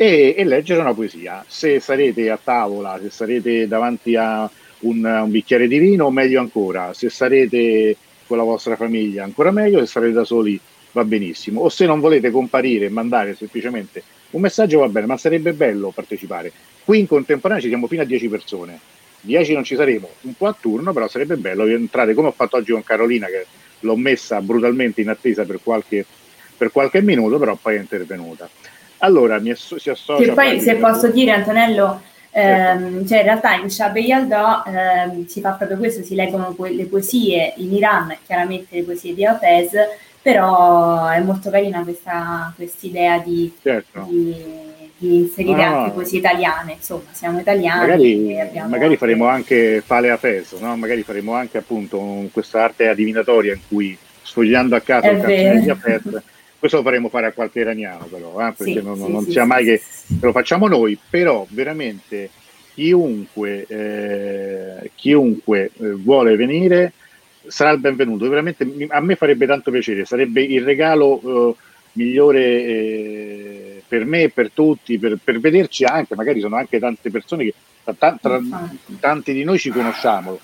e, 0.00 0.32
e, 0.38 0.44
leggere 0.44 0.80
una 0.80 0.94
poesia. 0.94 1.44
Se 1.48 1.80
sarete 1.80 2.30
a 2.30 2.38
tavola, 2.40 3.00
se 3.02 3.10
sarete 3.10 3.66
davanti 3.66 4.14
a 4.14 4.48
un, 4.80 5.04
un, 5.04 5.28
bicchiere 5.28 5.66
di 5.66 5.78
vino, 5.78 6.08
meglio 6.12 6.38
ancora. 6.38 6.94
Se 6.94 7.10
sarete 7.10 7.96
con 8.24 8.36
la 8.36 8.44
vostra 8.44 8.76
famiglia, 8.76 9.24
ancora 9.24 9.50
meglio. 9.50 9.80
Se 9.80 9.86
sarete 9.86 10.12
da 10.12 10.22
soli, 10.22 10.58
va 10.92 11.02
benissimo. 11.02 11.62
O 11.62 11.68
se 11.68 11.84
non 11.84 11.98
volete 11.98 12.30
comparire 12.30 12.86
e 12.86 12.90
mandare 12.90 13.34
semplicemente 13.34 14.04
un 14.30 14.40
messaggio, 14.40 14.78
va 14.78 14.88
bene, 14.88 15.06
ma 15.06 15.16
sarebbe 15.16 15.52
bello 15.52 15.90
partecipare. 15.90 16.52
Qui 16.84 16.96
in 16.96 17.08
contemporanea 17.08 17.60
ci 17.60 17.68
siamo 17.68 17.88
fino 17.88 18.02
a 18.02 18.04
10 18.04 18.28
persone. 18.28 18.78
10 19.22 19.52
non 19.52 19.64
ci 19.64 19.74
saremo, 19.74 20.08
un 20.20 20.34
po' 20.34 20.46
a 20.46 20.56
turno, 20.58 20.92
però 20.92 21.08
sarebbe 21.08 21.34
bello 21.34 21.66
entrare 21.66 22.14
come 22.14 22.28
ho 22.28 22.32
fatto 22.32 22.54
oggi 22.54 22.70
con 22.70 22.84
Carolina, 22.84 23.26
che 23.26 23.46
l'ho 23.80 23.96
messa 23.96 24.40
brutalmente 24.40 25.00
in 25.00 25.08
attesa 25.08 25.44
per 25.44 25.58
qualche, 25.60 26.06
per 26.56 26.70
qualche 26.70 27.02
minuto, 27.02 27.36
però 27.36 27.58
poi 27.60 27.74
è 27.74 27.80
intervenuta. 27.80 28.48
Allora, 28.98 29.38
mi 29.38 29.50
asso- 29.50 29.78
si 29.78 29.90
associa... 29.90 30.24
Che 30.24 30.32
poi, 30.32 30.60
se 30.60 30.76
posso 30.76 31.08
dire, 31.08 31.32
Antonello, 31.32 32.00
ehm, 32.30 33.06
cioè 33.06 33.18
in 33.18 33.24
realtà 33.24 33.54
in 33.54 33.70
Shabbe 33.70 34.00
Yalda 34.00 34.62
ehm, 34.64 35.26
si 35.26 35.40
fa 35.40 35.52
proprio 35.52 35.78
questo, 35.78 36.02
si 36.02 36.14
leggono 36.14 36.54
que- 36.54 36.70
le 36.70 36.86
poesie 36.86 37.54
in 37.56 37.72
Iran, 37.72 38.16
chiaramente 38.26 38.76
le 38.76 38.82
poesie 38.82 39.14
di 39.14 39.24
Hafez, 39.24 39.72
però 40.20 41.08
è 41.08 41.20
molto 41.20 41.48
carina 41.48 41.82
questa 41.82 42.52
idea 42.80 43.18
di, 43.18 43.52
certo. 43.62 44.04
di, 44.08 44.34
di, 44.96 45.16
inserire 45.16 45.64
no, 45.64 45.78
anche 45.78 45.92
poesie 45.92 46.18
italiane, 46.18 46.72
insomma, 46.72 47.04
siamo 47.12 47.38
italiani. 47.38 47.80
Magari, 47.80 48.60
magari 48.68 48.96
faremo 48.96 49.26
anche 49.26 49.80
Fale 49.84 50.10
Hafez, 50.10 50.52
no? 50.54 50.76
magari 50.76 51.02
faremo 51.02 51.34
anche 51.34 51.58
appunto 51.58 52.28
questa 52.32 52.64
arte 52.64 52.88
adivinatoria 52.88 53.54
in 53.54 53.60
cui 53.66 53.96
sfogliando 54.22 54.74
a 54.76 54.80
caso 54.80 55.08
il 55.08 55.20
canzone 55.20 55.60
di 55.60 55.70
Hafez 55.70 56.22
questo 56.58 56.78
lo 56.78 56.82
faremo 56.82 57.08
fare 57.08 57.26
a 57.26 57.32
qualche 57.32 57.60
iraniano 57.60 58.06
però, 58.06 58.40
eh, 58.40 58.52
perché 58.52 58.80
sì, 58.80 58.82
non, 58.82 58.96
sì, 58.96 59.12
non 59.12 59.24
sì, 59.24 59.30
sia 59.30 59.44
mai 59.44 59.64
che 59.64 59.80
lo 60.20 60.32
facciamo 60.32 60.66
noi, 60.68 60.98
però 61.08 61.46
veramente 61.50 62.30
chiunque, 62.74 63.66
eh, 63.66 64.90
chiunque 64.94 65.70
eh, 65.80 65.90
vuole 65.92 66.36
venire 66.36 66.92
sarà 67.46 67.70
il 67.70 67.80
benvenuto, 67.80 68.28
veramente 68.28 68.66
a 68.88 69.00
me 69.00 69.16
farebbe 69.16 69.46
tanto 69.46 69.70
piacere, 69.70 70.04
sarebbe 70.04 70.42
il 70.42 70.62
regalo 70.62 71.20
eh, 71.50 71.54
migliore 71.92 72.42
eh, 72.42 73.82
per 73.86 74.04
me 74.04 74.24
e 74.24 74.30
per 74.30 74.50
tutti, 74.52 74.98
per, 74.98 75.18
per, 75.22 75.40
vederci 75.40 75.84
anche, 75.84 76.14
magari 76.14 76.40
sono 76.40 76.56
anche 76.56 76.78
tante 76.78 77.10
persone 77.10 77.44
che 77.44 77.54
tra, 77.96 78.18
tra, 78.20 78.40
tanti 79.00 79.32
di 79.32 79.44
noi 79.44 79.58
ci 79.58 79.70
conosciamo, 79.70 80.38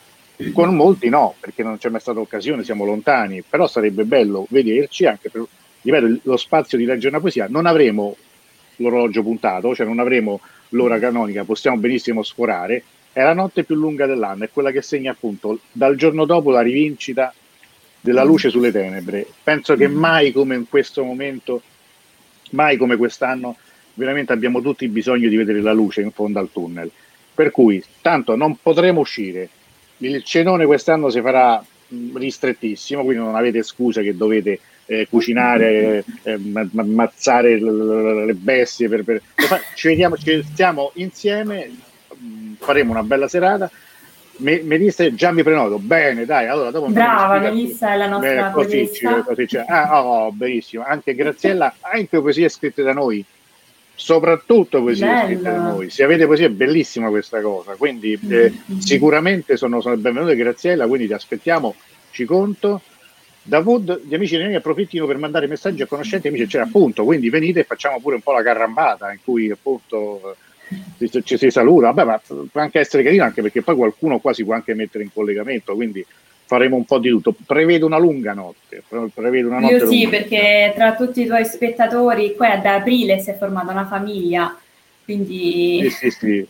con 0.53 0.75
molti 0.75 1.09
no, 1.09 1.35
perché 1.39 1.62
non 1.62 1.79
c'è 1.79 1.91
mai 1.91 2.01
stata 2.01 2.21
occasione, 2.21 2.65
siamo 2.65 2.85
lontani, 2.85 3.43
però 3.49 3.67
sarebbe 3.67 4.05
bello 4.05 4.47
vederci 4.49 5.07
anche 5.07 5.29
per, 5.31 5.47
ripeto, 5.85 6.20
lo 6.22 6.37
spazio 6.37 6.78
di 6.78 6.85
leggere 6.85 7.09
una 7.09 7.20
poesia, 7.20 7.47
non 7.49 7.66
avremo 7.66 8.16
l'orologio 8.76 9.22
puntato, 9.22 9.74
cioè 9.74 9.87
non 9.87 9.99
avremo 9.99 10.41
l'ora 10.70 10.99
canonica, 10.99 11.45
possiamo 11.45 11.76
benissimo 11.76 12.22
sforare, 12.22 12.82
è 13.12 13.22
la 13.22 13.35
notte 13.35 13.64
più 13.64 13.76
lunga 13.76 14.07
dell'anno, 14.07 14.45
è 14.45 14.51
quella 14.53 14.70
che 14.70 14.82
segna 14.82 15.12
appunto 15.12 15.61
dal 15.70 15.95
giorno 15.95 16.24
dopo 16.24 16.51
la 16.51 16.62
rivincita 16.62 17.32
della 18.01 18.24
luce 18.24 18.51
sulle 18.51 18.72
tenebre. 18.72 19.26
Penso 19.43 19.76
che 19.76 19.87
mai 19.87 20.32
come 20.32 20.57
in 20.57 20.68
questo 20.68 21.05
momento, 21.05 21.62
mai 22.51 22.76
come 22.76 22.97
quest'anno, 22.97 23.57
veramente 23.95 24.32
abbiamo 24.32 24.61
tutti 24.61 24.89
bisogno 24.89 25.28
di 25.28 25.37
vedere 25.37 25.61
la 25.61 25.72
luce 25.72 26.01
in 26.01 26.11
fondo 26.11 26.39
al 26.39 26.51
tunnel. 26.51 26.91
Per 27.35 27.51
cui, 27.51 27.82
tanto 28.01 28.37
non 28.37 28.59
potremo 28.61 29.01
uscire. 29.01 29.49
Il 29.99 30.22
cenone 30.24 30.66
quest'anno 30.66 31.09
si 31.09 31.20
farà 31.20 31.64
ristrettissimo, 32.14 33.05
quindi 33.05 33.22
non 33.22 33.36
avete 33.36 33.62
scuse 33.62 34.03
che 34.03 34.16
dovete 34.16 34.61
eh, 34.86 35.07
cucinare, 35.09 36.05
eh, 36.22 36.40
ammazzare 36.76 37.59
le 37.59 38.34
bestie. 38.34 38.88
Per, 38.88 39.05
per... 39.05 39.22
Ci 39.74 39.88
vediamo, 39.88 40.16
ci 40.16 40.42
stiamo 40.42 40.90
insieme, 40.95 41.70
faremo 42.59 42.92
una 42.92 43.03
bella 43.03 43.28
serata. 43.28 43.70
Me, 44.36 44.62
Melissa 44.62 45.14
già 45.14 45.30
mi 45.30 45.45
prenoto 45.45 45.78
bene 45.78 46.24
dai 46.24 46.49
allora 46.49 46.72
dopo 46.72 46.88
brava 46.88 47.38
Melissa 47.38 47.92
è 47.92 47.97
la 47.97 48.09
nostra 48.09 48.49
Beh, 48.49 48.51
così, 48.51 48.90
così, 49.24 49.47
cioè, 49.47 49.64
ah, 49.68 50.05
oh, 50.05 50.32
benissimo 50.32 50.82
anche 50.84 51.14
Graziella 51.14 51.72
anche 51.78 52.20
poesie 52.20 52.49
scritte 52.49 52.82
da 52.82 52.92
noi 52.92 53.24
soprattutto 53.95 54.82
poesie 54.82 55.07
Bello. 55.07 55.24
scritte 55.24 55.42
da 55.42 55.57
noi 55.57 55.90
se 55.90 56.03
avete 56.03 56.26
poesie 56.26 56.47
è 56.47 56.51
bellissima 56.51 57.09
questa 57.09 57.40
cosa 57.40 57.74
quindi 57.76 58.12
eh, 58.12 58.18
mm-hmm. 58.51 58.78
sicuramente 58.78 59.57
sono, 59.57 59.80
sono 59.80 59.97
benvenute 59.97 60.34
Graziella 60.34 60.86
quindi 60.86 61.07
ti 61.07 61.12
aspettiamo 61.12 61.74
ci 62.11 62.24
conto 62.24 62.80
da 63.47 63.59
Wood 63.59 64.01
gli 64.07 64.14
amici 64.14 64.38
noi 64.38 64.55
approfittino 64.55 65.07
per 65.07 65.18
mandare 65.18 65.47
messaggi 65.47 65.82
a 65.82 65.86
conoscenti 65.86 66.28
amici, 66.28 66.49
cioè 66.49 66.62
appunto, 66.62 67.05
quindi 67.05 67.28
venite 67.28 67.61
e 67.61 67.64
facciamo 67.64 68.01
pure 68.01 68.14
un 68.14 68.22
po' 68.22 68.32
la 68.32 68.42
carrambata 68.42 69.12
in 69.12 69.18
cui 69.22 69.51
appunto 69.51 70.36
ci, 70.99 71.22
ci 71.22 71.36
si 71.36 71.51
saluta, 71.51 71.92
vabbè 71.92 72.05
ma 72.05 72.20
può 72.51 72.61
anche 72.62 72.80
essere 72.80 73.03
carino 73.03 73.22
anche 73.22 73.42
perché 73.42 73.61
poi 73.61 73.76
qualcuno 73.76 74.18
qua 74.18 74.32
si 74.32 74.45
può 74.45 74.55
anche 74.55 74.72
mettere 74.72 75.05
in 75.05 75.12
collegamento, 75.12 75.74
quindi 75.74 76.05
faremo 76.45 76.76
un 76.76 76.84
po' 76.84 76.99
di 76.99 77.09
tutto. 77.09 77.34
Prevedo 77.47 77.86
una 77.86 77.99
lunga 77.99 78.32
notte. 78.32 78.82
Prevedo 79.12 79.49
una 79.49 79.61
notte 79.61 79.74
Io 79.74 79.86
sì, 79.86 80.03
lunga. 80.03 80.18
perché 80.18 80.72
tra 80.74 80.95
tutti 80.95 81.22
i 81.22 81.26
tuoi 81.26 81.45
spettatori, 81.45 82.34
qua 82.34 82.57
da 82.57 82.74
aprile 82.76 83.18
si 83.18 83.30
è 83.30 83.36
formata 83.36 83.72
una 83.72 83.86
famiglia, 83.86 84.57
quindi... 85.05 85.80
Sì, 85.82 85.90
sì, 85.90 86.11
sì. 86.11 86.49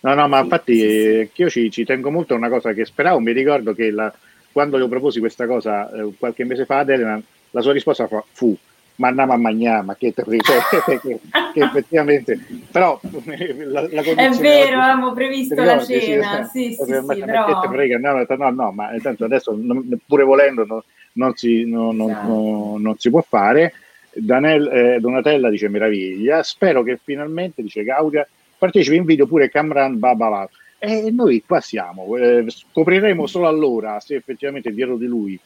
No, 0.00 0.14
no, 0.14 0.28
ma 0.28 0.38
sì, 0.38 0.42
infatti 0.44 0.78
sì, 0.78 1.30
sì. 1.32 1.42
io 1.42 1.48
ci, 1.48 1.70
ci, 1.70 1.84
tengo 1.84 2.10
molto 2.10 2.34
a 2.34 2.36
una 2.36 2.50
cosa 2.50 2.74
che 2.74 2.84
speravo, 2.84 3.20
mi 3.20 3.32
ricordo 3.32 3.72
che 3.72 3.90
la, 3.90 4.12
quando 4.52 4.76
le 4.76 4.86
proposi 4.86 5.18
questa 5.18 5.46
cosa 5.46 5.90
eh, 5.90 6.12
qualche 6.18 6.44
mese 6.44 6.66
fa 6.66 6.80
ad 6.80 6.90
Elena, 6.90 7.20
la 7.50 7.60
sua 7.62 7.72
risposta 7.72 8.06
fu 8.32 8.54
ma 8.96 9.08
andiamo 9.08 9.32
a 9.32 9.36
mangiare, 9.36 9.82
ma 9.82 9.94
che 9.96 10.12
te 10.12 10.24
cioè, 10.24 10.98
che, 11.00 11.20
che 11.52 11.60
effettivamente 11.60 12.38
però 12.70 13.00
la, 13.24 13.80
la 13.90 14.02
è 14.02 14.30
vero, 14.30 14.78
avevamo 14.78 15.12
previsto 15.12 15.62
la 15.62 15.82
cena. 15.82 16.44
sì, 16.44 16.74
sì, 16.74 16.84
sì, 16.84 16.84
sì, 16.84 17.00
ma, 17.00 17.14
però... 17.14 17.46
che 17.46 17.66
te 17.66 17.74
frega, 17.74 17.98
no, 17.98 18.24
no, 18.26 18.50
no, 18.50 18.72
ma 18.72 18.90
tanto 19.02 19.24
adesso 19.24 19.56
non, 19.58 19.98
pure 20.06 20.22
volendo 20.22 20.64
no, 20.64 20.84
non, 21.14 21.34
si, 21.34 21.64
no, 21.64 21.92
esatto. 21.92 22.78
non, 22.78 22.94
si, 22.98 23.10
può 23.10 23.24
fare. 23.26 23.74
Danel, 24.16 24.68
eh, 24.68 25.00
Donatella 25.00 25.50
dice 25.50 25.68
meraviglia. 25.68 26.42
Spero 26.44 26.82
che 26.84 26.98
finalmente, 27.02 27.62
dice 27.62 27.82
Gaudia 27.82 28.26
partecipi 28.56 28.96
in 28.96 29.04
video 29.04 29.26
pure 29.26 29.50
Camran 29.50 29.98
Babalat 29.98 30.50
e 30.78 31.10
noi 31.10 31.42
qua 31.46 31.60
siamo, 31.60 32.16
eh, 32.16 32.44
scopriremo 32.46 33.26
solo 33.26 33.48
allora 33.48 34.00
se 34.00 34.16
effettivamente 34.16 34.72
dietro 34.72 34.96
di 34.96 35.06
lui 35.06 35.38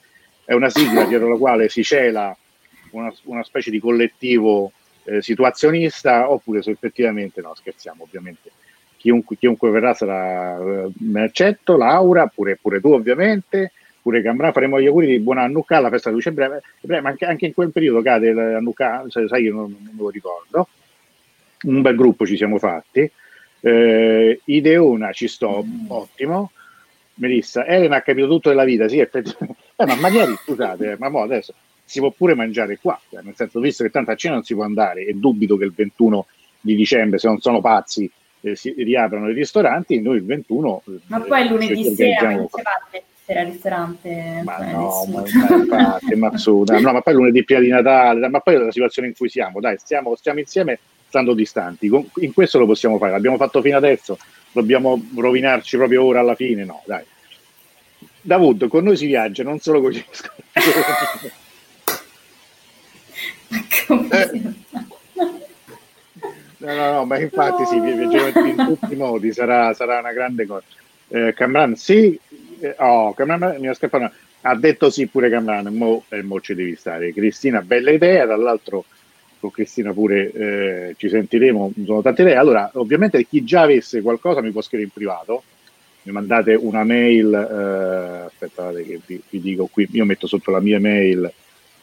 è 0.44 0.52
una 0.52 0.68
sigla 0.68 1.04
dietro 1.04 1.28
la 1.28 1.36
quale 1.36 1.68
si 1.68 1.82
cela 1.82 2.36
una, 2.92 3.12
una 3.24 3.42
specie 3.42 3.70
di 3.70 3.78
collettivo 3.78 4.72
eh, 5.08 5.22
situazionista 5.22 6.30
oppure 6.30 6.62
se 6.62 6.70
effettivamente 6.70 7.40
no, 7.40 7.54
scherziamo 7.54 8.02
ovviamente. 8.02 8.50
Chiunque, 8.96 9.36
chiunque 9.36 9.70
verrà 9.70 9.94
sarà 9.94 10.58
eh, 10.58 10.90
me 10.98 11.22
accetto, 11.22 11.76
Laura, 11.76 12.26
pure, 12.26 12.56
pure 12.56 12.80
tu 12.80 12.92
ovviamente, 12.92 13.72
pure 14.02 14.22
Cambrà, 14.22 14.52
faremo 14.52 14.80
gli 14.80 14.86
auguri 14.86 15.06
di 15.06 15.18
buon 15.20 15.38
Annucca 15.38 15.76
alla 15.76 15.88
festa 15.88 16.10
di 16.10 16.16
luce 16.16 16.32
breve, 16.32 16.62
ma 16.82 17.08
anche, 17.08 17.24
anche 17.24 17.46
in 17.46 17.54
quel 17.54 17.70
periodo 17.70 18.02
cade 18.02 18.30
Annucca, 18.30 19.04
sai, 19.08 19.42
io 19.42 19.54
non, 19.54 19.76
non 19.80 19.94
lo 19.96 20.10
ricordo, 20.10 20.68
un 21.62 21.80
bel 21.80 21.96
gruppo 21.96 22.26
ci 22.26 22.36
siamo 22.36 22.58
fatti, 22.58 23.10
eh, 23.60 24.40
Ideona 24.44 25.12
ci 25.12 25.28
sto, 25.28 25.64
mm. 25.64 25.90
ottimo. 25.90 26.50
Melissa, 27.20 27.66
Elena 27.66 27.96
ha 27.96 28.02
capito 28.02 28.28
tutto 28.28 28.48
della 28.48 28.62
vita, 28.64 28.88
sì, 28.88 28.98
effettivamente. 28.98 29.66
Eh, 29.80 29.86
ma 29.86 29.94
magari, 29.94 30.34
scusate, 30.34 30.96
ma 30.98 31.08
mo 31.08 31.22
adesso 31.22 31.54
si 31.88 32.00
può 32.00 32.10
pure 32.10 32.34
mangiare 32.34 32.78
qua, 32.78 33.00
cioè, 33.10 33.22
nel 33.22 33.34
senso, 33.34 33.60
visto 33.60 33.82
che 33.82 33.90
tanto 33.90 34.10
a 34.10 34.14
cena 34.14 34.34
non 34.34 34.44
si 34.44 34.54
può 34.54 34.64
andare 34.64 35.04
e 35.04 35.14
dubito 35.14 35.56
che 35.56 35.64
il 35.64 35.72
21 35.74 36.26
di 36.60 36.74
dicembre, 36.74 37.18
se 37.18 37.28
non 37.28 37.40
sono 37.40 37.60
pazzi, 37.60 38.10
eh, 38.42 38.54
si 38.54 38.74
riaprano 38.76 39.30
i 39.30 39.32
ristoranti, 39.32 40.00
noi 40.00 40.16
il 40.16 40.24
21... 40.24 40.82
Ma 41.06 41.20
poi 41.20 41.42
il 41.42 41.48
lunedì 41.48 41.94
sera 41.94 42.30
non 42.30 42.48
si 42.48 42.62
va 42.62 43.00
sera 43.28 43.40
al 43.40 43.46
ristorante. 43.46 44.42
Ma 44.42 44.56
cioè, 44.56 44.72
no, 44.72 45.04
ma, 45.08 45.22
infatti, 45.26 46.14
Mazzuda, 46.14 46.80
no, 46.80 46.92
ma 46.92 47.00
poi 47.02 47.12
lunedì 47.14 47.44
prima 47.44 47.60
di 47.60 47.68
Natale, 47.68 48.28
ma 48.28 48.40
poi 48.40 48.56
la 48.56 48.72
situazione 48.72 49.08
in 49.08 49.14
cui 49.14 49.28
siamo, 49.28 49.60
dai, 49.60 49.76
stiamo, 49.78 50.14
stiamo 50.16 50.38
insieme 50.38 50.78
stando 51.08 51.34
distanti. 51.34 51.90
In 52.20 52.32
questo 52.32 52.58
lo 52.58 52.64
possiamo 52.66 52.96
fare, 52.96 53.12
l'abbiamo 53.12 53.36
fatto 53.36 53.60
fino 53.60 53.76
adesso, 53.76 54.18
dobbiamo 54.50 55.00
rovinarci 55.14 55.76
proprio 55.76 56.04
ora 56.04 56.20
alla 56.20 56.34
fine, 56.34 56.64
no, 56.64 56.82
dai. 56.86 57.04
Davud, 58.20 58.66
con 58.68 58.84
noi 58.84 58.96
si 58.96 59.06
viaggia, 59.06 59.42
non 59.42 59.58
solo 59.58 59.80
con 59.80 59.90
gli 59.90 60.02
eh. 63.48 64.42
No, 66.58 66.74
no, 66.74 66.92
no, 66.92 67.04
ma 67.04 67.18
infatti 67.20 67.62
no. 67.62 67.68
sì, 67.68 67.80
viaggiamo 67.80 68.46
in 68.46 68.56
tutti 68.56 68.92
i 68.92 68.96
modi, 68.96 69.32
sarà, 69.32 69.72
sarà 69.74 70.00
una 70.00 70.12
grande 70.12 70.46
cosa. 70.46 70.64
Eh, 71.08 71.32
Camran, 71.34 71.76
sì, 71.76 72.18
eh, 72.60 72.74
oh, 72.78 73.14
Camran 73.14 73.56
mi 73.58 73.68
ha 73.68 73.74
scappato. 73.74 74.12
Ha 74.42 74.54
detto 74.56 74.90
sì 74.90 75.06
pure 75.06 75.30
Camran, 75.30 75.66
mo, 75.74 76.04
eh, 76.08 76.22
mo 76.22 76.40
ci 76.40 76.54
devi 76.54 76.74
stare. 76.76 77.12
Cristina, 77.12 77.62
bella 77.62 77.90
idea, 77.90 78.26
dall'altro 78.26 78.84
con 79.40 79.50
Cristina 79.50 79.92
pure 79.92 80.32
eh, 80.32 80.94
ci 80.96 81.08
sentiremo, 81.08 81.72
sono 81.84 82.02
tante 82.02 82.22
idee. 82.22 82.36
Allora, 82.36 82.70
ovviamente 82.74 83.24
chi 83.24 83.44
già 83.44 83.62
avesse 83.62 84.02
qualcosa 84.02 84.40
mi 84.40 84.50
può 84.50 84.60
scrivere 84.60 84.88
in 84.88 84.94
privato, 84.94 85.42
mi 86.02 86.12
mandate 86.12 86.54
una 86.54 86.84
mail, 86.84 87.32
eh, 87.32 88.26
aspettate 88.26 88.84
che 88.84 89.00
vi, 89.06 89.22
vi, 89.28 89.40
dico 89.40 89.66
qui, 89.66 89.88
io 89.92 90.04
metto 90.04 90.26
sotto 90.26 90.50
la 90.50 90.60
mia 90.60 90.80
mail 90.80 91.30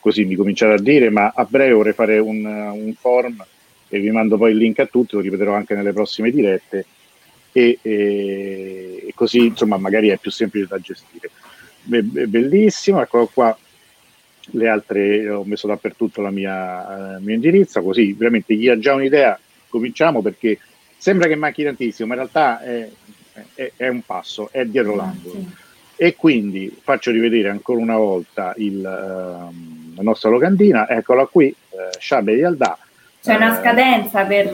così 0.05 0.23
mi 0.25 0.35
cominciate 0.35 0.73
a 0.73 0.79
dire, 0.79 1.09
ma 1.09 1.33
a 1.33 1.45
breve 1.45 1.73
vorrei 1.73 1.93
fare 1.93 2.19
un, 2.19 2.45
un 2.45 2.93
form 2.93 3.43
e 3.89 3.99
vi 3.99 4.11
mando 4.11 4.37
poi 4.37 4.51
il 4.51 4.57
link 4.57 4.77
a 4.77 4.85
tutti, 4.85 5.15
lo 5.15 5.21
ripeterò 5.21 5.55
anche 5.55 5.73
nelle 5.73 5.93
prossime 5.93 6.29
dirette 6.29 6.85
e, 7.51 7.79
e, 7.81 9.03
e 9.07 9.11
così 9.15 9.47
insomma 9.47 9.77
magari 9.77 10.09
è 10.09 10.17
più 10.17 10.29
semplice 10.29 10.67
da 10.67 10.77
gestire. 10.77 11.31
Be- 11.81 12.03
bellissimo, 12.03 13.01
eccolo 13.01 13.25
qua 13.33 13.57
le 14.51 14.67
altre 14.67 15.27
ho 15.27 15.43
messo 15.43 15.65
dappertutto 15.65 16.21
la 16.21 16.29
mia, 16.29 17.15
eh, 17.15 17.19
mio 17.21 17.33
indirizzo, 17.33 17.81
così 17.81 18.13
veramente 18.13 18.55
chi 18.55 18.69
ha 18.69 18.77
già 18.77 18.93
un'idea 18.93 19.39
cominciamo 19.67 20.21
perché 20.21 20.59
sembra 20.99 21.27
che 21.27 21.35
manchi 21.35 21.63
tantissimo, 21.63 22.09
ma 22.09 22.13
in 22.13 22.19
realtà 22.19 22.61
è, 22.61 22.87
è, 23.55 23.71
è 23.75 23.87
un 23.87 24.03
passo, 24.05 24.49
è 24.51 24.65
dietro 24.65 24.93
l'angolo. 24.93 25.63
E 25.95 26.13
quindi 26.13 26.71
faccio 26.79 27.09
rivedere 27.09 27.49
ancora 27.49 27.79
una 27.79 27.97
volta 27.97 28.53
il, 28.57 28.83
uh, 28.83 29.84
la 29.95 30.03
nostra 30.03 30.29
locandina, 30.29 30.87
eccola 30.89 31.25
qui, 31.25 31.53
uh, 31.69 31.97
Sciabe 31.97 32.35
di 32.35 32.43
Aldà, 32.43 32.77
c'è 33.25 33.33
una 33.37 33.57
eh, 33.57 33.59
scadenza 33.59 34.23
per, 34.25 34.53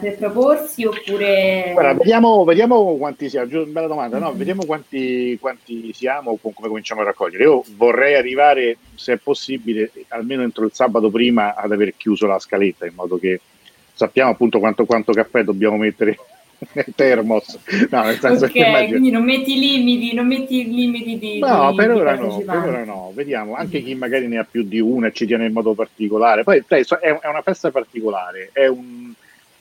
per 0.00 0.16
proporsi 0.16 0.84
oppure... 0.84 1.70
Guarda, 1.72 1.94
vediamo, 1.94 2.42
vediamo, 2.42 2.96
quanti 2.96 3.28
siamo, 3.28 3.46
bella 3.66 3.86
domanda, 3.86 4.18
no? 4.18 4.32
vediamo 4.32 4.64
quanti, 4.64 5.38
quanti 5.40 5.92
siamo, 5.92 6.36
come 6.42 6.68
cominciamo 6.68 7.02
a 7.02 7.04
raccogliere. 7.04 7.44
Io 7.44 7.62
vorrei 7.76 8.16
arrivare, 8.16 8.78
se 8.96 9.12
è 9.12 9.16
possibile, 9.16 9.92
almeno 10.08 10.42
entro 10.42 10.64
il 10.64 10.72
sabato 10.74 11.08
prima 11.08 11.54
ad 11.54 11.70
aver 11.70 11.94
chiuso 11.96 12.26
la 12.26 12.40
scaletta, 12.40 12.84
in 12.84 12.94
modo 12.96 13.16
che 13.16 13.40
sappiamo 13.94 14.30
appunto 14.30 14.58
quanto, 14.58 14.86
quanto 14.86 15.12
caffè 15.12 15.44
dobbiamo 15.44 15.76
mettere 15.76 16.18
termos. 16.94 17.58
No, 17.90 18.02
nel 18.02 18.18
senso 18.18 18.44
ok, 18.44 18.52
che 18.52 18.86
quindi 18.88 19.10
non 19.10 19.24
metti 19.24 19.58
limiti, 19.58 20.14
non 20.14 20.26
metti 20.26 20.64
limiti 20.70 21.18
di. 21.18 21.38
No, 21.38 21.70
di, 21.70 21.76
per, 21.76 21.90
ora 21.90 22.14
no 22.14 22.38
per 22.38 22.56
ora 22.56 22.84
no, 22.84 23.12
vediamo. 23.14 23.54
Anche 23.54 23.82
chi 23.82 23.94
magari 23.94 24.26
ne 24.28 24.38
ha 24.38 24.46
più 24.48 24.62
di 24.62 24.78
una 24.78 25.08
e 25.08 25.12
ci 25.12 25.26
tiene 25.26 25.46
in 25.46 25.52
modo 25.52 25.74
particolare. 25.74 26.44
Poi 26.44 26.62
è, 26.66 26.84
è 26.84 27.28
una 27.28 27.42
festa 27.42 27.70
particolare, 27.70 28.50
è 28.52 28.66
un, 28.66 29.12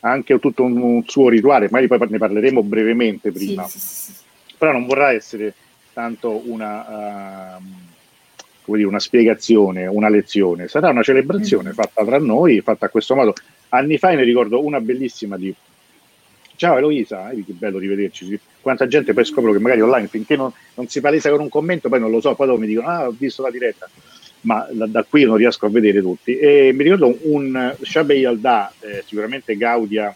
anche 0.01 0.37
tutto 0.39 0.63
un, 0.63 0.77
un, 0.77 1.03
suo 1.05 1.29
rituale, 1.29 1.67
magari 1.69 1.87
poi 1.87 2.09
ne 2.09 2.17
parleremo 2.17 2.63
brevemente 2.63 3.31
prima. 3.31 3.65
Sì, 3.67 3.79
sì, 3.79 3.87
sì. 3.87 4.13
Però 4.57 4.71
non 4.71 4.85
vorrà 4.85 5.11
essere 5.11 5.53
tanto 5.93 6.41
una. 6.45 7.57
Uh, 7.57 7.63
dire, 8.75 8.87
una 8.87 8.99
spiegazione, 8.99 9.87
una 9.87 10.09
lezione, 10.09 10.67
sarà 10.67 10.89
una 10.89 11.01
celebrazione 11.01 11.69
mm. 11.69 11.73
fatta 11.73 12.05
tra 12.05 12.19
noi, 12.19 12.61
fatta 12.61 12.85
a 12.85 12.89
questo 12.89 13.15
modo. 13.15 13.33
Anni 13.69 13.97
fa 13.97 14.11
mi 14.13 14.23
ricordo 14.23 14.63
una 14.63 14.79
bellissima 14.79 15.37
di 15.37 15.51
Ciao 16.59 16.75
Eloisa, 16.75 17.29
eh, 17.29 17.45
che 17.45 17.53
bello 17.53 17.77
rivederci. 17.77 18.37
Quanta 18.59 18.85
gente 18.85 19.13
poi 19.13 19.23
scopro 19.23 19.53
che 19.53 19.59
magari 19.59 19.79
online 19.79 20.07
finché 20.07 20.35
non, 20.35 20.51
non, 20.73 20.89
si 20.89 20.99
palesa 20.99 21.29
con 21.29 21.39
un 21.39 21.47
commento, 21.47 21.87
poi 21.87 22.01
non 22.01 22.11
lo 22.11 22.19
so, 22.19 22.35
poi 22.35 22.47
dopo 22.47 22.59
mi 22.59 22.67
dicono 22.67 22.89
ah 22.89 23.07
ho 23.07 23.15
visto 23.17 23.41
la 23.41 23.49
diretta, 23.49 23.89
ma 24.41 24.67
da, 24.69 24.85
da 24.85 25.03
qui 25.03 25.23
non 25.23 25.37
riesco 25.37 25.67
a 25.67 25.69
vedere 25.69 26.01
tutti. 26.01 26.37
E 26.37 26.73
mi 26.73 26.83
ricordo 26.83 27.17
un 27.21 27.77
Shabei 27.81 28.25
Alda, 28.25 28.73
eh, 28.81 29.05
sicuramente 29.07 29.55
Gaudia 29.55 30.13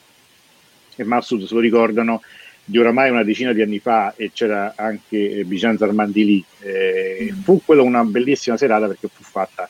e 0.97 1.03
Massud 1.05 1.45
se 1.45 1.53
lo 1.53 1.61
ricordano, 1.61 2.21
di 2.65 2.77
oramai 2.77 3.09
una 3.09 3.23
decina 3.23 3.53
di 3.53 3.61
anni 3.61 3.79
fa 3.79 4.13
e 4.13 4.31
c'era 4.33 4.73
anche 4.75 5.37
eh, 5.37 5.43
Bijan 5.45 5.77
Zarmandi 5.77 6.25
lì. 6.25 6.43
Eh, 6.59 7.29
mm. 7.31 7.41
fu 7.43 7.61
quella 7.63 7.83
una 7.83 8.03
bellissima 8.03 8.57
serata 8.57 8.87
perché 8.87 9.07
fu 9.07 9.23
fatta 9.23 9.69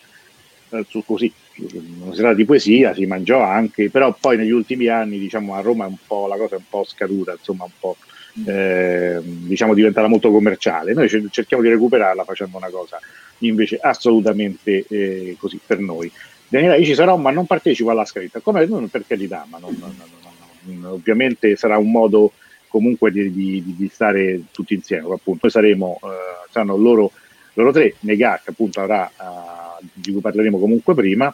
eh, 0.70 0.84
su 0.90 1.04
così 1.06 1.32
una 1.56 2.16
serata 2.16 2.36
di 2.36 2.46
poesia, 2.46 2.94
si 2.94 3.06
mangiò 3.06 3.42
anche, 3.42 3.90
però 3.90 4.16
poi 4.20 4.38
negli 4.38 4.52
ultimi 4.52 4.88
anni 4.88 5.20
diciamo 5.20 5.56
a 5.56 5.62
Roma 5.62 5.86
è 5.86 5.88
un 5.88 5.98
po' 6.06 6.28
la 6.28 6.38
cosa 6.38 6.56
è 6.56 6.58
un 6.58 6.66
po' 6.70 6.84
scaduta, 6.84 7.34
insomma 7.34 7.66
un 7.66 7.72
po' 7.80 7.96
eh, 8.46 9.20
diciamo 9.22 9.74
diventata 9.74 10.08
molto 10.08 10.32
commerciale. 10.32 10.94
Noi 10.94 11.08
cerchiamo 11.30 11.62
di 11.62 11.70
recuperarla 11.70 12.24
facendo 12.24 12.58
una 12.58 12.70
cosa 12.70 13.00
invece 13.40 13.78
assolutamente 13.82 14.86
eh, 14.88 15.36
così 15.40 15.60
per 15.64 15.80
noi. 15.80 16.12
Daniela, 16.48 16.76
io 16.76 16.86
ci 16.86 16.94
sarò, 16.94 17.18
ma 17.18 17.32
non 17.32 17.46
partecipo 17.46 17.90
alla 17.90 18.06
scritta, 18.06 18.40
come 18.40 18.66
non 18.66 18.88
per 18.90 19.06
carità, 19.08 19.46
ma 19.50 19.58
non, 19.58 19.76
non, 19.80 19.96
non, 20.66 20.92
ovviamente 20.92 21.56
sarà 21.56 21.78
un 21.78 21.90
modo 21.90 22.34
comunque 22.68 23.12
di, 23.12 23.32
di, 23.32 23.76
di, 23.76 23.90
stare 23.92 24.44
tutti 24.52 24.74
insieme. 24.74 25.12
Appunto, 25.14 25.40
noi 25.42 25.52
saremo, 25.52 26.00
eh, 26.04 26.50
saranno 26.52 26.78
loro, 26.78 27.12
loro 27.54 27.72
tre, 27.72 27.96
che 28.00 28.40
appunto 28.46 28.82
avrà, 28.82 29.12
uh, 29.16 29.84
di 29.94 30.12
cui 30.12 30.22
parleremo 30.22 30.60
comunque 30.60 30.94
prima, 30.94 31.34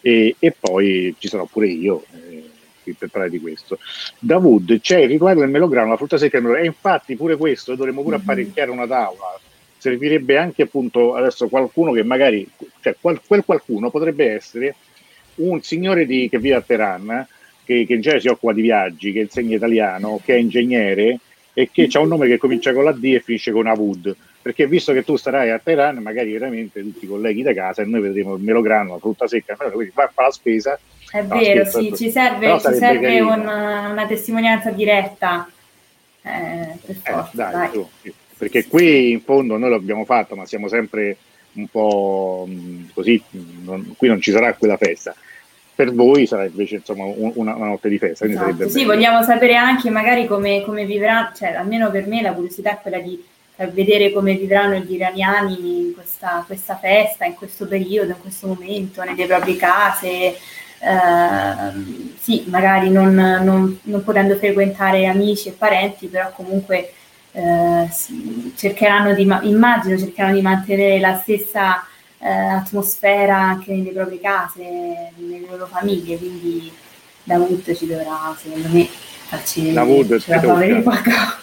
e, 0.00 0.36
e 0.38 0.54
poi 0.58 1.14
ci 1.18 1.28
sarò 1.28 1.44
pure 1.44 1.68
io 1.68 2.04
eh, 2.12 2.94
per 2.98 3.08
parlare 3.08 3.30
di 3.30 3.40
questo. 3.40 3.78
Da 4.18 4.38
Wood 4.38 4.80
c'è 4.80 5.00
il 5.00 5.08
rituale 5.08 5.40
del 5.40 5.48
melograno, 5.48 5.90
la 5.90 5.96
frutta 5.96 6.18
secca 6.18 6.38
e 6.58 6.64
infatti 6.64 7.16
pure 7.16 7.36
questo 7.36 7.74
dovremmo 7.74 8.02
pure 8.02 8.16
mm-hmm. 8.16 8.24
apparecchiare 8.24 8.70
una 8.70 8.86
tavola. 8.86 9.38
Servirebbe 9.76 10.36
anche 10.36 10.62
appunto 10.62 11.14
adesso 11.14 11.48
qualcuno 11.48 11.92
che 11.92 12.02
magari, 12.02 12.46
cioè 12.80 12.96
qual, 13.00 13.20
quel 13.26 13.44
qualcuno 13.44 13.90
potrebbe 13.90 14.30
essere 14.30 14.74
un 15.36 15.62
signore 15.62 16.04
di, 16.04 16.28
che 16.28 16.38
vive 16.38 16.56
a 16.56 16.60
Teheran, 16.60 17.26
che, 17.64 17.86
che 17.86 17.94
in 17.94 18.00
genere 18.00 18.20
si 18.20 18.28
occupa 18.28 18.52
di 18.52 18.60
viaggi, 18.60 19.12
che 19.12 19.20
insegna 19.20 19.56
italiano, 19.56 20.20
che 20.22 20.34
è 20.34 20.38
ingegnere 20.38 21.18
e 21.54 21.70
che 21.72 21.88
ha 21.90 22.00
un 22.00 22.08
nome 22.08 22.26
che 22.26 22.36
comincia 22.36 22.74
con 22.74 22.84
la 22.84 22.92
D 22.92 23.04
e 23.04 23.20
finisce 23.20 23.52
con 23.52 23.66
Avud 23.66 24.14
perché 24.42 24.66
visto 24.66 24.92
che 24.92 25.04
tu 25.04 25.16
starai 25.16 25.50
a 25.50 25.58
Teheran, 25.58 25.98
magari 25.98 26.32
veramente 26.32 26.80
tutti 26.80 27.04
i 27.04 27.08
colleghi 27.08 27.42
da 27.42 27.52
casa 27.52 27.82
e 27.82 27.84
noi 27.84 28.00
vedremo 28.00 28.34
il 28.34 28.42
melograno, 28.42 28.94
la 28.94 28.98
frutta 28.98 29.28
secca, 29.28 29.54
quindi 29.54 29.92
va 29.94 30.04
a 30.04 30.10
fare 30.12 30.28
la 30.28 30.32
spesa. 30.32 30.78
È 31.10 31.22
no, 31.22 31.38
vero, 31.38 31.64
scherzo, 31.66 31.80
sì, 31.80 31.94
ci 31.96 32.10
serve, 32.10 32.58
ci 32.60 32.74
serve 32.74 33.20
una, 33.20 33.88
una, 33.90 34.06
testimonianza 34.06 34.70
diretta. 34.70 35.48
Eh, 36.22 36.78
per 36.84 36.96
eh, 37.02 37.10
forza, 37.10 37.30
dai, 37.32 37.52
dai. 37.52 37.70
Tu, 37.70 37.88
perché 38.38 38.66
qui 38.66 39.10
in 39.10 39.20
fondo 39.22 39.58
noi 39.58 39.70
l'abbiamo 39.70 40.04
fatto, 40.04 40.36
ma 40.36 40.46
siamo 40.46 40.68
sempre 40.68 41.16
un 41.52 41.66
po' 41.66 42.46
mm, 42.48 42.84
così, 42.94 43.22
non, 43.64 43.94
qui 43.96 44.08
non 44.08 44.20
ci 44.20 44.30
sarà 44.30 44.54
quella 44.54 44.76
festa 44.76 45.14
per 45.80 45.94
voi 45.94 46.26
sarà 46.26 46.44
invece 46.44 46.74
insomma, 46.74 47.04
una, 47.06 47.54
una, 47.54 47.66
notte 47.68 47.88
di 47.88 47.96
festa. 47.96 48.26
Esatto. 48.26 48.68
Sì, 48.68 48.84
vogliamo 48.84 49.22
sapere 49.22 49.54
anche 49.54 49.88
magari 49.88 50.26
come, 50.26 50.60
come 50.60 50.84
vivrà, 50.84 51.32
cioè 51.34 51.54
almeno 51.54 51.90
per 51.90 52.06
me 52.06 52.20
la 52.20 52.34
curiosità 52.34 52.72
è 52.72 52.78
quella 52.82 52.98
di 52.98 53.18
vedere 53.66 54.12
come 54.12 54.34
vivranno 54.34 54.76
gli 54.76 54.94
iraniani 54.94 55.78
in 55.80 55.94
questa, 55.94 56.42
questa, 56.46 56.76
festa, 56.76 57.24
in 57.24 57.34
questo 57.34 57.66
periodo, 57.66 58.12
in 58.12 58.20
questo 58.20 58.46
momento, 58.46 59.02
nelle 59.02 59.26
proprie 59.26 59.56
case. 59.56 60.36
Eh, 60.82 62.14
sì, 62.18 62.44
magari 62.46 62.90
non, 62.90 63.12
non, 63.14 63.78
non, 63.82 64.04
potendo 64.04 64.36
frequentare 64.36 65.06
amici 65.06 65.48
e 65.48 65.52
parenti, 65.52 66.06
però 66.06 66.30
comunque 66.32 66.92
eh, 67.32 67.88
cercheranno 68.56 69.14
di, 69.14 69.22
immagino, 69.42 69.98
cercheranno 69.98 70.34
di 70.34 70.42
mantenere 70.42 70.98
la 70.98 71.18
stessa 71.18 71.84
eh, 72.18 72.28
atmosfera 72.28 73.36
anche 73.36 73.72
nelle 73.74 73.92
proprie 73.92 74.20
case, 74.20 75.12
nelle 75.16 75.46
loro 75.48 75.66
famiglie, 75.66 76.16
quindi 76.16 76.72
Davut 77.22 77.74
ci 77.74 77.86
dovrà, 77.86 78.34
secondo 78.38 78.68
me, 78.68 78.88
farci 79.30 79.72
Davut, 79.72 80.18
ci 80.18 80.30
dovrà 80.40 80.82
qualcosa. 80.82 81.38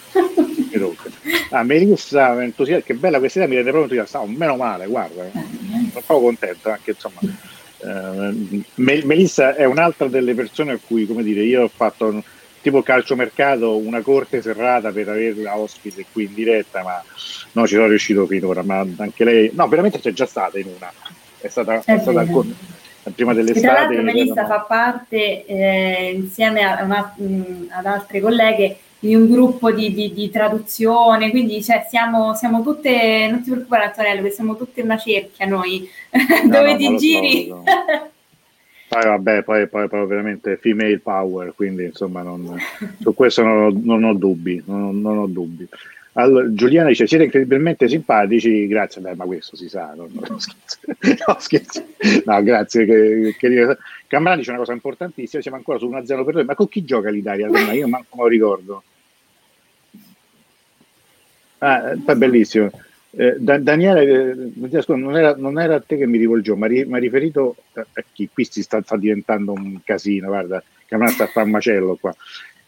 Ah, 1.50 1.62
Melissa, 1.62 2.42
entusiasta, 2.42 2.84
che 2.84 2.94
bella 2.94 3.18
questa 3.18 3.38
idea, 3.38 3.48
mi 3.48 3.56
rende 3.56 3.70
proprio 3.70 3.94
entusiasta. 3.94 4.20
Oh, 4.20 4.26
meno 4.26 4.56
male, 4.56 4.86
guarda, 4.86 5.24
eh. 5.24 5.30
sono 5.32 5.88
proprio 5.92 6.20
contento 6.20 6.70
anche 6.70 6.90
insomma. 6.90 7.20
Eh, 7.80 8.62
Melissa 8.74 9.54
è 9.54 9.64
un'altra 9.64 10.08
delle 10.08 10.34
persone 10.34 10.72
a 10.72 10.78
cui, 10.84 11.06
come 11.06 11.22
dire, 11.22 11.42
io 11.42 11.62
ho 11.62 11.70
fatto 11.74 12.22
tipo 12.60 12.82
calciomercato 12.82 13.76
una 13.76 14.02
corte 14.02 14.42
serrata 14.42 14.90
per 14.90 15.08
averla 15.08 15.56
ospite 15.56 16.04
qui 16.12 16.24
in 16.24 16.34
diretta, 16.34 16.82
ma 16.82 17.02
non 17.52 17.66
ci 17.66 17.74
sono 17.74 17.86
riuscito 17.86 18.26
finora. 18.26 18.62
Ma 18.62 18.84
anche 18.96 19.24
lei, 19.24 19.50
no, 19.54 19.66
veramente 19.68 20.00
c'è 20.00 20.12
già 20.12 20.26
stata 20.26 20.58
in 20.58 20.66
una, 20.76 20.92
è 21.40 21.48
stata, 21.48 21.82
è 21.82 21.98
stata 21.98 22.20
ancora, 22.20 22.48
prima 23.14 23.34
dell'estate. 23.34 23.60
Tra 23.60 23.72
l'altro, 23.72 24.02
Melissa 24.02 24.46
fa 24.46 24.60
parte 24.60 25.44
eh, 25.46 26.12
insieme 26.14 26.62
a 26.62 26.84
mh, 26.84 27.68
ad 27.70 27.86
altre 27.86 28.20
colleghe 28.20 28.78
di 29.00 29.14
un 29.14 29.30
gruppo 29.30 29.70
di, 29.70 29.94
di, 29.94 30.12
di 30.12 30.28
traduzione, 30.30 31.30
quindi 31.30 31.62
cioè, 31.62 31.86
siamo, 31.88 32.34
siamo, 32.34 32.62
tutte, 32.62 33.28
non 33.30 33.42
ti 33.42 33.50
preoccupare 33.50 33.84
Antonello, 33.84 34.22
che 34.22 34.30
siamo 34.30 34.56
tutte 34.56 34.82
una 34.82 34.96
cerchia 34.96 35.46
noi, 35.46 35.88
no, 36.10 36.48
dove 36.50 36.72
no, 36.72 36.76
ti 36.76 36.96
giri. 36.96 37.46
So, 37.46 37.62
poi 38.88 39.02
vabbè, 39.04 39.42
poi, 39.42 39.68
poi, 39.68 39.86
poi, 39.86 40.06
veramente 40.06 40.56
female 40.56 40.98
power, 40.98 41.52
quindi 41.54 41.84
insomma 41.84 42.22
non, 42.22 42.58
su 43.00 43.14
questo 43.14 43.42
non 43.42 43.62
ho, 43.64 43.80
non 43.80 44.04
ho 44.04 44.14
dubbi, 44.14 44.62
non, 44.66 45.00
non 45.00 45.18
ho 45.18 45.26
dubbi. 45.26 45.68
Allora, 46.12 46.52
Giuliana 46.52 46.88
dice: 46.88 47.06
Siete 47.06 47.24
incredibilmente 47.24 47.88
simpatici, 47.88 48.66
grazie. 48.66 49.00
Beh, 49.00 49.14
ma 49.14 49.24
questo 49.24 49.56
si 49.56 49.68
sa, 49.68 49.92
non, 49.94 50.08
non 50.12 50.40
scherzo. 50.40 50.78
No, 51.26 51.36
scherzo. 51.40 51.84
no, 52.24 52.42
grazie. 52.42 52.84
Che, 52.84 53.36
che... 53.38 53.76
Cambrani 54.06 54.38
dice 54.38 54.50
una 54.50 54.58
cosa 54.58 54.72
importantissima: 54.72 55.42
siamo 55.42 55.56
ancora 55.56 55.78
su 55.78 55.88
1-0 55.88 56.24
per 56.24 56.34
2. 56.34 56.44
Ma 56.44 56.54
con 56.54 56.68
chi 56.68 56.84
gioca 56.84 57.10
l'Italia? 57.10 57.48
Io 57.72 57.88
manco 57.88 58.16
me 58.16 58.22
lo 58.22 58.28
ricordo. 58.28 58.82
Ah, 61.58 61.90
è 61.90 62.14
bellissimo. 62.14 62.70
Eh, 63.10 63.36
da, 63.38 63.58
Daniele, 63.58 64.30
eh, 64.30 64.84
non, 64.94 65.16
era, 65.16 65.34
non, 65.34 65.58
era, 65.58 65.76
a 65.76 65.80
te 65.80 65.96
che 65.96 66.06
mi 66.06 66.18
rivolgevo, 66.18 66.56
ma 66.56 66.66
ri, 66.66 66.84
mi 66.84 66.96
ha 66.96 66.98
riferito 66.98 67.56
a, 67.72 67.80
a, 67.80 68.04
chi 68.12 68.28
qui 68.32 68.44
si 68.44 68.62
sta, 68.62 68.82
sta 68.82 68.96
diventando 68.96 69.52
un 69.52 69.80
casino. 69.82 70.28
Guarda, 70.28 70.62
Cambrani 70.86 71.14
sta 71.14 71.24
a 71.24 71.26
fare 71.28 71.46
un 71.46 71.52
macello 71.52 71.96
qua. 72.00 72.14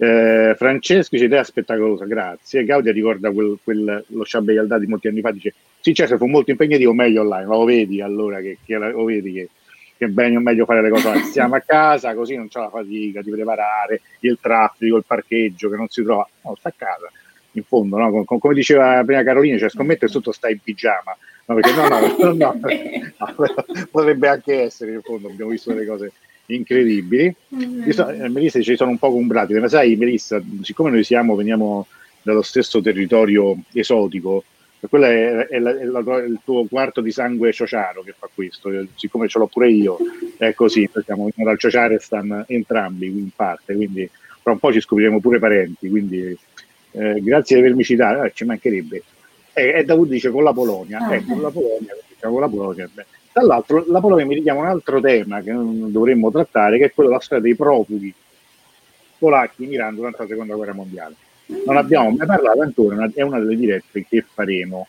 Eh, 0.03 0.55
Francesco 0.57 1.11
dice 1.11 1.27
idea 1.27 1.45
spettacolosa, 1.45 2.07
grazie. 2.07 2.65
Gaudia 2.65 2.91
ricorda 2.91 3.31
quel, 3.31 3.59
quel, 3.63 4.03
lo 4.07 4.25
Yaldà 4.25 4.79
di 4.79 4.87
molti 4.87 5.09
anni 5.09 5.21
fa, 5.21 5.31
dice 5.31 5.53
sì 5.79 5.93
certo 5.93 6.17
fu 6.17 6.25
molto 6.25 6.51
impegnativo, 6.51 6.95
meglio 6.95 7.21
online, 7.21 7.45
ma 7.45 7.57
lo 7.57 7.65
vedi 7.65 8.01
allora 8.01 8.41
che, 8.41 8.57
che 8.65 8.79
lo 8.79 9.05
vedi 9.05 9.31
che, 9.33 9.49
che 9.99 10.07
è 10.07 10.09
bene 10.09 10.39
o 10.39 10.41
meglio 10.41 10.65
fare 10.65 10.81
le 10.81 10.89
cose 10.89 11.07
online. 11.07 11.27
Stiamo 11.27 11.55
a 11.57 11.61
casa 11.61 12.15
così 12.15 12.35
non 12.35 12.49
c'è 12.49 12.61
la 12.61 12.71
fatica 12.71 13.21
di 13.21 13.31
preparare, 13.31 14.01
il 14.21 14.39
traffico, 14.41 14.97
il 14.97 15.05
parcheggio 15.07 15.69
che 15.69 15.77
non 15.77 15.89
si 15.89 16.03
trova, 16.03 16.27
no, 16.45 16.55
sta 16.59 16.71
a 16.71 16.75
casa 16.75 17.11
in 17.53 17.63
fondo, 17.65 17.99
no? 17.99 18.25
Com- 18.25 18.39
come 18.39 18.55
diceva 18.55 19.05
prima 19.05 19.23
Carolina, 19.23 19.59
cioè 19.59 19.69
scommetto 19.69 20.07
che 20.07 20.13
tutto 20.13 20.33
sta 20.33 20.49
in 20.49 20.61
pigiama, 20.61 21.15
no, 21.45 21.55
perché 21.57 21.75
no, 21.75 21.89
no, 21.89 22.01
no, 22.01 22.33
no, 22.33 22.59
no 22.63 23.35
potrebbe 23.91 24.29
anche 24.29 24.63
essere 24.63 24.93
in 24.93 25.03
fondo, 25.03 25.29
abbiamo 25.29 25.51
visto 25.51 25.75
delle 25.75 25.85
cose 25.85 26.13
incredibili. 26.55 27.35
Mm-hmm. 27.55 27.91
So, 27.91 28.09
eh, 28.09 28.29
Melissa 28.29 28.61
ci 28.61 28.77
sono 28.77 28.91
un 28.91 28.99
po' 28.99 29.11
comprati, 29.11 29.55
ma 29.55 29.69
sai 29.69 29.97
Melissa, 29.97 30.43
siccome 30.63 30.91
noi 30.91 31.05
siamo, 31.05 31.35
veniamo 31.35 31.87
dallo 32.23 32.43
stesso 32.43 32.81
territorio 32.81 33.57
esotico, 33.73 34.45
quello 34.89 35.05
è, 35.07 35.47
è, 35.49 35.59
la, 35.59 35.79
è, 35.79 35.85
la, 35.85 36.01
è, 36.01 36.25
il 36.25 36.41
tuo 36.43 36.65
quarto 36.65 37.01
di 37.01 37.11
sangue 37.11 37.53
ciociaro 37.53 38.03
che 38.03 38.15
fa 38.19 38.29
questo, 38.33 38.71
siccome 38.95 39.29
ce 39.29 39.39
l'ho 39.39 39.47
pure 39.47 39.71
io, 39.71 39.99
è 40.39 40.55
così, 40.55 40.89
siamo 41.05 41.29
dal 41.35 41.59
Ciociarestan 41.59 42.45
entrambi 42.49 43.07
in 43.07 43.29
parte, 43.35 43.75
quindi 43.75 44.09
tra 44.43 44.53
un 44.53 44.59
po' 44.59 44.73
ci 44.73 44.81
scopriremo 44.81 45.21
pure 45.21 45.39
parenti, 45.39 45.89
quindi 45.89 46.37
eh, 46.93 47.21
grazie 47.21 47.57
di 47.57 47.63
avermi 47.63 47.85
citato, 47.85 48.23
eh, 48.23 48.33
ci 48.35 48.45
mancherebbe. 48.45 49.03
E, 49.53 49.73
e 49.77 49.85
Davud 49.85 50.09
dice 50.09 50.31
con 50.31 50.45
la 50.45 50.53
Polonia, 50.53 50.99
ah, 50.99 51.15
eh, 51.15 51.25
con 51.25 51.43
la 51.43 51.51
Polonia, 51.51 51.95
con 52.19 52.41
la 52.41 52.49
Polonia 52.49 52.89
beh. 52.93 53.07
Dall'altro, 53.33 53.85
la 53.87 54.01
Polonia 54.01 54.27
mi 54.27 54.35
richiama 54.35 54.61
un 54.61 54.67
altro 54.67 55.01
tema 55.01 55.41
che 55.41 55.53
non 55.53 55.93
dovremmo 55.93 56.31
trattare, 56.31 56.79
che 56.79 56.87
è 56.87 56.93
quello 56.93 57.11
della 57.11 57.21
storia 57.23 57.43
dei 57.43 57.55
profughi 57.55 58.13
polacchi 59.19 59.65
in 59.65 59.73
Iran 59.73 59.95
durante 59.95 60.23
la 60.23 60.29
seconda 60.29 60.55
guerra 60.55 60.73
mondiale. 60.73 61.15
Non 61.65 61.77
abbiamo 61.77 62.11
mai 62.11 62.27
parlato 62.27 62.63
ancora, 62.63 63.09
è 63.15 63.23
una 63.23 63.39
delle 63.39 63.57
dirette 63.57 64.05
che 64.09 64.25
faremo 64.27 64.87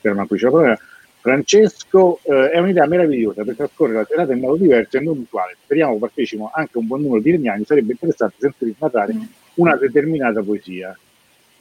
per 0.00 0.12
una 0.12 0.26
Polonia. 0.26 0.78
Francesco 1.20 2.18
eh, 2.24 2.50
è 2.50 2.58
un'idea 2.58 2.86
meravigliosa 2.86 3.44
per 3.44 3.54
trascorrere 3.54 3.98
la 3.98 4.06
serata 4.08 4.32
in 4.32 4.40
modo 4.40 4.56
diverso 4.56 4.96
e 4.96 5.00
non 5.00 5.18
usuale. 5.18 5.56
Speriamo 5.62 5.96
partecipino 5.98 6.50
anche 6.52 6.78
un 6.78 6.86
buon 6.86 7.02
numero 7.02 7.20
di 7.20 7.28
iraniani. 7.28 7.64
Sarebbe 7.64 7.92
interessante 7.92 8.36
sentire 8.40 8.74
narrare 8.78 9.14
una 9.54 9.76
determinata 9.76 10.42
poesia. 10.42 10.98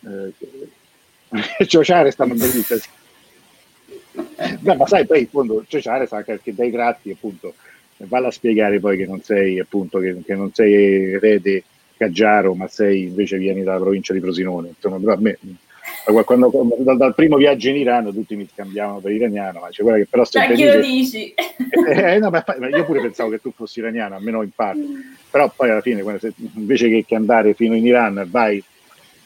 Eh, 0.03 0.33
Ciociare 1.67 2.09
stanno 2.09 2.33
bellissime. 2.33 2.81
Beh, 4.59 4.75
ma 4.75 4.87
sai, 4.87 5.05
poi 5.05 5.21
in 5.21 5.27
fondo 5.27 5.63
Cesare 5.67 6.07
sa 6.07 6.23
che 6.23 6.39
dai 6.53 6.71
tratti 6.71 7.11
appunto 7.11 7.53
valla 7.97 8.27
a 8.27 8.31
spiegare 8.31 8.79
poi 8.79 8.97
che 8.97 9.05
non 9.05 9.21
sei 9.21 9.59
appunto 9.59 9.99
che, 9.99 10.21
che 10.25 10.35
non 10.35 10.51
sei 10.53 11.13
erede 11.13 11.63
Caggiaro, 11.97 12.55
ma 12.55 12.67
sei 12.67 13.03
invece 13.03 13.37
vieni 13.37 13.61
dalla 13.61 13.79
provincia 13.79 14.13
di 14.13 14.19
Frosinone. 14.19 14.69
Insomma, 14.69 14.97
però 14.97 15.13
a 15.13 15.17
me 15.17 15.37
quando, 16.23 16.49
quando, 16.49 16.75
dal, 16.79 16.97
dal, 16.97 17.15
primo 17.15 17.37
viaggio 17.37 17.69
in 17.69 17.77
Iran 17.77 18.11
tutti 18.11 18.35
mi 18.35 18.47
scambiavano 18.51 18.99
per 18.99 19.11
iraniano, 19.11 19.59
ma 19.59 19.69
cioè, 19.69 19.95
che 19.95 20.07
però 20.09 20.25
cioè, 20.25 20.51
chi 20.53 20.65
lo 20.65 20.79
dici? 20.79 21.33
Eh, 21.87 22.19
no, 22.19 22.29
ma, 22.29 22.43
ma 22.59 22.67
io 22.69 22.85
pure 22.85 23.01
pensavo 23.01 23.29
che 23.29 23.39
tu 23.39 23.51
fossi 23.55 23.79
iraniano, 23.79 24.15
almeno 24.15 24.41
in 24.41 24.51
parte, 24.53 24.83
però 25.29 25.51
poi 25.55 25.69
alla 25.69 25.81
fine 25.81 26.03
se, 26.19 26.33
invece 26.55 26.89
che, 26.89 27.05
che, 27.05 27.15
andare 27.15 27.53
fino 27.53 27.75
in 27.75 27.85
Iran 27.85 28.27
vai, 28.29 28.63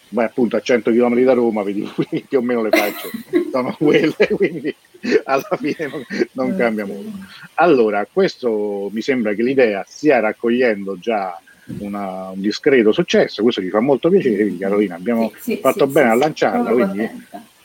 vai 0.09 0.25
appunto 0.25 0.55
a 0.55 0.61
100 0.61 0.91
km 0.91 1.23
da 1.23 1.33
Roma, 1.33 1.63
vedi 1.63 1.89
più 2.27 2.37
o 2.37 2.41
meno 2.41 2.61
le 2.61 2.69
facce 2.69 3.09
sono 3.51 3.75
quelle, 3.77 4.15
quindi 4.31 4.75
alla 5.23 5.57
fine 5.57 5.87
non, 5.87 6.05
non 6.33 6.55
cambia 6.57 6.85
molto. 6.85 7.11
Allora, 7.55 8.07
questo 8.11 8.89
mi 8.91 9.01
sembra 9.01 9.33
che 9.33 9.43
l'idea 9.43 9.83
stia 9.87 10.19
raccogliendo 10.19 10.97
già 10.99 11.39
una, 11.79 12.29
un 12.29 12.41
discreto 12.41 12.91
successo, 12.91 13.41
questo 13.41 13.61
ci 13.61 13.69
fa 13.69 13.79
molto 13.79 14.09
piacere, 14.09 14.55
Carolina, 14.57 14.95
abbiamo 14.95 15.31
sì, 15.39 15.57
fatto 15.57 15.85
sì, 15.87 15.91
bene 15.91 16.07
sì, 16.07 16.13
a 16.13 16.15
lanciarla, 16.15 16.71
quindi 16.71 17.09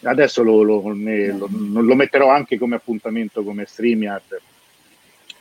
adesso 0.03 0.43
lo, 0.43 0.62
lo, 0.62 0.93
ne, 0.95 1.28
lo, 1.36 1.49
lo, 1.51 1.95
metterò 1.95 2.30
anche 2.30 2.57
come 2.57 2.76
appuntamento, 2.76 3.43
come 3.43 3.66
StreamYard, 3.66 4.41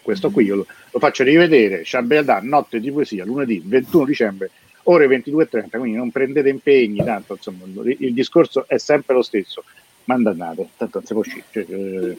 questo 0.02 0.30
qui, 0.32 0.46
io 0.46 0.56
lo, 0.56 1.00
faccio 1.00 1.24
rivedere, 1.24 1.82
Chambelda, 1.84 2.40
notte 2.42 2.80
di 2.80 2.92
poesia, 2.92 3.24
lunedì 3.24 3.62
21 3.64 4.06
dicembre, 4.06 4.50
ore 4.90 5.08
22.30, 5.08 5.78
quindi 5.78 5.98
non 5.98 6.12
prendete 6.12 6.50
impegni, 6.50 7.04
tanto 7.04 7.34
insomma 7.34 7.66
il, 7.84 8.14
discorso 8.14 8.66
è 8.68 8.78
sempre 8.78 9.16
lo 9.16 9.22
stesso, 9.22 9.64
mandannate, 10.06 10.70
tanto 10.78 10.98
non 10.98 11.06
si 11.06 11.14
può 11.14 11.22
uscire. 11.22 11.44
Cioè, 11.52 11.66
eh, 11.70 12.18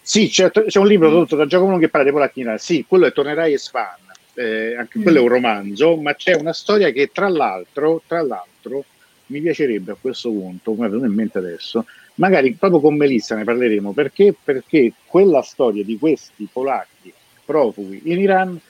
sì, 0.00 0.28
c'è, 0.28 0.50
c'è, 0.50 0.78
un 0.78 0.86
libro 0.86 1.08
tradotto 1.08 1.36
da 1.36 1.46
Giacomo 1.46 1.78
che 1.78 1.88
parla 1.88 2.06
di 2.06 2.12
polacchina, 2.12 2.56
sì, 2.58 2.84
quello 2.86 3.06
è 3.06 3.12
Tornerai 3.12 3.52
e 3.52 3.58
Sfan, 3.58 3.98
eh, 4.34 4.76
anche 4.76 5.00
quello 5.00 5.18
è 5.18 5.22
un 5.22 5.28
romanzo, 5.28 5.96
ma 5.96 6.14
c'è 6.14 6.34
una 6.34 6.52
storia 6.52 6.90
che 6.90 7.10
tra 7.12 7.28
l'altro, 7.28 8.02
tra 8.06 8.22
l'altro 8.22 8.84
mi 9.26 9.40
piacerebbe 9.40 9.92
a 9.92 9.96
questo 10.00 10.30
punto, 10.30 10.74
come 10.74 10.86
è 10.86 10.90
venuto 10.90 11.06
in 11.06 11.14
mente 11.14 11.38
adesso, 11.38 11.84
magari 12.14 12.52
proprio 12.52 12.80
con 12.80 12.96
Melissa 12.96 13.34
ne 13.34 13.44
parleremo, 13.44 13.92
perché? 13.92 14.34
Perché 14.42 14.92
quella 15.06 15.42
storia 15.42 15.82
di 15.82 15.98
questi 15.98 16.48
polacchi 16.50 17.12
profughi 17.44 18.02
in 18.04 18.20
Iran 18.20 18.60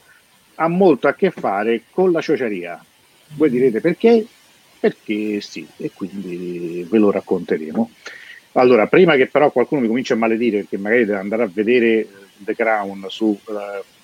ha 0.55 0.69
molto 0.69 1.09
a 1.09 1.15
che 1.15 1.31
fare 1.31 1.83
con 1.91 2.13
la 2.13 2.21
ciociaria. 2.21 2.83
Voi 3.35 3.51
direte 3.51 3.81
perché? 3.81 4.27
Perché 4.79 5.41
sì, 5.41 5.67
e 5.77 5.91
quindi 5.95 6.87
ve 6.89 6.99
lo 6.99 7.11
racconteremo. 7.11 7.91
Allora, 8.53 8.87
prima 8.87 9.17
che 9.17 9.27
però 9.27 9.51
qualcuno 9.51 9.81
mi 9.81 9.87
cominci 9.87 10.13
a 10.13 10.17
maledire, 10.17 10.61
perché 10.61 10.77
magari 10.77 11.05
deve 11.05 11.19
andare 11.19 11.45
a 11.45 11.51
vedere 11.53 12.07
The 12.39 12.55
Crown 12.55 13.07
su, 13.09 13.27
uh, 13.27 13.55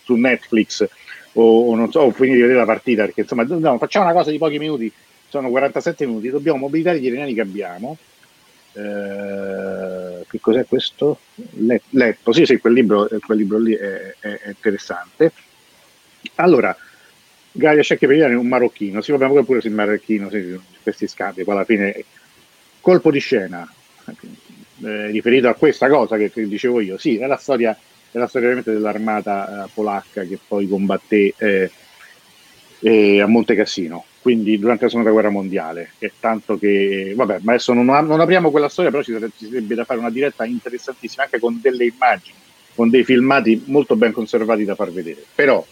su 0.03 0.15
Netflix, 0.15 0.89
o, 1.33 1.71
o 1.71 1.75
non 1.75 1.91
so, 1.91 2.01
o 2.01 2.11
finire 2.11 2.37
di 2.37 2.43
vedere 2.43 2.61
la 2.61 2.65
partita, 2.65 3.05
perché 3.05 3.23
insomma 3.23 3.45
no, 3.45 3.79
facciamo 3.79 4.07
una 4.07 4.15
cosa 4.15 4.31
di 4.31 4.39
pochi 4.39 4.59
minuti, 4.59 4.91
sono 5.29 5.51
47 5.51 6.07
minuti, 6.07 6.31
dobbiamo 6.31 6.59
mobilitare 6.59 6.99
gli 7.01 7.07
iraniani 7.07 7.35
che 7.35 7.41
abbiamo. 7.41 7.97
Eh, 8.73 10.25
che 10.29 10.41
cos'è 10.41 10.65
questo? 10.67 11.19
Letto, 11.91 12.33
sì, 12.33 12.47
sì, 12.47 12.59
quel 12.59 12.73
libro, 12.73 13.09
quel 13.27 13.39
libro 13.39 13.59
lì 13.59 13.75
è, 13.75 14.15
è, 14.19 14.29
è 14.29 14.49
interessante. 14.49 15.33
Allora, 16.37 16.75
Gaia 17.53 17.83
per 17.83 18.11
è 18.11 18.35
un 18.35 18.47
marocchino, 18.47 19.01
sì, 19.01 19.13
vabbè, 19.13 19.43
pure 19.43 19.61
se 19.61 19.69
il 19.69 19.75
marocchino, 19.75 20.31
sì, 20.31 20.59
questi 20.83 21.07
scambi, 21.07 21.45
poi 21.45 21.55
alla 21.55 21.65
fine 21.65 22.05
colpo 22.81 23.11
di 23.11 23.19
scena, 23.19 23.71
eh, 24.85 25.07
riferito 25.07 25.49
a 25.49 25.55
questa 25.55 25.89
cosa 25.89 26.17
che, 26.17 26.31
che, 26.31 26.47
dicevo 26.47 26.81
io, 26.81 26.99
sì, 26.99 27.17
è 27.17 27.27
la 27.27 27.37
storia 27.37 27.77
è 28.11 28.19
la 28.19 28.27
storia 28.27 28.63
dell'armata 28.63 29.65
eh, 29.65 29.71
polacca 29.75 30.23
che 30.23 30.39
poi 30.47 30.67
combatté 30.67 31.35
eh, 31.37 31.71
eh, 32.81 33.21
a 33.21 33.27
Monte 33.27 33.55
Cassino, 33.55 34.05
quindi 34.23 34.59
durante 34.59 34.85
la 34.85 34.89
seconda 34.89 35.11
guerra 35.11 35.31
mondiale. 35.31 35.93
È 35.99 36.11
tanto 36.19 36.59
che, 36.59 37.13
vabbè, 37.15 37.41
ma 37.43 37.53
adesso 37.53 37.73
non, 37.73 37.87
non 37.87 38.21
apriamo 38.21 38.51
quella 38.51 38.69
storia, 38.69 38.91
però 38.91 39.03
ci 39.03 39.13
sarebbe, 39.13 39.33
ci 39.37 39.47
sarebbe 39.47 39.75
da 39.75 39.85
fare 39.85 39.99
una 39.99 40.11
diretta 40.11 40.45
interessantissima 40.45 41.25
anche 41.25 41.39
con 41.39 41.59
delle 41.61 41.85
immagini, 41.85 42.37
con 42.75 42.89
dei 42.89 43.05
filmati 43.05 43.63
molto 43.67 43.97
ben 43.97 44.13
conservati 44.13 44.65
da 44.65 44.75
far 44.75 44.91
vedere. 44.91 45.23
Però, 45.35 45.65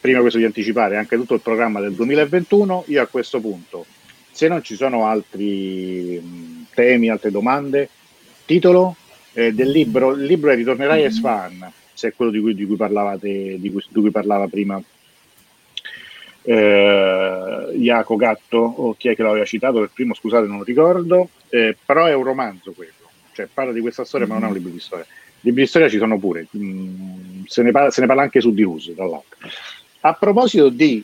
prima 0.00 0.20
questo 0.20 0.38
di 0.38 0.44
anticipare 0.44 0.96
anche 0.96 1.16
tutto 1.16 1.34
il 1.34 1.40
programma 1.40 1.80
del 1.80 1.92
2021, 1.92 2.84
io 2.88 3.02
a 3.02 3.06
questo 3.06 3.40
punto, 3.40 3.86
se 4.30 4.48
non 4.48 4.62
ci 4.62 4.74
sono 4.74 5.06
altri 5.06 6.20
mh, 6.20 6.66
temi, 6.74 7.10
altre 7.10 7.30
domande, 7.30 7.88
titolo 8.44 8.96
eh, 9.32 9.52
del 9.52 9.70
libro, 9.70 10.12
il 10.12 10.24
libro 10.24 10.50
è 10.50 10.56
Ritornerai 10.56 11.04
a 11.04 11.10
Sfan, 11.10 11.72
se 11.92 12.08
è 12.08 12.12
quello 12.14 12.30
di 12.30 12.40
cui, 12.40 12.54
di 12.54 12.64
cui, 12.64 12.76
parlavate, 12.76 13.58
di 13.58 13.70
cui, 13.70 13.84
di 13.88 14.00
cui 14.00 14.10
parlava 14.10 14.46
prima 14.46 14.82
eh, 16.48 17.72
Iaco 17.74 18.16
Gatto 18.16 18.56
o 18.56 18.94
chi 18.96 19.08
è 19.08 19.14
che 19.14 19.22
l'aveva 19.22 19.44
citato 19.44 19.80
per 19.80 19.90
primo, 19.92 20.14
scusate 20.14 20.46
non 20.46 20.58
lo 20.58 20.64
ricordo, 20.64 21.28
eh, 21.50 21.76
però 21.84 22.06
è 22.06 22.14
un 22.14 22.22
romanzo 22.22 22.72
quello, 22.72 22.92
cioè 23.32 23.48
parla 23.52 23.72
di 23.72 23.80
questa 23.80 24.06
storia 24.06 24.26
ma 24.26 24.34
non 24.34 24.44
è 24.44 24.46
un 24.46 24.54
libro 24.54 24.70
di 24.70 24.80
storia. 24.80 25.04
Libri 25.42 25.62
di 25.62 25.68
storia 25.68 25.88
ci 25.90 25.98
sono 25.98 26.18
pure, 26.18 26.46
mm, 26.56 27.44
se, 27.44 27.62
ne 27.62 27.70
parla, 27.70 27.90
se, 27.90 28.00
ne 28.00 28.06
parla, 28.06 28.22
anche 28.22 28.40
su 28.40 28.54
Dirus, 28.54 28.92
tra 28.94 29.06
l'altro. 29.06 29.36
A 30.00 30.14
proposito 30.14 30.68
di, 30.68 31.02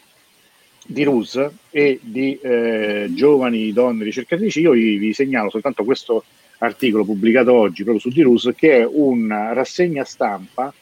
di 0.87 1.03
Rus 1.03 1.41
e 1.71 1.99
di 2.03 2.39
eh, 2.41 3.09
giovani 3.11 3.73
donne 3.73 4.05
ricercatrici, 4.05 4.61
io 4.61 4.73
vi, 4.73 4.97
vi 4.97 5.13
segnalo 5.13 5.51
soltanto 5.51 5.85
questo 5.85 6.25
articolo 6.59 7.05
pubblicato 7.05 7.53
oggi 7.53 7.83
proprio 7.83 8.01
su 8.01 8.09
Dirus 8.11 8.53
che 8.57 8.79
è 8.79 8.87
una 8.87 9.53
rassegna 9.53 10.05
stampa 10.05 10.73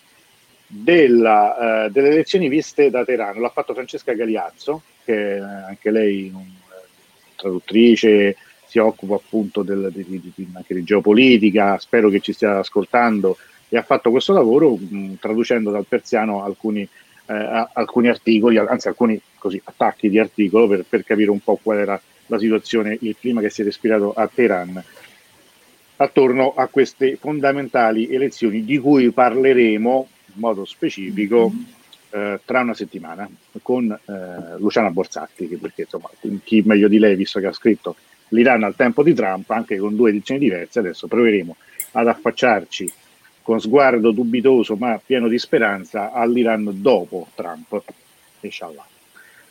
della, 0.66 1.86
eh, 1.86 1.90
delle 1.90 2.08
elezioni 2.08 2.48
viste 2.48 2.90
da 2.90 3.04
Teherano. 3.04 3.40
L'ha 3.40 3.50
fatto 3.50 3.74
Francesca 3.74 4.12
Galiazzo, 4.12 4.82
che 5.04 5.36
è 5.36 5.38
anche 5.38 5.90
lei 5.90 6.30
una 6.32 6.42
eh, 6.42 6.88
traduttrice, 7.36 8.36
si 8.66 8.78
occupa 8.78 9.16
appunto 9.16 9.62
del, 9.62 9.90
di, 9.92 10.04
di, 10.06 10.32
di, 10.34 10.48
anche 10.54 10.74
di 10.74 10.82
geopolitica, 10.82 11.78
spero 11.78 12.08
che 12.08 12.20
ci 12.20 12.32
stia 12.32 12.58
ascoltando 12.58 13.36
e 13.68 13.76
ha 13.76 13.82
fatto 13.82 14.10
questo 14.10 14.32
lavoro 14.32 14.76
mh, 14.76 14.96
mm, 14.96 15.12
traducendo 15.20 15.70
dal 15.70 15.84
persiano 15.86 16.42
alcuni, 16.42 16.88
eh, 17.32 17.68
alcuni 17.72 18.08
articoli, 18.08 18.58
anzi 18.58 18.88
alcuni 18.88 19.20
così, 19.38 19.60
attacchi 19.64 20.08
di 20.08 20.18
articolo 20.18 20.68
per, 20.68 20.84
per 20.88 21.04
capire 21.04 21.30
un 21.30 21.40
po' 21.40 21.58
qual 21.62 21.78
era 21.78 22.00
la 22.26 22.38
situazione, 22.38 22.96
il 23.00 23.16
clima 23.18 23.40
che 23.40 23.50
si 23.50 23.62
è 23.62 23.64
respirato 23.64 24.12
a 24.12 24.28
Teheran. 24.32 24.82
Attorno 25.96 26.54
a 26.54 26.66
queste 26.66 27.16
fondamentali 27.16 28.12
elezioni 28.12 28.64
di 28.64 28.78
cui 28.78 29.10
parleremo 29.10 30.08
in 30.34 30.40
modo 30.40 30.64
specifico 30.64 31.52
eh, 32.10 32.40
tra 32.44 32.60
una 32.60 32.74
settimana 32.74 33.28
con 33.62 33.90
eh, 33.90 34.58
Luciana 34.58 34.90
Borsatti, 34.90 35.46
perché 35.60 35.82
insomma 35.82 36.10
chi 36.42 36.62
meglio 36.64 36.88
di 36.88 36.98
lei, 36.98 37.14
visto 37.16 37.40
che 37.40 37.46
ha 37.46 37.52
scritto 37.52 37.96
l'Iran 38.28 38.64
al 38.64 38.74
tempo 38.74 39.02
di 39.02 39.14
Trump, 39.14 39.48
anche 39.50 39.76
con 39.76 39.94
due 39.94 40.10
edizioni 40.10 40.40
diverse, 40.40 40.78
adesso 40.78 41.06
proveremo 41.06 41.56
ad 41.92 42.08
affacciarci 42.08 42.92
con 43.42 43.60
sguardo 43.60 44.10
dubitoso 44.10 44.76
ma 44.76 45.00
pieno 45.04 45.28
di 45.28 45.38
speranza 45.38 46.12
all'Iran 46.12 46.70
dopo 46.80 47.28
Trump, 47.34 47.82
inshallah. 48.40 48.84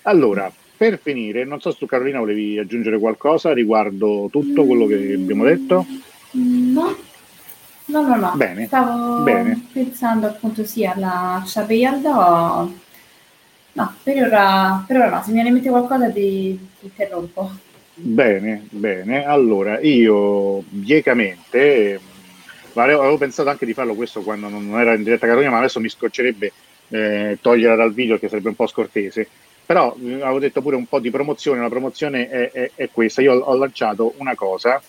Allora, 0.03 0.51
per 0.75 0.97
finire, 0.99 1.43
non 1.43 1.61
so 1.61 1.71
se 1.71 1.77
tu 1.77 1.85
Carolina 1.85 2.19
volevi 2.19 2.57
aggiungere 2.57 2.97
qualcosa 2.97 3.53
riguardo 3.53 4.29
tutto 4.31 4.65
quello 4.65 4.87
che 4.87 4.95
abbiamo 5.13 5.43
detto. 5.43 5.85
No, 6.31 6.97
no, 7.85 8.01
no, 8.01 8.15
no. 8.15 8.33
Bene. 8.35 8.65
Stavo 8.65 9.21
bene. 9.21 9.67
pensando 9.71 10.27
appunto 10.27 10.65
sì 10.65 10.85
alla 10.85 11.43
Chapeyaldo. 11.45 12.79
No, 13.73 13.93
per 14.01 14.23
ora, 14.23 14.83
per 14.87 14.97
ora 14.97 15.09
no, 15.09 15.21
se 15.21 15.27
mi 15.27 15.33
viene 15.35 15.49
in 15.49 15.53
mente 15.53 15.69
qualcosa 15.69 16.09
ti, 16.09 16.57
ti 16.79 16.85
interrompo. 16.85 17.51
Bene, 17.93 18.65
bene. 18.69 19.23
Allora, 19.25 19.79
io 19.81 20.63
biecamente, 20.67 21.99
avevo, 22.73 22.99
avevo, 23.01 23.17
pensato 23.17 23.49
anche 23.49 23.65
di 23.65 23.73
farlo 23.73 23.95
questo 23.95 24.21
quando 24.21 24.47
non 24.47 24.79
era 24.79 24.93
in 24.93 25.03
diretta 25.03 25.27
Carolina, 25.27 25.51
ma 25.51 25.57
adesso 25.57 25.79
mi 25.79 25.89
scoccerebbe 25.89 26.51
eh, 26.89 27.37
toglierla 27.41 27.75
dal 27.75 27.93
video 27.93 28.19
che 28.19 28.29
sarebbe 28.29 28.49
un 28.49 28.55
po' 28.55 28.67
scortese. 28.67 29.27
Però 29.65 29.95
eh, 30.03 30.21
avevo 30.21 30.39
detto 30.39 30.61
pure 30.61 30.75
un 30.75 30.85
po' 30.85 30.99
di 30.99 31.09
promozione, 31.09 31.61
la 31.61 31.69
promozione 31.69 32.29
è, 32.29 32.51
è, 32.51 32.71
è 32.75 32.89
questa. 32.91 33.21
Io 33.21 33.33
ho, 33.33 33.39
ho 33.39 33.55
lanciato 33.55 34.13
una 34.17 34.35
cosa 34.35 34.81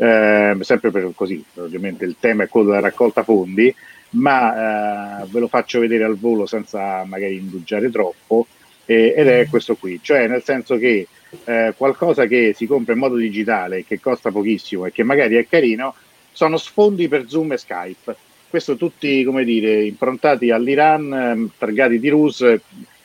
eh, 0.00 0.56
sempre 0.60 0.90
per 0.90 1.10
così, 1.14 1.44
ovviamente 1.56 2.06
il 2.06 2.16
tema 2.18 2.44
è 2.44 2.48
quello 2.48 2.68
della 2.68 2.80
raccolta 2.80 3.22
fondi, 3.22 3.74
ma 4.10 5.22
eh, 5.22 5.26
ve 5.28 5.40
lo 5.40 5.48
faccio 5.48 5.80
vedere 5.80 6.04
al 6.04 6.16
volo 6.16 6.46
senza 6.46 7.04
magari 7.04 7.36
indugiare 7.36 7.90
troppo, 7.90 8.46
ed 8.86 9.28
è 9.28 9.46
questo 9.48 9.76
qui, 9.76 10.00
cioè 10.02 10.26
nel 10.26 10.42
senso 10.42 10.76
che 10.76 11.06
eh, 11.44 11.74
qualcosa 11.76 12.26
che 12.26 12.54
si 12.56 12.66
compra 12.66 12.94
in 12.94 12.98
modo 12.98 13.14
digitale, 13.14 13.84
che 13.84 14.00
costa 14.00 14.32
pochissimo 14.32 14.86
e 14.86 14.90
che 14.90 15.04
magari 15.04 15.36
è 15.36 15.46
carino, 15.46 15.94
sono 16.40 16.56
sfondi 16.56 17.06
per 17.06 17.28
Zoom 17.28 17.52
e 17.52 17.58
Skype. 17.58 18.16
Questo 18.48 18.76
tutti, 18.76 19.22
come 19.24 19.44
dire, 19.44 19.84
improntati 19.84 20.50
all'Iran, 20.50 21.12
ehm, 21.12 21.50
targati 21.58 22.00
di 22.00 22.08
RUS, 22.08 22.58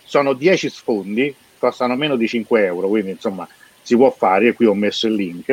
sono 0.05 0.31
10 0.31 0.69
sfondi, 0.69 1.35
costano 1.57 1.97
meno 1.97 2.15
di 2.15 2.29
5 2.29 2.63
euro, 2.63 2.87
quindi 2.87 3.11
insomma 3.11 3.45
si 3.81 3.97
può 3.97 4.09
fare, 4.09 4.47
e 4.47 4.53
qui 4.53 4.67
ho 4.67 4.73
messo 4.73 5.07
il 5.07 5.15
link 5.15 5.49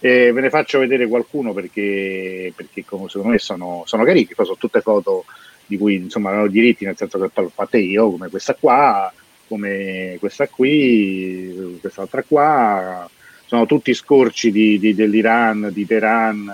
E 0.00 0.32
ve 0.32 0.40
ne 0.40 0.50
faccio 0.50 0.80
vedere 0.80 1.06
qualcuno 1.06 1.52
perché, 1.52 2.52
perché 2.56 2.82
secondo 2.82 3.28
me 3.28 3.38
sono, 3.38 3.84
sono 3.86 4.02
carini, 4.02 4.34
poi 4.34 4.44
sono 4.44 4.58
tutte 4.58 4.80
foto 4.80 5.24
di 5.64 5.78
cui 5.78 5.94
insomma 5.94 6.32
non 6.32 6.42
ho 6.42 6.48
diritti, 6.48 6.84
nel 6.84 6.96
senso 6.96 7.20
che 7.20 7.28
poi 7.28 7.44
l'ho 7.44 7.52
fatta 7.54 7.78
io, 7.78 8.10
come 8.10 8.30
questa 8.30 8.56
qua, 8.56 9.12
come 9.46 10.16
questa 10.18 10.48
qui, 10.48 11.78
quest'altra 11.80 12.24
qua, 12.26 13.08
sono 13.46 13.64
tutti 13.66 13.94
scorci 13.94 14.50
di, 14.50 14.80
di, 14.80 14.92
dell'Iran, 14.92 15.70
di 15.72 15.86
Teheran, 15.86 16.50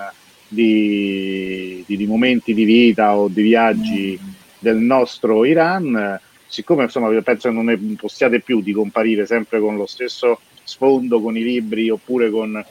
di, 0.49 1.85
di, 1.87 2.07
momenti 2.07 2.55
di 2.55 2.65
vita 2.65 3.17
o 3.17 3.29
di 3.29 3.43
viaggi 3.43 4.19
del 4.59 4.77
nostro 4.77 5.45
Iran. 5.45 6.19
Siccome 6.47 6.85
insomma 6.85 7.09
penso 7.21 7.49
che 7.49 7.55
non 7.55 7.67
ne 7.67 7.77
possiate 7.97 8.41
più 8.41 8.63
di 8.63 8.73
comparire 8.73 9.27
sempre 9.27 9.61
con 9.61 9.77
lo 9.77 9.87
stesso 9.87 10.41
sfondo, 10.65 11.21
con 11.21 11.37
i 11.37 11.43
libri 11.43 11.91
oppure 11.91 12.31
con 12.31 12.65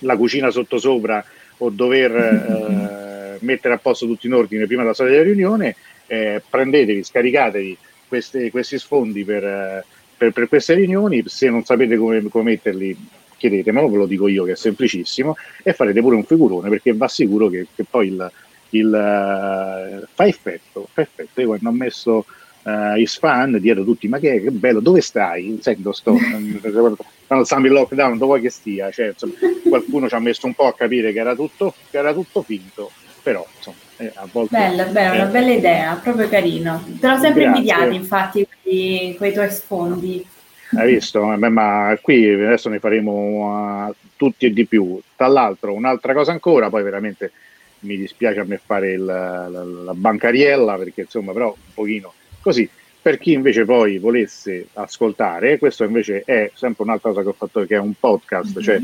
la 0.00 0.16
cucina 0.16 0.50
sottosopra 0.50 1.24
o 1.58 1.70
dover 1.70 2.14
eh, 2.16 3.38
mettere 3.40 3.74
a 3.74 3.78
posto 3.78 4.06
tutto 4.06 4.26
in 4.26 4.34
ordine 4.34 4.66
prima 4.66 4.82
della 4.82 4.94
storia 4.94 5.12
della 5.12 5.24
riunione, 5.24 5.76
eh, 6.06 6.42
prendetevi, 6.48 7.02
scaricatevi 7.02 7.76
queste, 8.08 8.50
questi 8.50 8.78
sfondi 8.78 9.24
per, 9.24 9.84
per, 10.16 10.32
per, 10.32 10.48
queste 10.48 10.74
riunioni, 10.74 11.22
se 11.26 11.48
non 11.48 11.64
sapete 11.64 11.96
come, 11.96 12.22
come 12.28 12.50
metterli 12.50 12.96
chiedetemelo, 13.36 13.88
ve 13.88 13.96
lo 13.96 14.06
dico 14.06 14.28
io 14.28 14.44
che 14.44 14.52
è 14.52 14.56
semplicissimo, 14.56 15.36
e 15.62 15.72
farete 15.72 16.00
pure 16.00 16.16
un 16.16 16.24
figurone 16.24 16.68
perché 16.68 16.92
va 16.94 17.08
sicuro 17.08 17.48
che, 17.48 17.66
che 17.74 17.84
poi 17.88 18.08
il, 18.08 18.30
il 18.70 18.86
uh, 18.86 20.06
fa 20.12 20.26
effetto, 20.26 20.88
fa 20.92 21.02
effetto. 21.02 21.40
Io 21.40 21.46
quando 21.48 21.68
ho 21.68 21.72
messo 21.72 22.24
uh, 22.62 22.96
Isfan 22.96 23.58
dietro 23.60 23.84
tutti, 23.84 24.08
ma 24.08 24.18
che, 24.18 24.42
che 24.42 24.50
bello, 24.50 24.80
dove 24.80 25.00
stai? 25.00 25.58
Sento, 25.60 25.92
sto, 25.92 26.16
quando 27.26 27.44
stiamo 27.44 27.66
in 27.66 27.72
lockdown, 27.72 28.18
dove 28.18 28.40
che 28.40 28.50
stia? 28.50 28.90
Cioè, 28.90 29.08
insomma, 29.08 29.34
qualcuno 29.68 30.08
ci 30.08 30.14
ha 30.14 30.20
messo 30.20 30.46
un 30.46 30.54
po' 30.54 30.66
a 30.66 30.74
capire 30.74 31.12
che 31.12 31.20
era 31.20 31.34
tutto, 31.34 31.74
che 31.90 31.98
era 31.98 32.12
tutto 32.12 32.42
finto, 32.42 32.90
però 33.22 33.46
insomma, 33.56 33.76
eh, 33.98 34.12
a 34.14 34.28
volte... 34.30 34.56
Bella, 34.56 34.84
bella, 34.84 35.12
eh, 35.12 35.20
una 35.20 35.30
bella 35.30 35.52
idea, 35.52 35.94
proprio 36.02 36.28
carino. 36.28 36.84
Te 37.00 37.06
l'ho 37.06 37.18
sempre 37.18 37.42
grazie. 37.42 37.60
invidiato, 37.60 37.94
infatti, 37.94 38.48
quei, 38.62 39.14
quei 39.16 39.32
tuoi 39.32 39.50
sfondi. 39.50 40.26
Hai 40.74 40.94
visto? 40.94 41.24
Ma 41.24 41.96
qui 42.02 42.28
adesso 42.32 42.68
ne 42.68 42.80
faremo 42.80 43.88
uh, 43.88 43.94
tutti 44.16 44.46
e 44.46 44.52
di 44.52 44.66
più. 44.66 45.00
Tra 45.14 45.28
l'altro, 45.28 45.72
un'altra 45.72 46.12
cosa 46.12 46.32
ancora, 46.32 46.68
poi 46.70 46.82
veramente 46.82 47.32
mi 47.80 47.96
dispiace 47.96 48.40
a 48.40 48.44
me 48.44 48.60
fare 48.62 48.92
il, 48.92 49.04
la, 49.04 49.48
la, 49.48 49.94
bancariella, 49.94 50.76
perché 50.76 51.02
insomma, 51.02 51.32
però 51.32 51.48
un 51.48 51.72
pochino 51.72 52.12
così. 52.40 52.68
Per 53.00 53.18
chi 53.18 53.32
invece 53.32 53.64
poi 53.64 53.98
volesse 53.98 54.66
ascoltare, 54.72 55.58
questo 55.58 55.84
invece 55.84 56.22
è 56.24 56.50
sempre 56.54 56.82
un'altra 56.82 57.10
cosa 57.10 57.22
che 57.22 57.28
ho 57.28 57.34
fatto, 57.34 57.64
che 57.64 57.76
è 57.76 57.78
un 57.78 57.92
podcast, 57.98 58.60
cioè 58.60 58.80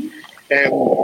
è 0.47 0.65
un, 0.69 1.03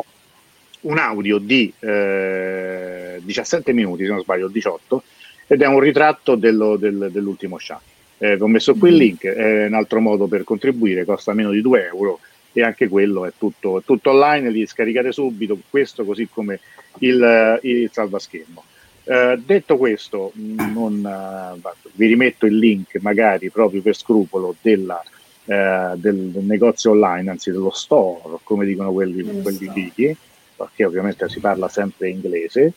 un 0.82 0.98
audio 0.98 1.38
di 1.38 1.74
eh, 1.80 3.20
17 3.22 3.74
minuti, 3.74 4.04
se 4.06 4.12
non 4.12 4.22
sbaglio, 4.22 4.48
18, 4.48 5.04
ed 5.48 5.62
è 5.62 5.68
un 5.68 5.82
ritratto 5.82 6.36
dello, 6.36 6.78
del, 6.78 7.10
dell'ultimo 7.12 7.58
Shah. 7.58 7.82
Eh, 8.20 8.38
ho 8.40 8.48
messo 8.48 8.76
qui 8.76 8.90
il 8.90 8.96
mm. 8.96 9.00
link, 9.00 9.26
è 9.26 9.66
un 9.66 9.74
altro 9.74 10.00
modo 10.00 10.28
per 10.28 10.44
contribuire, 10.44 11.06
costa 11.06 11.34
meno 11.34 11.52
di 11.52 11.62
2 11.62 11.86
euro 11.88 12.20
e 12.52 12.64
anche 12.64 12.88
quello 12.88 13.26
è 13.26 13.32
tutto, 13.38 13.82
tutto 13.86 14.10
online, 14.12 14.50
li 14.50 14.66
scaricate 14.66 15.12
subito, 15.12 15.58
questo 15.70 16.04
così 16.04 16.28
come 16.32 16.60
il, 17.00 17.60
il 17.64 17.90
salvaschermo. 17.92 18.64
Eh, 19.04 19.42
detto 19.44 19.78
questo, 19.78 20.32
non, 20.36 21.04
uh, 21.04 21.70
vi 21.94 22.06
rimetto 22.06 22.46
il 22.46 22.58
link 22.58 23.00
magari 23.02 23.50
proprio 23.50 23.82
per 23.82 23.96
scrupolo 23.96 24.56
della, 24.62 25.02
uh, 25.46 25.98
del, 25.98 26.16
negozio 26.42 26.92
online, 26.92 27.32
anzi 27.32 27.50
dello 27.50 27.72
store, 27.72 28.38
come 28.44 28.66
dicono 28.66 28.92
quelli, 28.92 29.42
quelli 29.42 29.70
fighi, 29.74 30.16
perché 30.56 30.86
ovviamente 30.86 31.28
si 31.30 31.40
parla 31.40 31.70
sempre 31.70 32.10
inglese, 32.10 32.74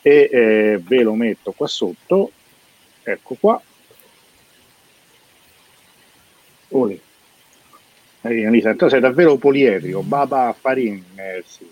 e 0.00 0.28
eh, 0.30 0.80
ve 0.82 1.02
lo 1.02 1.14
metto 1.14 1.52
qua 1.52 1.66
sotto, 1.66 2.30
ecco 3.02 3.36
qua. 3.40 3.60
Oli. 6.74 7.00
Elisa, 8.22 8.74
tu 8.74 8.88
sei 8.88 9.00
davvero 9.00 9.36
poliedrico, 9.36 10.02
Baba 10.02 10.54
Farin, 10.58 11.02
eh, 11.16 11.44
sì. 11.46 11.70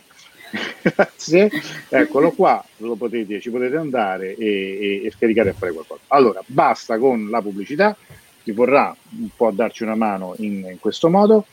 Grazie, 0.82 1.50
eccolo 1.88 2.30
qua, 2.32 2.62
lo 2.78 2.94
potete, 2.94 3.40
ci 3.40 3.50
potete 3.50 3.76
andare 3.76 4.36
e, 4.36 4.46
e, 4.46 5.06
e, 5.06 5.10
scaricare 5.10 5.50
e 5.50 5.52
fare 5.54 5.72
qualcosa. 5.72 6.02
Allora, 6.08 6.42
basta 6.44 6.98
con 6.98 7.30
la 7.30 7.40
pubblicità, 7.40 7.96
chi 8.42 8.52
vorrà 8.52 8.94
può 9.34 9.50
darci 9.50 9.82
una 9.82 9.94
mano 9.94 10.34
in, 10.38 10.66
in 10.70 10.78
questo 10.78 11.08
modo. 11.08 11.46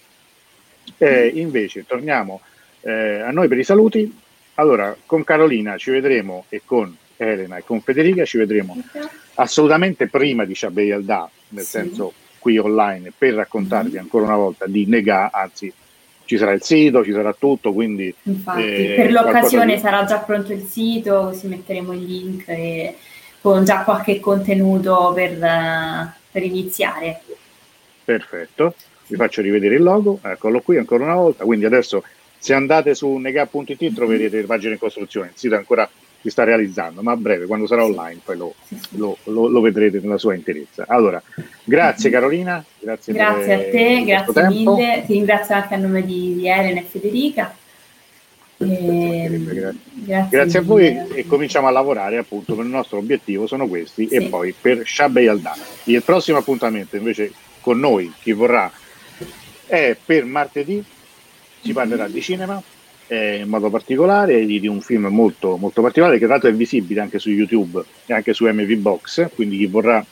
Eh, 0.98 1.28
invece 1.36 1.86
torniamo 1.86 2.42
eh, 2.82 3.22
a 3.22 3.32
noi 3.32 3.48
per 3.48 3.58
i 3.58 3.64
saluti. 3.64 4.20
Allora, 4.56 4.94
con 5.06 5.24
Carolina 5.24 5.78
ci 5.78 5.92
vedremo 5.92 6.44
e 6.50 6.62
con 6.66 6.94
Elena 7.16 7.56
e 7.56 7.64
con 7.64 7.80
Federica 7.80 8.26
ci 8.26 8.38
vedremo 8.38 8.76
assolutamente 9.36 10.08
prima 10.08 10.44
di 10.44 10.56
Shabei 10.56 10.92
Alda, 10.92 11.30
nel 11.50 11.64
sì. 11.64 11.70
senso 11.70 12.14
qui 12.40 12.58
online, 12.58 13.12
per 13.16 13.34
raccontarvi 13.36 13.92
mm-hmm. 13.92 14.00
ancora 14.00 14.26
una 14.26 14.36
volta 14.36 14.66
di 14.66 14.86
Nega, 14.86 15.32
anzi 15.32 15.72
ci 16.26 16.38
sarà 16.38 16.52
il 16.52 16.62
sito, 16.62 17.04
ci 17.04 17.12
sarà 17.12 17.34
tutto, 17.34 17.74
quindi... 17.74 18.14
Infatti, 18.24 18.62
eh, 18.62 18.94
per 18.96 19.12
l'occasione 19.12 19.76
di... 19.76 19.80
sarà 19.82 20.06
già 20.06 20.20
pronto 20.20 20.54
il 20.54 20.62
sito, 20.62 21.22
così 21.26 21.48
metteremo 21.48 21.92
il 21.94 22.04
link 22.04 22.48
e 22.48 22.96
con 23.42 23.66
già 23.66 23.84
qualche 23.84 24.20
contenuto 24.20 25.12
per, 25.16 25.32
uh, 25.32 26.08
per 26.32 26.44
iniziare. 26.44 27.22
Perfetto, 28.04 28.76
vi 29.08 29.16
faccio 29.16 29.42
rivedere 29.42 29.76
il 29.76 29.84
logo, 29.84 30.20
eccolo 30.22 30.62
qui 30.62 30.78
ancora 30.78 31.04
una 31.04 31.16
volta, 31.16 31.46
quindi 31.46 31.66
adesso 31.66 32.04
se 32.38 32.54
andate 32.54 32.94
su 32.94 33.12
nega.it 33.18 33.94
troverete 33.94 34.42
le 34.42 34.46
pagine 34.46 34.74
in 34.74 34.80
costruzione, 34.80 35.30
il 35.30 35.38
sito 35.38 35.56
è 35.56 35.58
ancora 35.58 35.90
si 36.22 36.30
sta 36.30 36.44
realizzando, 36.44 37.02
ma 37.02 37.14
a 37.14 37.18
breve, 37.18 37.46
quando 37.46 37.66
sarà 37.68 37.84
online, 37.84 38.20
poi 38.24 38.38
lo, 38.38 38.54
lo, 38.92 39.18
lo, 39.24 39.48
lo 39.48 39.62
vedrete 39.62 40.00
nella 40.00 40.18
sua 40.18 40.36
interezza. 40.36 40.86
Allora, 40.88 41.22
grazie 41.64 42.10
Carolina, 42.10 42.64
grazie, 42.80 43.14
grazie 43.14 43.54
a 43.54 43.58
te, 43.58 44.04
grazie 44.06 44.34
tempo. 44.34 44.76
mille, 44.76 45.04
ti 45.06 45.14
ringrazio 45.14 45.56
anche 45.56 45.74
a 45.74 45.78
nome 45.78 46.04
di, 46.06 46.36
di 46.36 46.48
Elena 46.48 46.80
e 46.80 46.84
Federica. 46.84 47.56
E, 48.58 48.66
ehm, 48.66 49.46
grazie. 49.46 49.80
Grazie, 49.94 50.38
grazie 50.38 50.60
a 50.60 50.62
voi 50.62 50.88
e 51.14 51.26
cominciamo 51.26 51.68
a 51.68 51.72
lavorare 51.72 52.18
appunto 52.18 52.56
per 52.56 52.66
il 52.66 52.72
nostro 52.72 52.98
obiettivo, 52.98 53.48
sono 53.48 53.68
questi, 53.68 54.08
sì. 54.08 54.16
e 54.16 54.24
poi 54.24 54.54
per 54.60 54.82
Shabbe 54.86 55.28
Aldan. 55.28 55.58
Il 55.86 56.04
prossimo 56.04 56.38
appuntamento 56.38 56.98
invece 56.98 57.32
con 57.62 57.80
noi, 57.80 58.12
chi 58.20 58.34
vorrà, 58.34 58.70
è 59.66 59.96
per 60.04 60.26
martedì, 60.26 60.84
si 61.62 61.72
parlerà 61.72 62.08
di 62.08 62.22
cinema, 62.22 62.62
eh, 63.10 63.38
in 63.38 63.50
modo 63.50 63.70
particolare 63.70 64.46
di, 64.46 64.60
di, 64.60 64.68
un 64.68 64.82
film 64.82 65.08
molto, 65.08 65.58
molto 65.58 65.82
particolare 65.82 66.18
che 66.18 66.26
tra 66.26 66.34
l'altro 66.34 66.50
è 66.50 66.54
visibile 66.54 67.02
anche 67.02 67.18
su 67.18 67.32
YouTube 67.32 67.84
e 68.06 68.14
anche 68.14 68.34
su 68.34 68.46
MV 68.46 68.72
Box, 68.76 69.30
quindi 69.34 69.58
chi 69.58 69.66
vorrà 69.66 70.06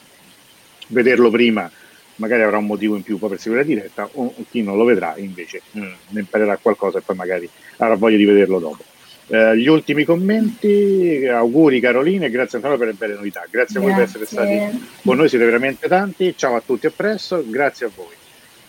vederlo 0.88 1.30
prima 1.30 1.70
magari 2.16 2.42
avrà 2.42 2.58
un 2.58 2.66
motivo 2.66 2.96
in 2.96 3.02
più 3.02 3.16
poi 3.16 3.30
per 3.30 3.38
seguire 3.38 3.64
la 3.64 3.72
diretta 3.72 4.08
o 4.12 4.34
chi 4.50 4.62
non 4.62 4.76
lo 4.76 4.82
vedrà 4.82 5.14
invece 5.16 5.62
mh, 5.70 5.80
mm, 5.80 5.92
ne 6.08 6.20
imparerà 6.20 6.56
qualcosa 6.56 6.98
e 6.98 7.02
poi 7.02 7.14
magari 7.14 7.48
avrà 7.76 7.94
voglia 7.94 8.16
di 8.16 8.24
vederlo 8.24 8.58
dopo. 8.58 8.82
Eh, 9.30 9.58
gli 9.58 9.68
ultimi 9.68 10.04
commenti, 10.04 11.26
auguri 11.26 11.80
Carolina 11.80 12.24
e 12.26 12.30
grazie 12.30 12.58
ancora 12.58 12.76
per 12.76 12.88
le 12.88 12.94
belle 12.94 13.14
novità, 13.14 13.44
grazie, 13.48 13.78
grazie. 13.78 13.78
a 13.78 13.82
voi 13.82 13.92
per 13.92 14.02
essere 14.02 14.26
stati 14.26 14.88
con 15.04 15.16
noi, 15.16 15.28
siete 15.28 15.44
veramente 15.44 15.86
tanti, 15.86 16.34
ciao 16.36 16.56
a 16.56 16.62
tutti, 16.64 16.86
a 16.86 16.92
presto, 16.94 17.44
grazie 17.46 17.86
a 17.86 17.90
voi. 17.94 18.16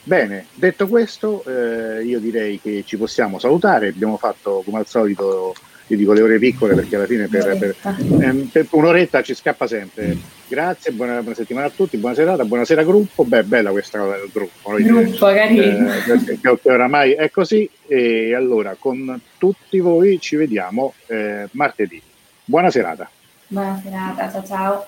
Bene, 0.10 0.47
detto 0.55 0.88
questo, 0.88 1.43
eh, 1.45 2.03
io 2.03 2.20
direi 2.20 2.60
che 2.60 2.82
ci 2.84 2.97
possiamo 2.97 3.38
salutare. 3.38 3.89
Abbiamo 3.89 4.18
fatto 4.18 4.64
come 4.66 4.80
al 4.80 4.88
solito, 4.88 5.53
io 5.86 5.97
dico 5.97 6.14
le 6.14 6.24
ore 6.24 6.39
piccole 6.39 6.74
perché 6.74 6.95
alla 6.95 7.05
fine 7.05 7.28
per, 7.28 7.55
per, 7.60 7.76
ehm, 8.20 8.47
per 8.47 8.66
un'oretta 8.72 9.22
ci 9.22 9.36
scappa 9.36 9.68
sempre. 9.68 10.18
Grazie, 10.47 10.93
buona, 10.93 11.20
buona, 11.22 11.36
settimana 11.36 11.68
a 11.68 11.70
tutti, 11.70 11.97
buona 11.97 12.16
serata, 12.16 12.43
buonasera 12.43 12.84
gruppo. 12.84 13.24
Beh, 13.24 13.43
bella 13.43 13.70
questa 13.70 13.99
cosa 13.99 14.18
del 14.18 14.32
gruppo. 14.34 14.74
Gruppo, 14.78 15.26
carino. 15.28 15.93
Eh, 15.93 16.24
che, 16.26 16.39
che 16.39 16.72
oramai 16.72 17.12
è 17.12 17.30
così. 17.30 17.70
E 17.86 18.34
allora 18.34 18.76
con 18.80 19.22
tutti 19.38 19.78
voi 19.78 20.20
ci 20.20 20.38
vediamo 20.38 20.95
eh, 21.05 21.47
martedì. 21.51 22.01
Buona 22.45 22.72
serata. 22.72 23.07
Buona 23.45 23.80
serata, 23.84 24.32
ciao 24.32 24.43
ciao. 24.43 24.88